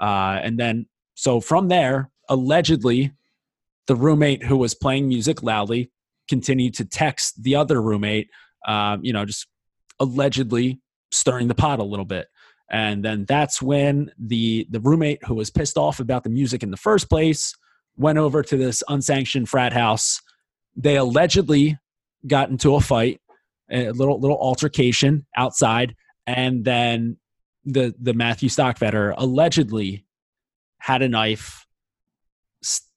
Uh, 0.00 0.40
and 0.42 0.58
then, 0.58 0.86
so 1.14 1.40
from 1.40 1.68
there, 1.68 2.10
allegedly, 2.28 3.12
the 3.86 3.94
roommate 3.94 4.42
who 4.42 4.56
was 4.56 4.74
playing 4.74 5.06
music 5.06 5.42
loudly 5.44 5.92
continued 6.28 6.74
to 6.74 6.84
text 6.84 7.40
the 7.42 7.54
other 7.54 7.80
roommate, 7.80 8.28
um, 8.66 8.98
you 9.04 9.12
know, 9.12 9.24
just 9.24 9.46
allegedly 10.00 10.80
stirring 11.12 11.48
the 11.48 11.54
pot 11.54 11.78
a 11.78 11.84
little 11.84 12.04
bit. 12.04 12.28
And 12.70 13.04
then 13.04 13.24
that's 13.26 13.60
when 13.60 14.12
the 14.18 14.66
the 14.70 14.80
roommate 14.80 15.24
who 15.24 15.34
was 15.34 15.50
pissed 15.50 15.76
off 15.76 16.00
about 16.00 16.24
the 16.24 16.30
music 16.30 16.62
in 16.62 16.70
the 16.70 16.76
first 16.76 17.08
place 17.08 17.54
went 17.96 18.18
over 18.18 18.42
to 18.42 18.56
this 18.56 18.82
unsanctioned 18.88 19.48
frat 19.48 19.72
house. 19.72 20.20
They 20.76 20.96
allegedly 20.96 21.78
got 22.26 22.48
into 22.48 22.76
a 22.76 22.80
fight, 22.80 23.20
a 23.70 23.90
little 23.90 24.20
little 24.20 24.38
altercation 24.38 25.26
outside, 25.36 25.96
and 26.26 26.64
then 26.64 27.16
the 27.64 27.92
the 28.00 28.14
Matthew 28.14 28.48
Stockvetter 28.48 29.14
allegedly 29.18 30.06
had 30.78 31.02
a 31.02 31.08
knife, 31.08 31.66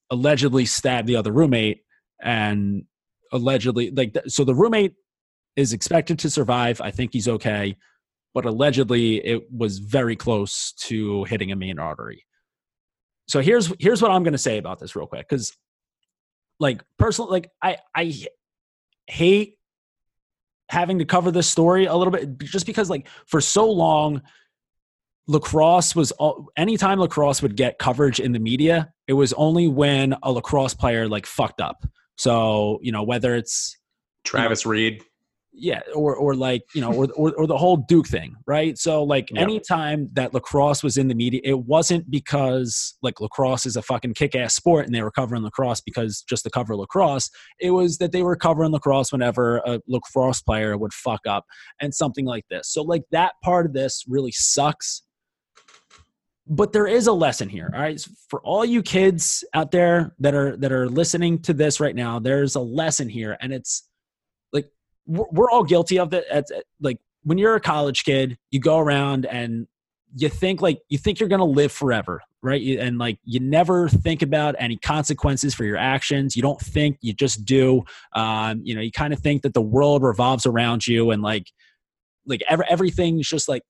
allegedly 0.08 0.66
stabbed 0.66 1.08
the 1.08 1.16
other 1.16 1.32
roommate, 1.32 1.82
and 2.22 2.84
allegedly 3.32 3.90
like 3.90 4.16
so 4.28 4.44
the 4.44 4.54
roommate 4.54 4.94
is 5.56 5.72
expected 5.72 6.18
to 6.20 6.30
survive. 6.30 6.80
I 6.80 6.90
think 6.90 7.12
he's 7.12 7.28
okay, 7.28 7.76
but 8.32 8.44
allegedly 8.44 9.24
it 9.24 9.50
was 9.52 9.78
very 9.78 10.16
close 10.16 10.72
to 10.80 11.24
hitting 11.24 11.52
a 11.52 11.56
main 11.56 11.78
artery. 11.78 12.24
So 13.28 13.40
here's 13.40 13.72
here's 13.78 14.02
what 14.02 14.10
I'm 14.10 14.22
going 14.22 14.32
to 14.32 14.38
say 14.38 14.58
about 14.58 14.78
this 14.78 14.94
real 14.94 15.06
quick 15.06 15.26
cuz 15.28 15.56
like 16.60 16.82
personally 16.98 17.30
like 17.30 17.50
I 17.62 17.78
I 17.94 18.14
hate 19.06 19.58
having 20.68 20.98
to 20.98 21.04
cover 21.04 21.30
this 21.30 21.48
story 21.48 21.86
a 21.86 21.94
little 21.94 22.12
bit 22.12 22.38
just 22.38 22.66
because 22.66 22.90
like 22.90 23.08
for 23.26 23.40
so 23.40 23.70
long 23.70 24.22
lacrosse 25.26 25.94
was 25.94 26.10
all, 26.12 26.48
anytime 26.56 26.98
lacrosse 26.98 27.40
would 27.42 27.56
get 27.56 27.78
coverage 27.78 28.20
in 28.20 28.32
the 28.32 28.38
media 28.38 28.92
it 29.06 29.12
was 29.14 29.32
only 29.34 29.68
when 29.68 30.14
a 30.22 30.32
lacrosse 30.32 30.74
player 30.74 31.08
like 31.08 31.26
fucked 31.26 31.60
up 31.60 31.86
so 32.16 32.78
you 32.82 32.92
know 32.92 33.02
whether 33.02 33.34
it's 33.34 33.76
travis 34.24 34.64
you 34.64 34.68
know, 34.68 34.72
reed 34.72 35.02
yeah 35.56 35.80
or 35.94 36.16
or 36.16 36.34
like 36.34 36.62
you 36.74 36.80
know 36.80 36.92
or, 36.92 37.08
or, 37.14 37.32
or 37.34 37.46
the 37.46 37.56
whole 37.56 37.76
duke 37.76 38.08
thing 38.08 38.34
right? 38.46 38.76
So 38.76 39.04
like 39.04 39.28
yeah. 39.30 39.40
anytime 39.40 40.10
that 40.14 40.34
lacrosse 40.34 40.82
was 40.82 40.98
in 40.98 41.08
the 41.08 41.14
media 41.14 41.40
it 41.44 41.58
wasn't 41.58 42.10
because 42.10 42.96
like 43.02 43.20
lacrosse 43.20 43.64
is 43.64 43.76
a 43.76 43.82
fucking 43.82 44.14
kick-ass 44.14 44.54
sport 44.54 44.86
and 44.86 44.94
they 44.94 45.02
were 45.02 45.10
covering 45.10 45.42
lacrosse 45.42 45.80
because 45.80 46.22
just 46.28 46.44
to 46.44 46.50
cover 46.50 46.76
lacrosse. 46.76 47.30
It 47.60 47.70
was 47.70 47.98
that 47.98 48.12
they 48.12 48.22
were 48.22 48.36
covering 48.36 48.72
lacrosse 48.72 49.12
whenever 49.12 49.58
a 49.58 49.80
lacrosse 49.86 50.42
player 50.42 50.76
would 50.76 50.92
fuck 50.92 51.20
up 51.26 51.44
and 51.80 51.94
something 51.94 52.24
like 52.24 52.44
this. 52.50 52.72
So 52.72 52.82
like 52.82 53.04
that 53.12 53.34
part 53.42 53.66
of 53.66 53.72
this 53.72 54.04
really 54.08 54.32
sucks. 54.32 55.02
But 56.46 56.72
there 56.72 56.86
is 56.86 57.06
a 57.06 57.12
lesson 57.12 57.48
here 57.48 57.70
all 57.72 57.80
right? 57.80 58.04
For 58.28 58.40
all 58.42 58.64
you 58.64 58.82
kids 58.82 59.44
out 59.54 59.70
there 59.70 60.14
that 60.18 60.34
are 60.34 60.56
that 60.58 60.72
are 60.72 60.88
listening 60.88 61.40
to 61.42 61.54
this 61.54 61.80
right 61.80 61.94
now 61.94 62.18
there's 62.18 62.54
a 62.56 62.60
lesson 62.60 63.08
here 63.08 63.36
and 63.40 63.52
it's 63.52 63.88
we're 65.06 65.50
all 65.50 65.64
guilty 65.64 65.98
of 65.98 66.12
it. 66.14 66.24
At, 66.30 66.46
like 66.80 66.98
when 67.22 67.38
you're 67.38 67.54
a 67.54 67.60
college 67.60 68.04
kid, 68.04 68.38
you 68.50 68.60
go 68.60 68.78
around 68.78 69.26
and 69.26 69.66
you 70.16 70.28
think 70.28 70.62
like 70.62 70.78
you 70.88 70.98
think 70.98 71.20
you're 71.20 71.28
gonna 71.28 71.44
live 71.44 71.72
forever, 71.72 72.20
right? 72.42 72.62
And 72.78 72.98
like 72.98 73.18
you 73.24 73.40
never 73.40 73.88
think 73.88 74.22
about 74.22 74.54
any 74.58 74.76
consequences 74.76 75.54
for 75.54 75.64
your 75.64 75.76
actions. 75.76 76.36
You 76.36 76.42
don't 76.42 76.60
think, 76.60 76.98
you 77.00 77.12
just 77.12 77.44
do. 77.44 77.84
Um, 78.14 78.60
you 78.64 78.74
know, 78.74 78.80
you 78.80 78.92
kind 78.92 79.12
of 79.12 79.18
think 79.20 79.42
that 79.42 79.54
the 79.54 79.62
world 79.62 80.02
revolves 80.02 80.46
around 80.46 80.86
you, 80.86 81.10
and 81.10 81.22
like 81.22 81.50
like 82.26 82.42
every, 82.48 82.64
everything's 82.68 83.28
just 83.28 83.48
like 83.48 83.62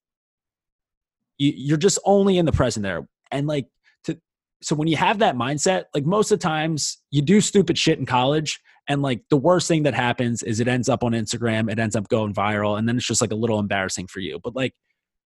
you, 1.37 1.51
you're 1.55 1.77
just 1.77 1.99
only 2.05 2.37
in 2.37 2.45
the 2.45 2.51
present 2.51 2.83
there. 2.83 3.07
And 3.31 3.47
like 3.47 3.67
to 4.05 4.17
so 4.61 4.75
when 4.75 4.87
you 4.87 4.97
have 4.97 5.19
that 5.19 5.35
mindset, 5.35 5.85
like 5.93 6.05
most 6.05 6.31
of 6.31 6.39
the 6.39 6.43
times 6.43 6.99
you 7.11 7.21
do 7.21 7.41
stupid 7.41 7.77
shit 7.77 7.99
in 7.99 8.05
college 8.05 8.59
and 8.87 9.01
like 9.01 9.21
the 9.29 9.37
worst 9.37 9.67
thing 9.67 9.83
that 9.83 9.93
happens 9.93 10.43
is 10.43 10.59
it 10.59 10.67
ends 10.67 10.89
up 10.89 11.03
on 11.03 11.13
Instagram, 11.13 11.71
it 11.71 11.79
ends 11.79 11.95
up 11.95 12.07
going 12.07 12.33
viral, 12.33 12.77
and 12.77 12.87
then 12.87 12.97
it's 12.97 13.07
just 13.07 13.21
like 13.21 13.31
a 13.31 13.35
little 13.35 13.59
embarrassing 13.59 14.07
for 14.07 14.19
you. 14.19 14.39
But 14.43 14.55
like 14.55 14.73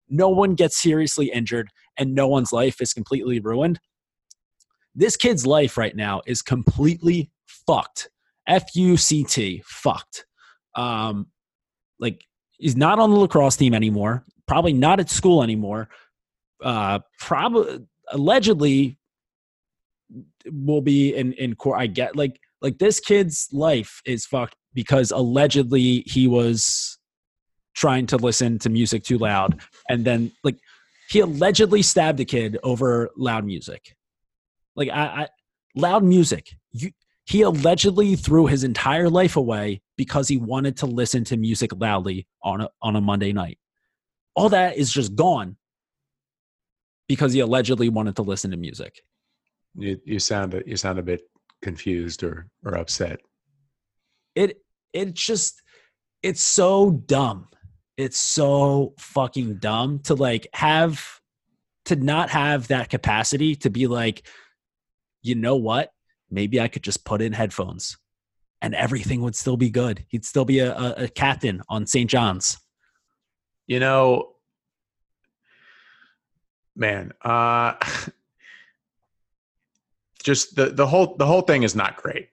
no 0.10 0.30
one 0.30 0.56
gets 0.56 0.82
seriously 0.82 1.32
injured 1.32 1.70
and 1.98 2.16
no 2.16 2.28
one's 2.28 2.52
life 2.52 2.82
is 2.82 2.94
completely 2.94 3.40
ruined. 3.40 3.80
This 4.96 5.16
kid's 5.16 5.46
life 5.46 5.78
right 5.78 5.96
now 5.96 6.22
is 6.26 6.42
completely 6.42 7.32
fucked. 7.46 8.10
F 8.48 8.76
U 8.76 8.98
C 8.98 9.24
T, 9.24 9.62
fucked. 9.66 10.26
Um, 10.76 11.28
like 12.00 12.26
he's 12.58 12.76
not 12.76 12.98
on 12.98 13.12
the 13.12 13.18
lacrosse 13.18 13.56
team 13.56 13.74
anymore. 13.74 14.26
Probably 14.48 14.74
not 14.74 15.00
at 15.00 15.10
school 15.10 15.44
anymore. 15.44 15.90
Uh, 16.64 17.00
probably 17.20 17.86
allegedly 18.12 18.98
will 20.46 20.82
be 20.82 21.14
in 21.14 21.34
in 21.34 21.56
court. 21.56 21.80
I 21.80 21.86
get 21.86 22.16
like 22.16 22.40
like 22.62 22.78
this 22.78 23.00
kid's 23.00 23.48
life 23.52 24.02
is 24.06 24.26
fucked 24.26 24.56
because 24.74 25.12
allegedly 25.12 26.04
he 26.06 26.28
was 26.28 26.98
trying 27.76 28.06
to 28.08 28.18
listen 28.18 28.60
to 28.60 28.70
music 28.70 29.04
too 29.04 29.18
loud 29.18 29.60
and 29.88 30.04
then 30.04 30.32
like 30.44 30.58
he 31.10 31.20
allegedly 31.22 31.82
stabbed 31.82 32.20
a 32.20 32.26
kid 32.26 32.58
over 32.64 33.10
loud 33.18 33.46
music. 33.46 33.96
Like 34.76 34.90
i, 34.90 35.24
I 35.24 35.28
loud 35.76 36.04
music. 36.04 36.48
You 36.72 36.92
he 37.26 37.44
allegedly 37.44 38.16
threw 38.16 38.48
his 38.48 38.64
entire 38.64 39.08
life 39.08 39.36
away 39.36 39.82
because 39.98 40.28
he 40.28 40.38
wanted 40.38 40.76
to 40.78 40.88
listen 40.88 41.24
to 41.26 41.38
music 41.38 41.70
loudly 41.78 42.28
on 42.44 42.62
a, 42.62 42.70
on 42.82 42.96
a 42.96 43.02
monday 43.02 43.32
night. 43.32 43.60
All 44.36 44.50
that 44.50 44.78
is 44.78 44.92
just 44.92 45.16
gone 45.16 45.56
because 47.08 47.34
he 47.34 47.40
allegedly 47.40 47.90
wanted 47.90 48.16
to 48.16 48.24
listen 48.24 48.50
to 48.50 48.58
music. 48.58 49.02
You, 49.76 50.00
you 50.06 50.20
sound 50.20 50.64
you 50.66 50.76
sound 50.76 50.98
a 50.98 51.04
bit 51.04 51.22
confused 51.62 52.24
or 52.24 52.48
or 52.64 52.76
upset? 52.76 53.20
It 54.36 54.62
it 54.94 55.14
just 55.14 55.62
it's 56.24 56.42
so 56.42 56.92
dumb. 56.92 57.48
It's 57.98 58.18
so 58.18 58.94
fucking 58.98 59.56
dumb 59.56 60.00
to 60.04 60.16
like 60.16 60.48
have 60.54 61.20
to 61.86 61.96
not 61.96 62.30
have 62.30 62.68
that 62.68 62.90
capacity 62.90 63.56
to 63.58 63.70
be 63.70 63.88
like 63.88 64.26
you 65.22 65.36
know 65.36 65.58
what? 65.58 65.92
Maybe 66.32 66.62
i 66.62 66.68
could 66.68 66.84
just 66.84 67.04
put 67.04 67.22
in 67.22 67.34
headphones 67.34 67.98
and 68.62 68.76
everything 68.76 69.22
would 69.22 69.36
still 69.36 69.58
be 69.58 69.70
good. 69.70 70.06
He'd 70.10 70.26
still 70.26 70.46
be 70.46 70.60
a, 70.60 70.76
a, 70.76 70.94
a 71.04 71.08
captain 71.08 71.62
on 71.70 71.88
st 71.88 72.10
john's. 72.10 72.58
You 73.68 73.80
know 73.80 74.36
man 76.76 77.12
uh 77.22 77.74
just 80.24 80.56
the 80.56 80.68
the 80.68 80.88
whole 80.88 81.16
the 81.18 81.26
whole 81.26 81.42
thing 81.42 81.64
is 81.64 81.76
not 81.76 81.98
great. 81.98 82.30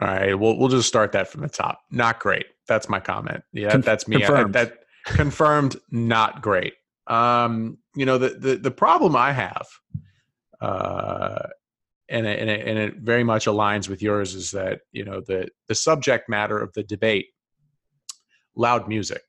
All 0.00 0.08
right, 0.08 0.34
we'll 0.38 0.56
we'll 0.58 0.68
just 0.68 0.88
start 0.88 1.12
that 1.12 1.28
from 1.28 1.42
the 1.42 1.48
top. 1.48 1.80
Not 1.90 2.20
great. 2.20 2.46
That's 2.66 2.88
my 2.88 3.00
comment. 3.00 3.42
Yeah, 3.52 3.76
that's 3.78 4.06
me. 4.08 4.18
Confirmed. 4.18 4.56
I, 4.56 4.64
that 4.64 4.78
confirmed. 5.04 5.76
Not 5.90 6.42
great. 6.42 6.74
Um, 7.06 7.78
you 7.94 8.06
know 8.06 8.18
the 8.18 8.30
the 8.30 8.56
the 8.56 8.70
problem 8.70 9.16
I 9.16 9.32
have, 9.32 9.66
uh, 10.60 11.48
and 12.08 12.26
it, 12.26 12.38
and 12.38 12.50
it, 12.50 12.66
and 12.66 12.78
it 12.78 12.96
very 12.98 13.24
much 13.24 13.46
aligns 13.46 13.88
with 13.88 14.02
yours 14.02 14.34
is 14.34 14.50
that 14.52 14.80
you 14.92 15.04
know 15.04 15.20
the 15.20 15.48
the 15.66 15.74
subject 15.74 16.28
matter 16.28 16.58
of 16.58 16.72
the 16.74 16.82
debate, 16.82 17.26
loud 18.54 18.88
music. 18.88 19.22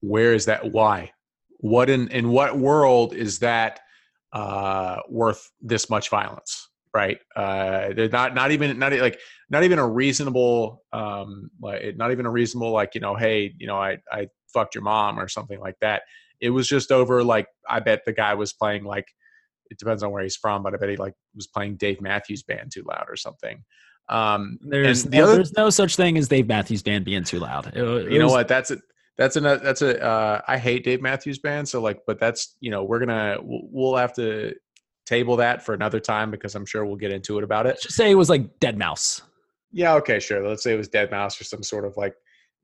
Where 0.00 0.34
is 0.34 0.46
that? 0.46 0.72
Why? 0.72 1.12
What 1.58 1.90
in 1.90 2.08
in 2.08 2.30
what 2.30 2.58
world 2.58 3.14
is 3.14 3.40
that? 3.40 3.80
uh, 4.32 4.96
worth 5.08 5.50
this 5.60 5.90
much 5.90 6.08
violence, 6.08 6.68
right? 6.94 7.18
Uh, 7.34 7.92
they're 7.94 8.08
not 8.08 8.34
not 8.34 8.50
even 8.50 8.78
not 8.78 8.92
like 8.92 9.18
not 9.50 9.64
even 9.64 9.78
a 9.78 9.88
reasonable 9.88 10.82
um, 10.92 11.50
like 11.60 11.96
not 11.96 12.12
even 12.12 12.26
a 12.26 12.30
reasonable 12.30 12.70
like 12.70 12.94
you 12.94 13.00
know 13.00 13.14
hey 13.14 13.54
you 13.58 13.66
know 13.66 13.76
I 13.76 13.98
I 14.10 14.28
fucked 14.52 14.74
your 14.74 14.84
mom 14.84 15.18
or 15.18 15.28
something 15.28 15.60
like 15.60 15.76
that. 15.80 16.02
It 16.40 16.50
was 16.50 16.68
just 16.68 16.92
over 16.92 17.22
like 17.22 17.46
I 17.68 17.80
bet 17.80 18.02
the 18.04 18.12
guy 18.12 18.34
was 18.34 18.52
playing 18.52 18.84
like 18.84 19.06
it 19.70 19.78
depends 19.78 20.02
on 20.02 20.10
where 20.10 20.22
he's 20.22 20.36
from, 20.36 20.62
but 20.62 20.74
I 20.74 20.76
bet 20.76 20.90
he 20.90 20.96
like 20.96 21.14
was 21.34 21.46
playing 21.46 21.76
Dave 21.76 22.00
Matthews 22.00 22.42
Band 22.42 22.72
too 22.72 22.84
loud 22.86 23.06
or 23.08 23.16
something. 23.16 23.62
Um, 24.08 24.58
there's 24.60 25.04
the 25.04 25.18
no, 25.18 25.24
other, 25.24 25.34
there's 25.36 25.56
no 25.56 25.70
such 25.70 25.96
thing 25.96 26.18
as 26.18 26.28
Dave 26.28 26.46
Matthews 26.48 26.82
Band 26.82 27.04
being 27.04 27.24
too 27.24 27.38
loud. 27.38 27.68
It, 27.68 27.76
it 27.76 27.80
you 27.80 27.84
was, 27.84 28.18
know 28.18 28.28
what? 28.28 28.48
That's 28.48 28.70
it 28.70 28.80
that's 29.18 29.36
a 29.36 29.40
that's 29.40 29.82
a 29.82 30.02
uh, 30.02 30.40
I 30.48 30.58
hate 30.58 30.84
Dave 30.84 31.02
Matthews 31.02 31.38
Band, 31.38 31.68
so 31.68 31.80
like, 31.80 32.00
but 32.06 32.18
that's 32.18 32.56
you 32.60 32.70
know 32.70 32.82
we're 32.82 32.98
gonna 32.98 33.36
we'll, 33.40 33.62
we'll 33.70 33.96
have 33.96 34.12
to 34.14 34.54
table 35.12 35.36
that 35.36 35.62
for 35.62 35.74
another 35.74 36.00
time 36.00 36.30
because 36.30 36.54
I'm 36.54 36.64
sure 36.64 36.86
we'll 36.86 36.96
get 36.96 37.12
into 37.12 37.36
it 37.36 37.44
about 37.44 37.66
it. 37.66 37.70
Let's 37.70 37.82
just 37.82 37.96
say 37.96 38.10
it 38.10 38.14
was 38.14 38.30
like 38.30 38.58
Deadmau5. 38.60 39.20
Yeah, 39.70 39.94
okay, 39.96 40.18
sure. 40.18 40.46
Let's 40.46 40.62
say 40.62 40.72
it 40.72 40.78
was 40.78 40.88
Deadmau5 40.88 41.40
or 41.40 41.44
some 41.44 41.62
sort 41.62 41.84
of 41.84 41.96
like, 41.98 42.14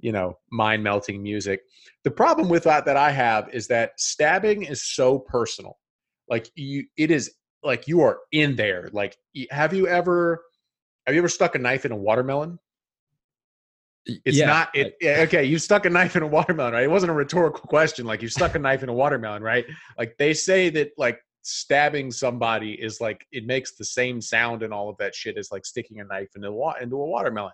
you 0.01 0.13
know, 0.13 0.39
mind 0.51 0.83
melting 0.83 1.23
music. 1.23 1.61
The 2.05 2.11
problem 2.11 2.49
with 2.49 2.65
that 2.65 2.87
that 2.87 2.97
I 2.97 3.11
have 3.11 3.53
is 3.53 3.67
that 3.69 3.93
stabbing 3.99 4.63
is 4.63 4.83
so 4.83 5.19
personal. 5.19 5.77
Like 6.31 6.49
you, 6.55 6.85
it 6.97 7.11
is 7.11 7.35
like 7.63 7.87
you 7.87 8.01
are 8.01 8.21
in 8.33 8.57
there. 8.57 8.89
Like, 8.93 9.17
have 9.51 9.75
you 9.75 9.87
ever, 9.87 10.43
have 11.07 11.15
you 11.15 11.21
ever 11.21 11.29
stuck 11.29 11.55
a 11.55 11.59
knife 11.59 11.85
in 11.85 11.93
a 11.93 11.97
watermelon? 11.97 12.59
It's 14.25 14.39
yeah, 14.39 14.47
not 14.47 14.71
it. 14.75 14.97
Okay, 15.03 15.45
you 15.45 15.59
stuck 15.59 15.85
a 15.85 15.91
knife 15.91 16.17
in 16.17 16.23
a 16.23 16.27
watermelon, 16.27 16.73
right? 16.73 16.85
It 16.85 16.91
wasn't 16.91 17.11
a 17.11 17.15
rhetorical 17.15 17.61
question. 17.69 18.07
Like 18.07 18.23
you 18.23 18.29
stuck 18.29 18.55
a 18.55 18.59
knife 18.59 18.83
in 18.83 18.89
a 18.89 18.95
watermelon, 18.95 19.43
right? 19.43 19.67
Like 19.99 20.17
they 20.19 20.33
say 20.33 20.71
that 20.71 20.93
like 20.97 21.21
stabbing 21.43 22.11
somebody 22.11 22.73
is 22.73 23.01
like 23.01 23.27
it 23.33 23.47
makes 23.47 23.73
the 23.73 23.85
same 23.85 24.21
sound 24.21 24.63
and 24.63 24.73
all 24.73 24.89
of 24.89 24.97
that 24.99 25.15
shit 25.15 25.39
as 25.39 25.51
like 25.51 25.65
sticking 25.65 26.01
a 26.01 26.05
knife 26.05 26.29
into 26.37 26.53
wa- 26.53 26.77
into 26.81 26.97
a 26.97 27.07
watermelon. 27.07 27.53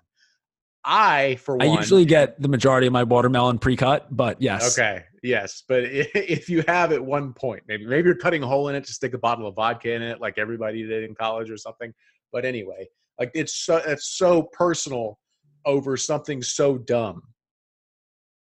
I 0.84 1.36
for 1.36 1.56
one, 1.56 1.68
I 1.68 1.80
usually 1.80 2.04
get 2.04 2.40
the 2.40 2.48
majority 2.48 2.86
of 2.86 2.92
my 2.92 3.04
watermelon 3.04 3.58
pre-cut, 3.58 4.14
but 4.14 4.40
yes. 4.42 4.78
Okay. 4.78 5.04
Yes, 5.22 5.62
but 5.66 5.84
if 5.84 6.50
you 6.50 6.62
have 6.68 6.92
at 6.92 7.02
one 7.02 7.32
point, 7.32 7.62
maybe 7.66 7.86
maybe 7.86 8.06
you're 8.06 8.16
cutting 8.16 8.42
a 8.42 8.46
hole 8.46 8.68
in 8.68 8.74
it 8.74 8.84
to 8.84 8.92
stick 8.92 9.14
a 9.14 9.18
bottle 9.18 9.46
of 9.46 9.54
vodka 9.54 9.92
in 9.92 10.02
it, 10.02 10.20
like 10.20 10.36
everybody 10.36 10.82
did 10.86 11.04
in 11.04 11.14
college 11.14 11.50
or 11.50 11.56
something. 11.56 11.92
But 12.32 12.44
anyway, 12.44 12.86
like 13.18 13.30
it's 13.34 13.54
so 13.54 13.76
it's 13.86 14.16
so 14.16 14.42
personal 14.42 15.18
over 15.64 15.96
something 15.96 16.42
so 16.42 16.76
dumb, 16.76 17.22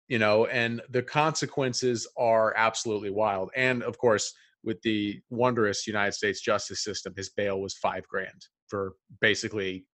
you 0.09 0.19
know, 0.19 0.47
and 0.47 0.81
the 0.89 1.03
consequences 1.03 2.07
are 2.17 2.55
absolutely 2.57 3.11
wild. 3.11 3.51
And 3.55 3.83
of 3.83 3.99
course, 3.99 4.33
with 4.63 4.81
the 4.83 5.21
wondrous 5.31 5.87
United 5.87 6.13
States 6.13 6.41
justice 6.41 6.85
system, 6.85 7.15
his 7.17 7.31
bail 7.31 7.61
was 7.61 7.75
five 7.75 8.07
grand 8.09 8.47
for 8.69 8.95
basically 9.21 9.87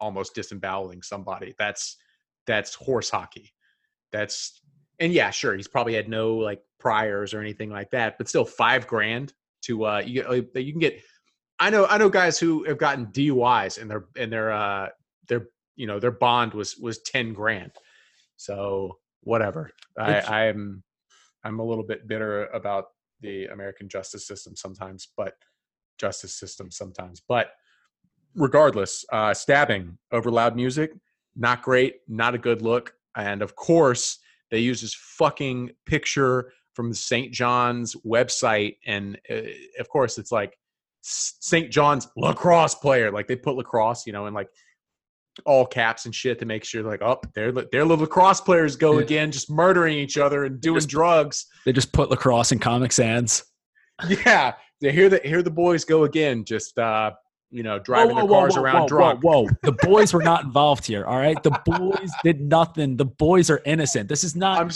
almost 0.00 0.34
disemboweling 0.34 1.02
somebody. 1.02 1.54
That's 1.58 1.96
that's 2.46 2.74
horse 2.74 3.10
hockey. 3.10 3.52
That's 4.12 4.60
and 4.98 5.12
yeah, 5.12 5.30
sure, 5.30 5.54
he's 5.54 5.68
probably 5.68 5.94
had 5.94 6.08
no 6.08 6.34
like 6.34 6.60
priors 6.78 7.34
or 7.34 7.40
anything 7.40 7.70
like 7.70 7.90
that, 7.90 8.18
but 8.18 8.28
still 8.28 8.44
five 8.44 8.86
grand 8.86 9.32
to 9.62 9.84
uh 9.84 10.02
you 10.04 10.22
get 10.22 10.64
you 10.64 10.72
can 10.72 10.80
get 10.80 11.00
I 11.58 11.70
know 11.70 11.86
I 11.86 11.98
know 11.98 12.08
guys 12.08 12.38
who 12.38 12.64
have 12.64 12.78
gotten 12.78 13.06
DUIs 13.06 13.80
and 13.80 13.90
their 13.90 14.06
and 14.16 14.32
their 14.32 14.52
uh 14.52 14.88
their 15.28 15.48
you 15.76 15.86
know 15.86 16.00
their 16.00 16.10
bond 16.10 16.54
was 16.54 16.76
was 16.76 17.00
10 17.02 17.32
grand. 17.32 17.72
So 18.36 18.98
whatever. 19.22 19.70
I 19.96 20.20
I'm 20.20 20.82
I'm 21.44 21.60
a 21.60 21.64
little 21.64 21.84
bit 21.84 22.08
bitter 22.08 22.46
about 22.46 22.86
the 23.22 23.46
American 23.46 23.88
justice 23.88 24.26
system 24.26 24.54
sometimes, 24.56 25.08
but 25.16 25.34
justice 25.98 26.34
system 26.34 26.70
sometimes. 26.70 27.22
But 27.26 27.52
regardless, 28.34 29.04
uh, 29.12 29.34
stabbing 29.34 29.98
over 30.10 30.30
loud 30.30 30.56
music, 30.56 30.92
not 31.36 31.62
great, 31.62 31.96
not 32.08 32.34
a 32.34 32.38
good 32.38 32.62
look. 32.62 32.94
And 33.16 33.42
of 33.42 33.56
course, 33.56 34.18
they 34.50 34.58
use 34.58 34.80
this 34.82 34.94
fucking 34.94 35.70
picture 35.86 36.52
from 36.74 36.90
the 36.90 36.96
St. 36.96 37.32
John's 37.32 37.94
website. 38.06 38.76
And 38.86 39.18
uh, 39.30 39.42
of 39.78 39.88
course, 39.88 40.18
it's 40.18 40.32
like 40.32 40.58
St. 41.02 41.70
John's 41.70 42.08
lacrosse 42.16 42.74
player. 42.74 43.10
Like 43.10 43.28
they 43.28 43.36
put 43.36 43.56
lacrosse, 43.56 44.06
you 44.06 44.12
know, 44.12 44.26
and 44.26 44.34
like 44.34 44.48
all 45.46 45.64
caps 45.66 46.04
and 46.04 46.14
shit 46.14 46.38
to 46.38 46.46
make 46.46 46.64
sure, 46.64 46.82
like, 46.82 47.02
oh, 47.02 47.20
there, 47.34 47.52
there 47.52 47.84
the 47.84 47.96
lacrosse 47.96 48.40
players 48.40 48.76
go 48.76 48.98
Yeah. 48.98 49.04
again, 49.04 49.32
just 49.32 49.50
murdering 49.50 49.96
each 49.96 50.18
other 50.18 50.44
and 50.44 50.60
doing 50.60 50.76
just- 50.76 50.88
drugs. 50.88 51.46
They 51.64 51.72
just 51.72 51.92
put 51.92 52.10
lacrosse 52.10 52.52
in 52.52 52.58
Comic 52.58 52.92
Sans. 52.92 53.42
Yeah, 54.08 54.54
they 54.80 54.90
hear 54.90 55.08
the 55.08 55.20
hear 55.22 55.42
the 55.42 55.50
boys 55.50 55.84
go 55.84 56.04
again, 56.04 56.44
just 56.44 56.76
uh, 56.76 57.12
you 57.50 57.62
know, 57.62 57.78
driving 57.78 58.16
their 58.16 58.26
cars 58.26 58.56
around 58.56 58.82
whoa, 58.82 58.88
drunk. 58.88 59.22
Whoa, 59.22 59.42
whoa. 59.44 59.48
The 59.62 59.72
boys 59.82 60.12
were 60.12 60.22
not 60.22 60.42
involved 60.44 60.86
here. 60.86 61.04
All 61.04 61.18
right. 61.18 61.40
The 61.42 61.56
boys 61.64 62.10
did 62.24 62.40
nothing. 62.40 62.96
The 62.96 63.04
boys 63.04 63.48
are 63.50 63.60
innocent. 63.64 64.08
This 64.08 64.24
is 64.24 64.34
not 64.34 64.58
I'm 64.60 64.70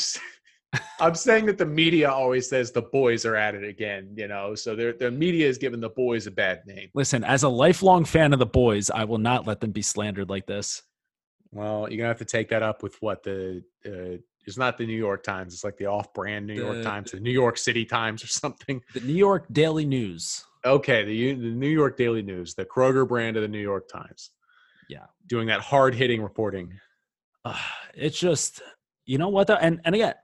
I'm 1.01 1.15
saying 1.15 1.47
that 1.47 1.59
the 1.59 1.67
media 1.67 2.11
always 2.11 2.49
says 2.49 2.73
the 2.73 2.83
boys 2.83 3.25
are 3.25 3.37
at 3.37 3.55
it 3.55 3.65
again, 3.65 4.15
you 4.17 4.29
know. 4.29 4.55
So 4.55 4.75
their 4.75 4.93
the 4.93 5.11
media 5.11 5.47
is 5.49 5.59
giving 5.59 5.81
the 5.81 5.91
boys 5.91 6.27
a 6.27 6.31
bad 6.31 6.63
name. 6.67 6.89
listen, 6.95 7.25
as 7.25 7.43
a 7.43 7.49
lifelong 7.49 8.05
fan 8.05 8.33
of 8.33 8.39
the 8.39 8.47
boys, 8.47 8.91
I 8.91 9.05
will 9.05 9.19
not 9.19 9.47
let 9.47 9.61
them 9.61 9.73
be 9.73 9.83
slandered 9.83 10.31
like 10.31 10.47
this. 10.47 10.83
Well, 11.53 11.89
you're 11.89 11.99
gonna 11.99 12.09
have 12.09 12.19
to 12.19 12.25
take 12.25 12.49
that 12.51 12.63
up 12.63 12.83
with 12.83 12.97
what 13.01 13.23
the 13.23 13.63
uh, 13.85 14.19
it's 14.47 14.57
not 14.57 14.79
the 14.79 14.87
New 14.87 14.97
York 14.97 15.23
Times. 15.23 15.55
It's 15.55 15.65
like 15.65 15.77
the 15.77 15.87
off-brand 15.87 16.47
New 16.47 16.55
York 16.55 16.83
Times, 16.83 17.11
the 17.11 17.21
New 17.21 17.33
York 17.33 17.59
City 17.59 17.85
Times, 17.85 18.23
or 18.23 18.29
something. 18.29 18.81
The 18.95 19.01
New 19.01 19.15
York 19.15 19.47
Daily 19.53 19.85
News. 19.85 20.45
Okay, 20.65 21.05
the 21.05 21.35
the 21.35 21.51
New 21.51 21.69
York 21.69 21.97
Daily 21.97 22.23
News, 22.23 22.55
the 22.55 22.65
Kroger 22.65 23.07
brand 23.07 23.37
of 23.37 23.43
the 23.43 23.49
New 23.49 23.61
York 23.61 23.89
Times. 23.89 24.31
Yeah. 24.89 25.07
doing 25.27 25.49
that 25.49 25.61
hard-hitting 25.61 26.23
reporting. 26.23 26.79
Uh, 27.45 27.59
it's 27.95 28.19
just, 28.19 28.63
you 29.05 29.19
know 29.19 29.29
what 29.29 29.47
though? 29.49 29.55
And 29.55 29.81
and 29.85 29.95
again, 29.95 30.15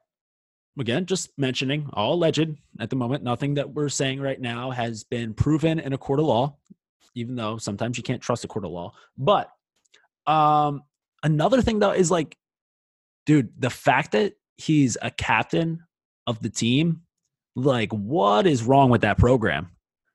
again, 0.79 1.07
just 1.07 1.31
mentioning 1.39 1.89
all 1.93 2.15
alleged 2.15 2.49
at 2.81 2.91
the 2.91 2.97
moment. 2.97 3.23
Nothing 3.23 3.55
that 3.55 3.73
we're 3.73 3.89
saying 3.89 4.21
right 4.21 4.41
now 4.41 4.71
has 4.71 5.05
been 5.05 5.35
proven 5.35 5.79
in 5.79 5.93
a 5.93 5.99
court 5.99 6.19
of 6.21 6.27
law, 6.27 6.57
even 7.15 7.35
though 7.37 7.59
sometimes 7.59 7.97
you 7.97 8.03
can't 8.03 8.23
trust 8.23 8.45
a 8.45 8.49
court 8.49 8.65
of 8.65 8.71
law. 8.71 8.93
But 9.19 9.51
um 10.27 10.83
another 11.23 11.61
thing 11.63 11.79
though 11.79 11.93
is 11.93 12.11
like, 12.11 12.37
dude, 13.27 13.51
the 13.59 13.71
fact 13.71 14.13
that 14.13 14.35
he's 14.57 14.97
a 15.03 15.11
captain 15.11 15.81
of 16.27 16.41
the 16.41 16.51
team, 16.51 17.03
like, 17.57 17.91
what 17.93 18.47
is 18.47 18.63
wrong 18.63 18.91
with 18.91 19.01
that 19.03 19.19
program? 19.19 19.71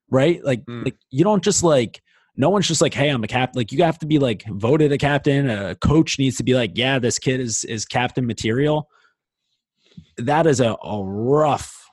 Right? 0.09 0.43
Like, 0.43 0.65
Mm. 0.65 0.85
like 0.85 0.95
you 1.11 1.23
don't 1.23 1.43
just 1.43 1.63
like 1.63 2.01
no 2.39 2.49
one's 2.51 2.67
just 2.67 2.81
like, 2.81 2.93
hey, 2.93 3.09
I'm 3.09 3.23
a 3.23 3.27
captain. 3.27 3.59
Like 3.59 3.71
you 3.71 3.83
have 3.83 3.97
to 3.99 4.05
be 4.05 4.19
like 4.19 4.45
voted 4.47 4.91
a 4.91 4.97
captain. 4.97 5.49
A 5.49 5.75
coach 5.75 6.19
needs 6.19 6.37
to 6.37 6.43
be 6.43 6.53
like, 6.53 6.71
yeah, 6.75 6.99
this 6.99 7.17
kid 7.19 7.39
is 7.39 7.63
is 7.65 7.83
captain 7.85 8.25
material. 8.27 8.89
That 10.17 10.47
is 10.47 10.59
a, 10.59 10.75
a 10.83 11.03
rough, 11.03 11.89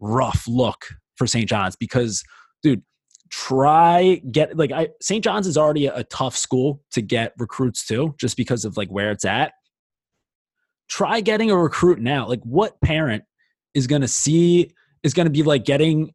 rough 0.00 0.46
look 0.48 0.86
for 1.16 1.26
St. 1.26 1.48
John's 1.48 1.76
because, 1.76 2.22
dude, 2.62 2.82
try 3.30 4.20
get 4.30 4.56
like 4.56 4.72
I 4.72 4.88
St. 5.00 5.22
John's 5.22 5.46
is 5.46 5.56
already 5.56 5.86
a, 5.86 5.96
a 5.96 6.04
tough 6.04 6.36
school 6.36 6.82
to 6.92 7.02
get 7.02 7.32
recruits 7.38 7.86
to, 7.86 8.14
just 8.18 8.36
because 8.36 8.64
of 8.64 8.76
like 8.76 8.88
where 8.88 9.10
it's 9.10 9.24
at. 9.24 9.52
Try 10.88 11.20
getting 11.20 11.50
a 11.50 11.56
recruit 11.56 12.00
now. 12.00 12.26
Like, 12.26 12.42
what 12.42 12.80
parent 12.80 13.24
is 13.74 13.86
going 13.86 14.02
to 14.02 14.08
see 14.08 14.72
is 15.04 15.14
going 15.14 15.26
to 15.26 15.30
be 15.30 15.44
like 15.44 15.64
getting 15.64 16.12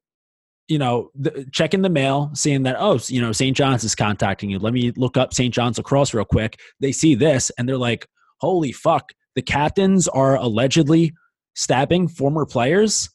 you 0.68 0.80
know, 0.80 1.12
the, 1.14 1.46
checking 1.52 1.82
the 1.82 1.90
mail, 1.90 2.32
seeing 2.34 2.64
that, 2.64 2.76
oh, 2.80 3.00
you 3.08 3.22
know, 3.22 3.32
St. 3.32 3.56
John's 3.56 3.84
is 3.84 3.96
contacting 3.96 4.50
you. 4.50 4.60
Let 4.60 4.74
me 4.74 4.92
look 4.96 5.18
up 5.18 5.34
St. 5.34 5.54
John's 5.54 5.78
lacrosse 5.78 6.14
real 6.14 6.26
quick. 6.26 6.60
They 6.80 6.92
see 6.92 7.16
this 7.16 7.52
and 7.58 7.70
they're 7.70 7.78
like, 7.78 8.08
holy 8.40 8.72
fuck, 8.72 9.12
the 9.36 9.42
captains 9.42 10.08
are 10.08 10.36
allegedly 10.36 11.14
stabbing 11.56 12.08
former 12.08 12.46
players. 12.46 13.10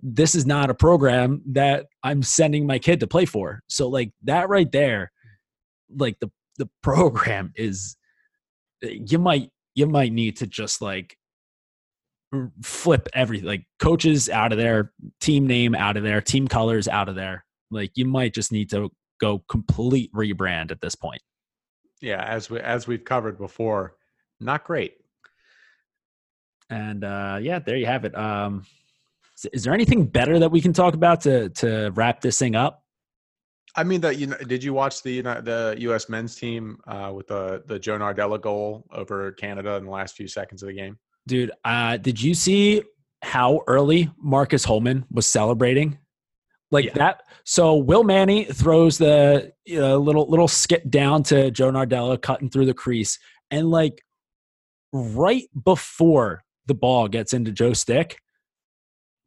This 0.00 0.34
is 0.34 0.46
not 0.46 0.70
a 0.70 0.74
program 0.74 1.42
that 1.52 1.86
I'm 2.02 2.22
sending 2.22 2.66
my 2.66 2.78
kid 2.78 3.00
to 3.00 3.06
play 3.06 3.24
for. 3.24 3.62
So, 3.68 3.88
like, 3.88 4.12
that 4.24 4.48
right 4.48 4.70
there, 4.70 5.12
like, 5.94 6.18
the, 6.20 6.30
the 6.58 6.68
program 6.82 7.52
is, 7.56 7.96
you 8.82 9.18
might, 9.18 9.50
you 9.74 9.86
might 9.86 10.12
need 10.12 10.36
to 10.38 10.46
just 10.46 10.82
like 10.82 11.16
flip 12.62 13.08
everything 13.12 13.46
like 13.46 13.66
coaches 13.78 14.30
out 14.30 14.52
of 14.52 14.58
there 14.58 14.90
team 15.20 15.46
name 15.46 15.74
out 15.74 15.98
of 15.98 16.02
there 16.02 16.20
team 16.20 16.48
colors 16.48 16.88
out 16.88 17.10
of 17.10 17.14
there 17.14 17.44
like 17.70 17.90
you 17.94 18.06
might 18.06 18.32
just 18.32 18.50
need 18.50 18.70
to 18.70 18.90
go 19.20 19.44
complete 19.50 20.10
rebrand 20.14 20.70
at 20.70 20.80
this 20.80 20.94
point 20.94 21.20
Yeah, 22.02 22.22
as 22.24 22.50
we 22.50 22.60
as 22.60 22.86
we've 22.86 23.04
covered 23.04 23.38
before, 23.38 23.94
not 24.40 24.64
great. 24.64 24.96
And 26.72 27.04
uh 27.04 27.38
yeah 27.40 27.58
there 27.58 27.76
you 27.76 27.86
have 27.86 28.04
it 28.04 28.16
um 28.16 28.64
is, 29.52 29.64
there 29.64 29.74
anything 29.74 30.06
better 30.06 30.38
that 30.38 30.50
we 30.50 30.60
can 30.60 30.72
talk 30.72 30.94
about 30.94 31.20
to 31.20 31.48
to 31.50 31.90
wrap 31.94 32.20
this 32.20 32.38
thing 32.38 32.54
up 32.56 32.80
I 33.74 33.84
mean, 33.84 34.02
that 34.02 34.18
you 34.18 34.26
know, 34.26 34.36
did 34.36 34.62
you 34.62 34.74
watch 34.74 35.02
the 35.02 35.22
the 35.22 35.74
U.S. 35.78 36.10
men's 36.10 36.36
team 36.36 36.76
uh, 36.86 37.10
with 37.14 37.28
the 37.28 37.62
the 37.64 37.78
Joe 37.78 37.96
Nardella 37.96 38.38
goal 38.38 38.84
over 38.92 39.32
Canada 39.32 39.76
in 39.76 39.86
the 39.86 39.90
last 39.90 40.14
few 40.14 40.28
seconds 40.28 40.62
of 40.62 40.66
the 40.66 40.74
game? 40.74 40.98
dude 41.26 41.52
uh 41.64 41.96
did 41.96 42.20
you 42.20 42.34
see 42.34 42.82
how 43.22 43.60
early 43.66 44.10
marcus 44.18 44.64
holman 44.64 45.04
was 45.10 45.26
celebrating 45.26 45.98
like 46.70 46.86
Yeah. 46.86 46.92
that 46.94 47.22
so 47.44 47.76
will 47.76 48.02
manny 48.04 48.44
throws 48.44 48.98
the 48.98 49.52
uh, 49.70 49.96
little 49.96 50.28
little 50.28 50.48
skit 50.48 50.90
down 50.90 51.22
to 51.24 51.50
joe 51.50 51.70
nardella 51.70 52.20
cutting 52.20 52.50
through 52.50 52.66
the 52.66 52.74
crease 52.74 53.18
and 53.50 53.70
like 53.70 54.02
right 54.92 55.48
before 55.64 56.42
the 56.66 56.74
ball 56.74 57.08
gets 57.08 57.32
into 57.32 57.52
Joe 57.52 57.72
stick 57.72 58.18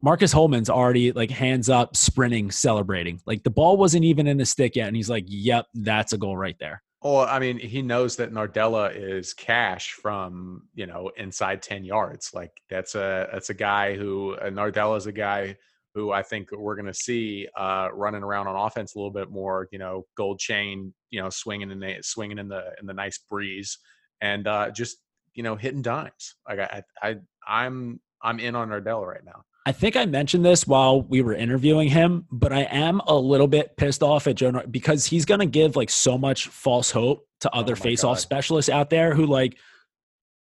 marcus 0.02 0.30
holman's 0.30 0.68
already 0.68 1.10
like 1.12 1.30
hands 1.30 1.70
up 1.70 1.96
sprinting 1.96 2.50
celebrating 2.50 3.18
like 3.26 3.42
the 3.44 3.50
ball 3.50 3.78
wasn't 3.78 4.04
even 4.04 4.26
in 4.26 4.36
the 4.36 4.44
stick 4.44 4.76
yet 4.76 4.88
and 4.88 4.94
he's 4.94 5.08
like 5.08 5.24
yep 5.26 5.64
that's 5.72 6.12
a 6.12 6.18
goal 6.18 6.36
right 6.36 6.56
there 6.60 6.82
Well, 7.02 7.26
I 7.28 7.38
mean, 7.38 7.58
he 7.58 7.82
knows 7.82 8.16
that 8.16 8.32
Nardella 8.32 8.90
is 8.96 9.32
cash 9.32 9.92
from 9.92 10.62
you 10.74 10.86
know 10.86 11.10
inside 11.16 11.62
ten 11.62 11.84
yards. 11.84 12.32
Like 12.34 12.50
that's 12.68 12.94
a 12.94 13.28
that's 13.32 13.50
a 13.50 13.54
guy 13.54 13.94
who 13.96 14.34
uh, 14.36 14.50
Nardella 14.50 14.96
is 14.96 15.06
a 15.06 15.12
guy 15.12 15.56
who 15.94 16.10
I 16.10 16.22
think 16.22 16.50
we're 16.50 16.74
going 16.74 16.92
to 16.92 16.94
see 16.94 17.46
uh, 17.56 17.90
running 17.92 18.24
around 18.24 18.48
on 18.48 18.56
offense 18.56 18.94
a 18.94 18.98
little 18.98 19.12
bit 19.12 19.30
more. 19.30 19.68
You 19.70 19.78
know, 19.78 20.06
gold 20.16 20.40
chain, 20.40 20.92
you 21.10 21.22
know, 21.22 21.30
swinging 21.30 21.70
in 21.70 21.78
the 21.78 21.98
swinging 22.02 22.38
in 22.38 22.48
the 22.48 22.72
in 22.80 22.86
the 22.86 22.94
nice 22.94 23.18
breeze, 23.30 23.78
and 24.20 24.48
uh, 24.48 24.70
just 24.70 24.96
you 25.36 25.44
know 25.44 25.54
hitting 25.54 25.82
dimes. 25.82 26.34
Like 26.48 26.58
I, 26.58 26.82
I 27.00 27.16
I'm 27.46 28.00
I'm 28.20 28.40
in 28.40 28.56
on 28.56 28.70
Nardella 28.70 29.06
right 29.06 29.24
now. 29.24 29.44
I 29.66 29.72
think 29.72 29.96
I 29.96 30.06
mentioned 30.06 30.44
this 30.44 30.66
while 30.66 31.02
we 31.02 31.22
were 31.22 31.34
interviewing 31.34 31.88
him, 31.88 32.26
but 32.30 32.52
I 32.52 32.62
am 32.62 33.00
a 33.06 33.14
little 33.14 33.48
bit 33.48 33.76
pissed 33.76 34.02
off 34.02 34.28
at 34.28 34.36
Joe 34.36 34.62
because 34.70 35.06
he's 35.06 35.24
going 35.24 35.40
to 35.40 35.46
give 35.46 35.74
like 35.74 35.90
so 35.90 36.16
much 36.16 36.46
false 36.46 36.92
hope 36.92 37.26
to 37.40 37.52
other 37.52 37.72
oh 37.72 37.76
face-off 37.76 38.20
specialists 38.20 38.68
out 38.68 38.90
there 38.90 39.12
who 39.12 39.26
like, 39.26 39.58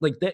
like 0.01 0.19
they 0.21 0.33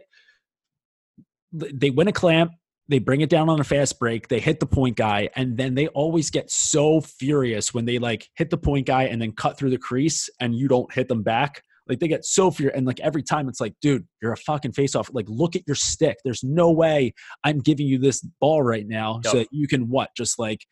they 1.53 1.91
win 1.91 2.09
a 2.09 2.11
clamp, 2.11 2.51
they 2.89 2.99
bring 2.99 3.21
it 3.21 3.29
down 3.29 3.47
on 3.47 3.61
a 3.61 3.63
fast 3.63 3.99
break, 3.99 4.27
they 4.27 4.41
hit 4.41 4.59
the 4.59 4.65
point 4.65 4.97
guy, 4.97 5.29
and 5.35 5.55
then 5.55 5.75
they 5.75 5.87
always 5.87 6.29
get 6.29 6.51
so 6.51 6.99
furious 6.99 7.73
when 7.73 7.85
they 7.85 7.99
like 7.99 8.27
hit 8.35 8.49
the 8.49 8.57
point 8.57 8.85
guy 8.85 9.03
and 9.03 9.21
then 9.21 9.31
cut 9.31 9.57
through 9.57 9.69
the 9.69 9.77
crease 9.77 10.29
and 10.41 10.55
you 10.55 10.67
don't 10.67 10.93
hit 10.93 11.07
them 11.07 11.23
back. 11.23 11.63
Like 11.87 11.99
they 11.99 12.07
get 12.07 12.25
so 12.25 12.49
fear, 12.49 12.71
and 12.73 12.85
like 12.85 12.99
every 13.01 13.23
time 13.23 13.49
it's 13.49 13.59
like, 13.59 13.73
dude, 13.81 14.07
you're 14.21 14.33
a 14.33 14.37
fucking 14.37 14.71
face 14.71 14.95
off. 14.95 15.09
Like, 15.13 15.25
look 15.27 15.55
at 15.55 15.63
your 15.67 15.75
stick. 15.75 16.17
There's 16.23 16.43
no 16.43 16.71
way 16.71 17.13
I'm 17.43 17.59
giving 17.59 17.87
you 17.87 17.97
this 17.97 18.21
ball 18.39 18.63
right 18.63 18.87
now 18.87 19.19
yep. 19.23 19.31
so 19.31 19.37
that 19.39 19.47
you 19.51 19.67
can 19.67 19.89
what? 19.89 20.09
Just 20.15 20.39
like, 20.39 20.65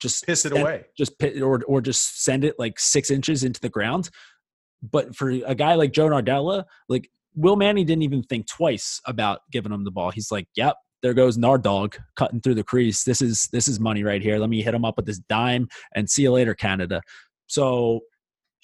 just 0.00 0.26
piss 0.26 0.44
it 0.44 0.52
away. 0.52 0.84
Just 0.98 1.18
pit, 1.18 1.40
or 1.40 1.62
or 1.66 1.80
just 1.80 2.24
send 2.24 2.44
it 2.44 2.56
like 2.58 2.80
six 2.80 3.10
inches 3.10 3.44
into 3.44 3.60
the 3.60 3.68
ground. 3.68 4.10
But 4.82 5.14
for 5.16 5.30
a 5.30 5.54
guy 5.54 5.74
like 5.74 5.92
Joe 5.92 6.08
Nardella, 6.08 6.64
like 6.88 7.08
Will 7.36 7.56
Manny 7.56 7.84
didn't 7.84 8.02
even 8.02 8.22
think 8.22 8.46
twice 8.46 9.00
about 9.06 9.40
giving 9.50 9.72
him 9.72 9.84
the 9.84 9.90
ball. 9.90 10.10
He's 10.10 10.30
like, 10.30 10.48
"Yep, 10.56 10.76
there 11.02 11.14
goes 11.14 11.38
Nardog 11.38 11.96
cutting 12.16 12.40
through 12.40 12.56
the 12.56 12.64
crease. 12.64 13.04
This 13.04 13.22
is 13.22 13.48
this 13.52 13.68
is 13.68 13.78
money 13.78 14.02
right 14.02 14.22
here. 14.22 14.38
Let 14.38 14.50
me 14.50 14.62
hit 14.62 14.74
him 14.74 14.84
up 14.84 14.96
with 14.96 15.06
this 15.06 15.20
dime 15.20 15.68
and 15.94 16.10
see 16.10 16.22
you 16.22 16.32
later, 16.32 16.54
Canada." 16.54 17.00
So 17.46 18.00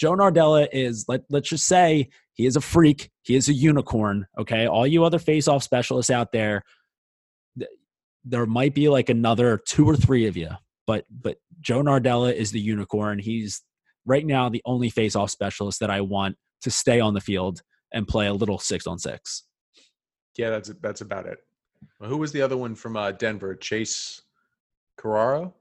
Joe 0.01 0.13
Nardella 0.13 0.67
is 0.73 1.05
let 1.09 1.23
let's 1.29 1.51
just 1.51 1.67
say 1.67 2.09
he 2.33 2.47
is 2.47 2.57
a 2.57 2.61
freak. 2.61 3.11
He 3.23 3.37
is 3.37 3.51
a 3.51 3.53
unicorn. 3.53 4.27
Okay, 4.39 4.67
all 4.67 4.87
you 4.87 5.05
other 5.05 5.19
face-off 5.19 5.63
specialists 5.63 6.11
out 6.11 6.33
there, 6.33 6.63
there 8.25 8.47
might 8.47 8.75
be 8.75 8.89
like 8.89 9.11
another 9.11 9.61
two 9.69 9.85
or 9.85 9.97
three 9.97 10.27
of 10.27 10.39
you, 10.39 10.49
but 10.87 11.05
but 11.11 11.37
Joe 11.61 11.83
Nardella 11.83 12.33
is 12.33 12.51
the 12.51 12.61
unicorn. 12.61 13.19
He's 13.19 13.63
right 14.07 14.25
now 14.25 14.49
the 14.49 14.63
only 14.65 14.89
face-off 14.89 15.31
specialist 15.31 15.81
that 15.81 15.91
I 15.91 16.01
want 16.01 16.37
to 16.63 16.71
stay 16.71 16.99
on 16.99 17.13
the 17.13 17.21
field 17.21 17.61
and 17.93 18.09
play 18.09 18.27
a 18.27 18.33
little 18.33 18.59
six 18.59 18.87
on 18.87 18.99
six. 18.99 19.45
Yeah, 20.39 20.49
that's 20.49 20.73
that's 20.81 21.03
about 21.03 21.27
it. 21.27 21.39
Well, 21.99 22.09
who 22.09 22.17
was 22.17 22.33
the 22.33 22.41
other 22.41 22.57
one 22.57 22.75
from 22.75 22.97
uh, 22.97 23.13
Denver? 23.13 23.55
Chase 23.55 24.23
Carraro. 24.99 25.53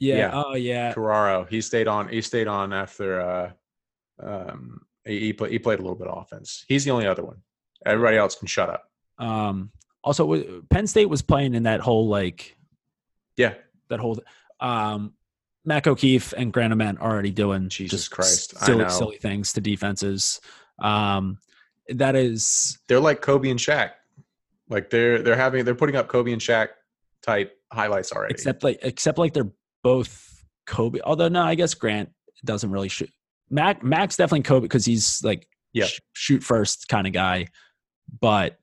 Yeah. 0.00 0.16
yeah. 0.16 0.30
Oh 0.34 0.54
yeah. 0.54 0.94
Carraro. 0.94 1.48
He 1.48 1.60
stayed 1.60 1.86
on. 1.86 2.08
He 2.08 2.22
stayed 2.22 2.48
on 2.48 2.72
after. 2.72 3.20
Uh, 3.20 3.50
um, 4.20 4.80
he 5.04 5.20
he, 5.20 5.32
play, 5.32 5.50
he 5.50 5.58
played 5.58 5.78
a 5.78 5.82
little 5.82 5.96
bit 5.96 6.08
of 6.08 6.18
offense. 6.18 6.64
He's 6.66 6.84
the 6.84 6.90
only 6.90 7.06
other 7.06 7.22
one. 7.22 7.36
Everybody 7.86 8.16
else 8.16 8.34
can 8.34 8.48
shut 8.48 8.70
up. 8.70 8.90
Um. 9.18 9.70
Also, 10.02 10.62
Penn 10.70 10.86
State 10.86 11.10
was 11.10 11.20
playing 11.20 11.54
in 11.54 11.64
that 11.64 11.80
whole 11.80 12.08
like. 12.08 12.56
Yeah. 13.36 13.54
That 13.88 14.00
whole. 14.00 14.18
Um. 14.58 15.12
Mac 15.66 15.86
O'Keefe 15.86 16.32
and 16.32 16.50
Grant 16.50 16.72
Ament 16.72 17.00
already 17.00 17.30
doing 17.30 17.68
Jesus 17.68 18.08
Christ 18.08 18.58
silly 18.64 18.88
silly 18.88 19.18
things 19.18 19.52
to 19.52 19.60
defenses. 19.60 20.40
Um. 20.78 21.38
That 21.90 22.16
is. 22.16 22.78
They're 22.88 23.00
like 23.00 23.20
Kobe 23.20 23.50
and 23.50 23.60
Shaq. 23.60 23.90
Like 24.70 24.88
they're 24.88 25.20
they're 25.20 25.36
having 25.36 25.66
they're 25.66 25.74
putting 25.74 25.96
up 25.96 26.08
Kobe 26.08 26.32
and 26.32 26.40
Shaq 26.40 26.68
type 27.22 27.58
highlights 27.70 28.12
already. 28.12 28.32
Except 28.32 28.62
like 28.62 28.78
except 28.82 29.18
like 29.18 29.34
they're 29.34 29.50
both 29.82 30.44
Kobe. 30.66 31.00
Although 31.04 31.28
no, 31.28 31.42
I 31.42 31.54
guess 31.54 31.74
Grant 31.74 32.10
doesn't 32.44 32.70
really 32.70 32.88
shoot. 32.88 33.10
Mac 33.50 33.82
Mac's 33.82 34.16
definitely 34.16 34.42
Kobe 34.42 34.64
because 34.64 34.84
he's 34.84 35.22
like 35.22 35.46
yeah. 35.72 35.86
Sh- 35.86 36.00
shoot 36.12 36.42
first 36.42 36.88
kind 36.88 37.06
of 37.06 37.12
guy. 37.12 37.46
But 38.20 38.58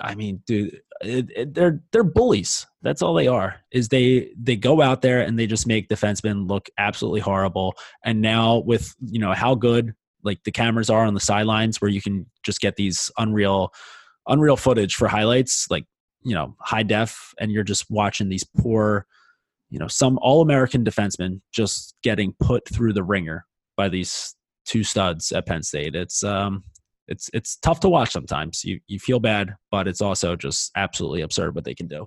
I 0.00 0.14
mean, 0.14 0.42
dude, 0.46 0.80
it, 1.00 1.30
it, 1.34 1.54
they're 1.54 1.82
they're 1.92 2.04
bullies. 2.04 2.66
That's 2.82 3.02
all 3.02 3.14
they 3.14 3.28
are. 3.28 3.56
Is 3.70 3.88
they 3.88 4.30
they 4.38 4.56
go 4.56 4.80
out 4.80 5.02
there 5.02 5.20
and 5.20 5.38
they 5.38 5.46
just 5.46 5.66
make 5.66 5.88
defensemen 5.88 6.48
look 6.48 6.68
absolutely 6.78 7.20
horrible. 7.20 7.74
And 8.04 8.20
now 8.20 8.58
with 8.58 8.94
you 9.00 9.18
know 9.18 9.32
how 9.32 9.54
good 9.54 9.94
like 10.24 10.44
the 10.44 10.52
cameras 10.52 10.90
are 10.90 11.04
on 11.04 11.14
the 11.14 11.20
sidelines, 11.20 11.80
where 11.80 11.90
you 11.90 12.00
can 12.02 12.26
just 12.44 12.60
get 12.60 12.76
these 12.76 13.10
unreal 13.18 13.72
unreal 14.28 14.56
footage 14.56 14.94
for 14.94 15.08
highlights, 15.08 15.66
like 15.70 15.84
you 16.22 16.34
know 16.34 16.54
high 16.60 16.84
def, 16.84 17.34
and 17.38 17.50
you're 17.50 17.64
just 17.64 17.90
watching 17.90 18.28
these 18.28 18.44
poor 18.44 19.06
you 19.72 19.78
know, 19.78 19.88
some 19.88 20.18
all 20.20 20.42
American 20.42 20.84
defensemen 20.84 21.40
just 21.50 21.94
getting 22.02 22.34
put 22.38 22.68
through 22.68 22.92
the 22.92 23.02
ringer 23.02 23.46
by 23.74 23.88
these 23.88 24.36
two 24.66 24.84
studs 24.84 25.32
at 25.32 25.46
Penn 25.46 25.62
State. 25.62 25.96
It's 25.96 26.22
um 26.22 26.62
it's 27.08 27.30
it's 27.32 27.56
tough 27.56 27.80
to 27.80 27.88
watch 27.88 28.12
sometimes. 28.12 28.64
You 28.66 28.80
you 28.86 29.00
feel 29.00 29.18
bad, 29.18 29.56
but 29.70 29.88
it's 29.88 30.02
also 30.02 30.36
just 30.36 30.72
absolutely 30.76 31.22
absurd 31.22 31.54
what 31.54 31.64
they 31.64 31.74
can 31.74 31.88
do. 31.88 32.06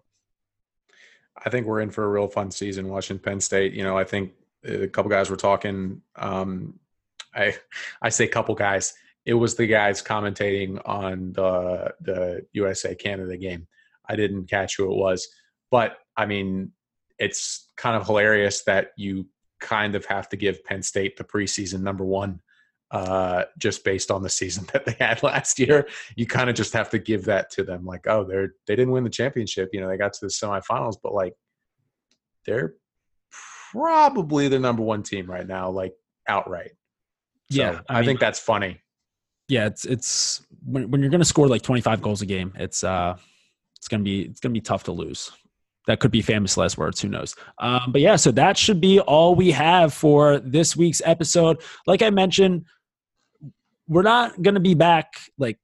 I 1.43 1.49
think 1.49 1.65
we're 1.65 1.81
in 1.81 1.89
for 1.89 2.05
a 2.05 2.07
real 2.07 2.27
fun 2.27 2.51
season 2.51 2.87
watching 2.87 3.17
Penn 3.17 3.41
State. 3.41 3.73
You 3.73 3.83
know, 3.83 3.97
I 3.97 4.03
think 4.03 4.33
a 4.63 4.87
couple 4.87 5.09
guys 5.09 5.31
were 5.31 5.35
talking. 5.35 6.03
Um, 6.15 6.79
I 7.33 7.55
I 7.99 8.09
say 8.09 8.27
couple 8.27 8.53
guys. 8.53 8.93
It 9.25 9.33
was 9.33 9.55
the 9.55 9.65
guys 9.65 10.03
commentating 10.03 10.79
on 10.85 11.33
the 11.33 11.95
the 12.01 12.45
USA 12.53 12.93
Canada 12.93 13.37
game. 13.37 13.65
I 14.07 14.15
didn't 14.15 14.51
catch 14.51 14.77
who 14.77 14.91
it 14.91 14.97
was, 14.97 15.27
but 15.71 15.97
I 16.15 16.27
mean, 16.27 16.71
it's 17.19 17.69
kind 17.77 17.95
of 17.95 18.05
hilarious 18.05 18.63
that 18.63 18.89
you 18.97 19.27
kind 19.59 19.95
of 19.95 20.05
have 20.05 20.29
to 20.29 20.37
give 20.37 20.63
Penn 20.63 20.83
State 20.83 21.17
the 21.17 21.23
preseason 21.23 21.81
number 21.81 22.05
one 22.05 22.39
uh, 22.91 23.43
just 23.57 23.83
based 23.83 24.11
on 24.11 24.21
the 24.21 24.29
season 24.29 24.65
that 24.73 24.85
they 24.85 24.95
had 24.99 25.21
last 25.23 25.59
year. 25.59 25.87
You 26.15 26.25
kind 26.25 26.49
of 26.49 26.55
just 26.55 26.73
have 26.73 26.89
to 26.91 26.99
give 26.99 27.25
that 27.25 27.49
to 27.51 27.63
them, 27.63 27.85
like, 27.85 28.07
oh, 28.07 28.23
they're 28.23 28.55
they 28.67 28.75
didn't 28.75 28.91
win 28.91 29.03
the 29.03 29.09
championship. 29.09 29.69
You 29.73 29.81
know, 29.81 29.87
they 29.87 29.97
got 29.97 30.13
to 30.13 30.25
the 30.25 30.31
semifinals, 30.31 30.95
but 31.01 31.13
like 31.13 31.33
they're 32.45 32.75
probably 33.71 34.47
the 34.47 34.59
number 34.59 34.83
one 34.83 35.03
team 35.03 35.29
right 35.29 35.47
now, 35.47 35.69
like 35.69 35.93
outright. 36.27 36.71
So 37.51 37.61
yeah, 37.61 37.81
I, 37.89 37.95
I 37.95 37.99
mean, 37.99 38.07
think 38.07 38.19
that's 38.19 38.39
funny. 38.39 38.79
Yeah, 39.47 39.65
it's 39.67 39.85
it's 39.85 40.41
when 40.63 40.89
when 40.89 41.01
you're 41.01 41.11
going 41.11 41.21
to 41.21 41.25
score 41.25 41.47
like 41.47 41.61
25 41.61 42.01
goals 42.01 42.21
a 42.21 42.25
game, 42.25 42.53
it's 42.55 42.83
uh 42.83 43.17
it's 43.77 43.87
gonna 43.87 44.03
be 44.03 44.21
it's 44.21 44.39
gonna 44.39 44.53
be 44.53 44.61
tough 44.61 44.83
to 44.85 44.91
lose 44.91 45.31
that 45.87 45.99
could 45.99 46.11
be 46.11 46.21
famous 46.21 46.57
last 46.57 46.77
words 46.77 47.01
who 47.01 47.07
knows 47.07 47.35
um, 47.59 47.91
but 47.91 48.01
yeah 48.01 48.15
so 48.15 48.31
that 48.31 48.57
should 48.57 48.81
be 48.81 48.99
all 49.01 49.35
we 49.35 49.51
have 49.51 49.93
for 49.93 50.39
this 50.39 50.75
week's 50.75 51.01
episode 51.05 51.61
like 51.87 52.01
i 52.01 52.09
mentioned 52.09 52.65
we're 53.87 54.01
not 54.01 54.41
going 54.41 54.55
to 54.55 54.61
be 54.61 54.73
back 54.73 55.13
like 55.37 55.59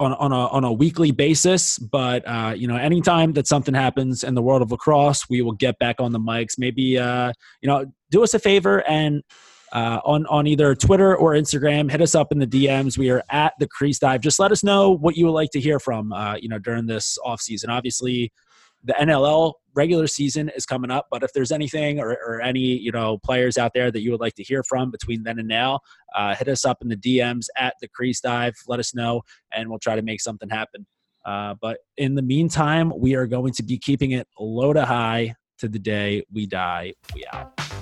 on, 0.00 0.12
on, 0.14 0.30
a, 0.30 0.46
on 0.48 0.62
a 0.62 0.72
weekly 0.72 1.10
basis 1.10 1.78
but 1.78 2.22
uh, 2.26 2.54
you 2.56 2.68
know 2.68 2.76
anytime 2.76 3.32
that 3.32 3.46
something 3.46 3.74
happens 3.74 4.22
in 4.22 4.34
the 4.34 4.42
world 4.42 4.62
of 4.62 4.70
lacrosse 4.70 5.28
we 5.28 5.42
will 5.42 5.52
get 5.52 5.78
back 5.78 5.96
on 5.98 6.12
the 6.12 6.20
mics 6.20 6.54
maybe 6.56 6.98
uh, 6.98 7.32
you 7.60 7.68
know 7.68 7.84
do 8.10 8.22
us 8.22 8.34
a 8.34 8.38
favor 8.38 8.86
and 8.88 9.22
uh, 9.72 10.00
on 10.04 10.26
on 10.26 10.46
either 10.46 10.74
Twitter 10.74 11.16
or 11.16 11.32
Instagram. 11.32 11.90
Hit 11.90 12.00
us 12.00 12.14
up 12.14 12.32
in 12.32 12.38
the 12.38 12.46
DMs. 12.46 12.96
We 12.96 13.10
are 13.10 13.22
at 13.30 13.54
the 13.58 13.68
Crease 13.68 13.98
Dive. 13.98 14.20
Just 14.20 14.38
let 14.38 14.52
us 14.52 14.64
know 14.64 14.90
what 14.90 15.16
you 15.16 15.26
would 15.26 15.32
like 15.32 15.50
to 15.50 15.60
hear 15.60 15.78
from 15.78 16.12
uh, 16.12 16.36
you 16.36 16.48
know 16.48 16.58
during 16.58 16.86
this 16.86 17.18
off 17.24 17.40
season. 17.40 17.70
Obviously, 17.70 18.32
the 18.84 18.94
NLL 18.94 19.54
regular 19.74 20.06
season 20.06 20.50
is 20.56 20.66
coming 20.66 20.90
up, 20.90 21.06
but 21.10 21.22
if 21.22 21.32
there's 21.32 21.52
anything 21.52 22.00
or, 22.00 22.10
or, 22.26 22.40
any 22.40 22.60
you 22.60 22.90
know 22.90 23.18
players 23.18 23.56
out 23.56 23.72
there 23.74 23.90
that 23.90 24.02
you 24.02 24.10
would 24.10 24.20
like 24.20 24.34
to 24.34 24.42
hear 24.42 24.62
from 24.62 24.90
between 24.90 25.22
then 25.22 25.38
and 25.38 25.48
now, 25.48 25.80
uh, 26.16 26.34
hit 26.34 26.48
us 26.48 26.64
up 26.64 26.78
in 26.82 26.88
the 26.88 26.96
DMs 26.96 27.46
at 27.56 27.74
the 27.80 27.88
Crease 27.88 28.20
Dive. 28.20 28.54
Let 28.66 28.80
us 28.80 28.94
know, 28.94 29.22
and 29.52 29.68
we'll 29.68 29.78
try 29.78 29.96
to 29.96 30.02
make 30.02 30.20
something 30.20 30.48
happen. 30.48 30.86
Uh, 31.24 31.54
but 31.60 31.78
in 31.96 32.14
the 32.14 32.22
meantime, 32.22 32.92
we 32.96 33.14
are 33.14 33.26
going 33.26 33.52
to 33.54 33.62
be 33.62 33.78
keeping 33.78 34.12
it 34.12 34.26
low 34.38 34.72
to 34.72 34.84
high 34.84 35.34
to 35.58 35.68
the 35.68 35.78
day 35.78 36.24
we 36.32 36.46
die. 36.46 36.94
We 37.14 37.24
out. 37.32 37.77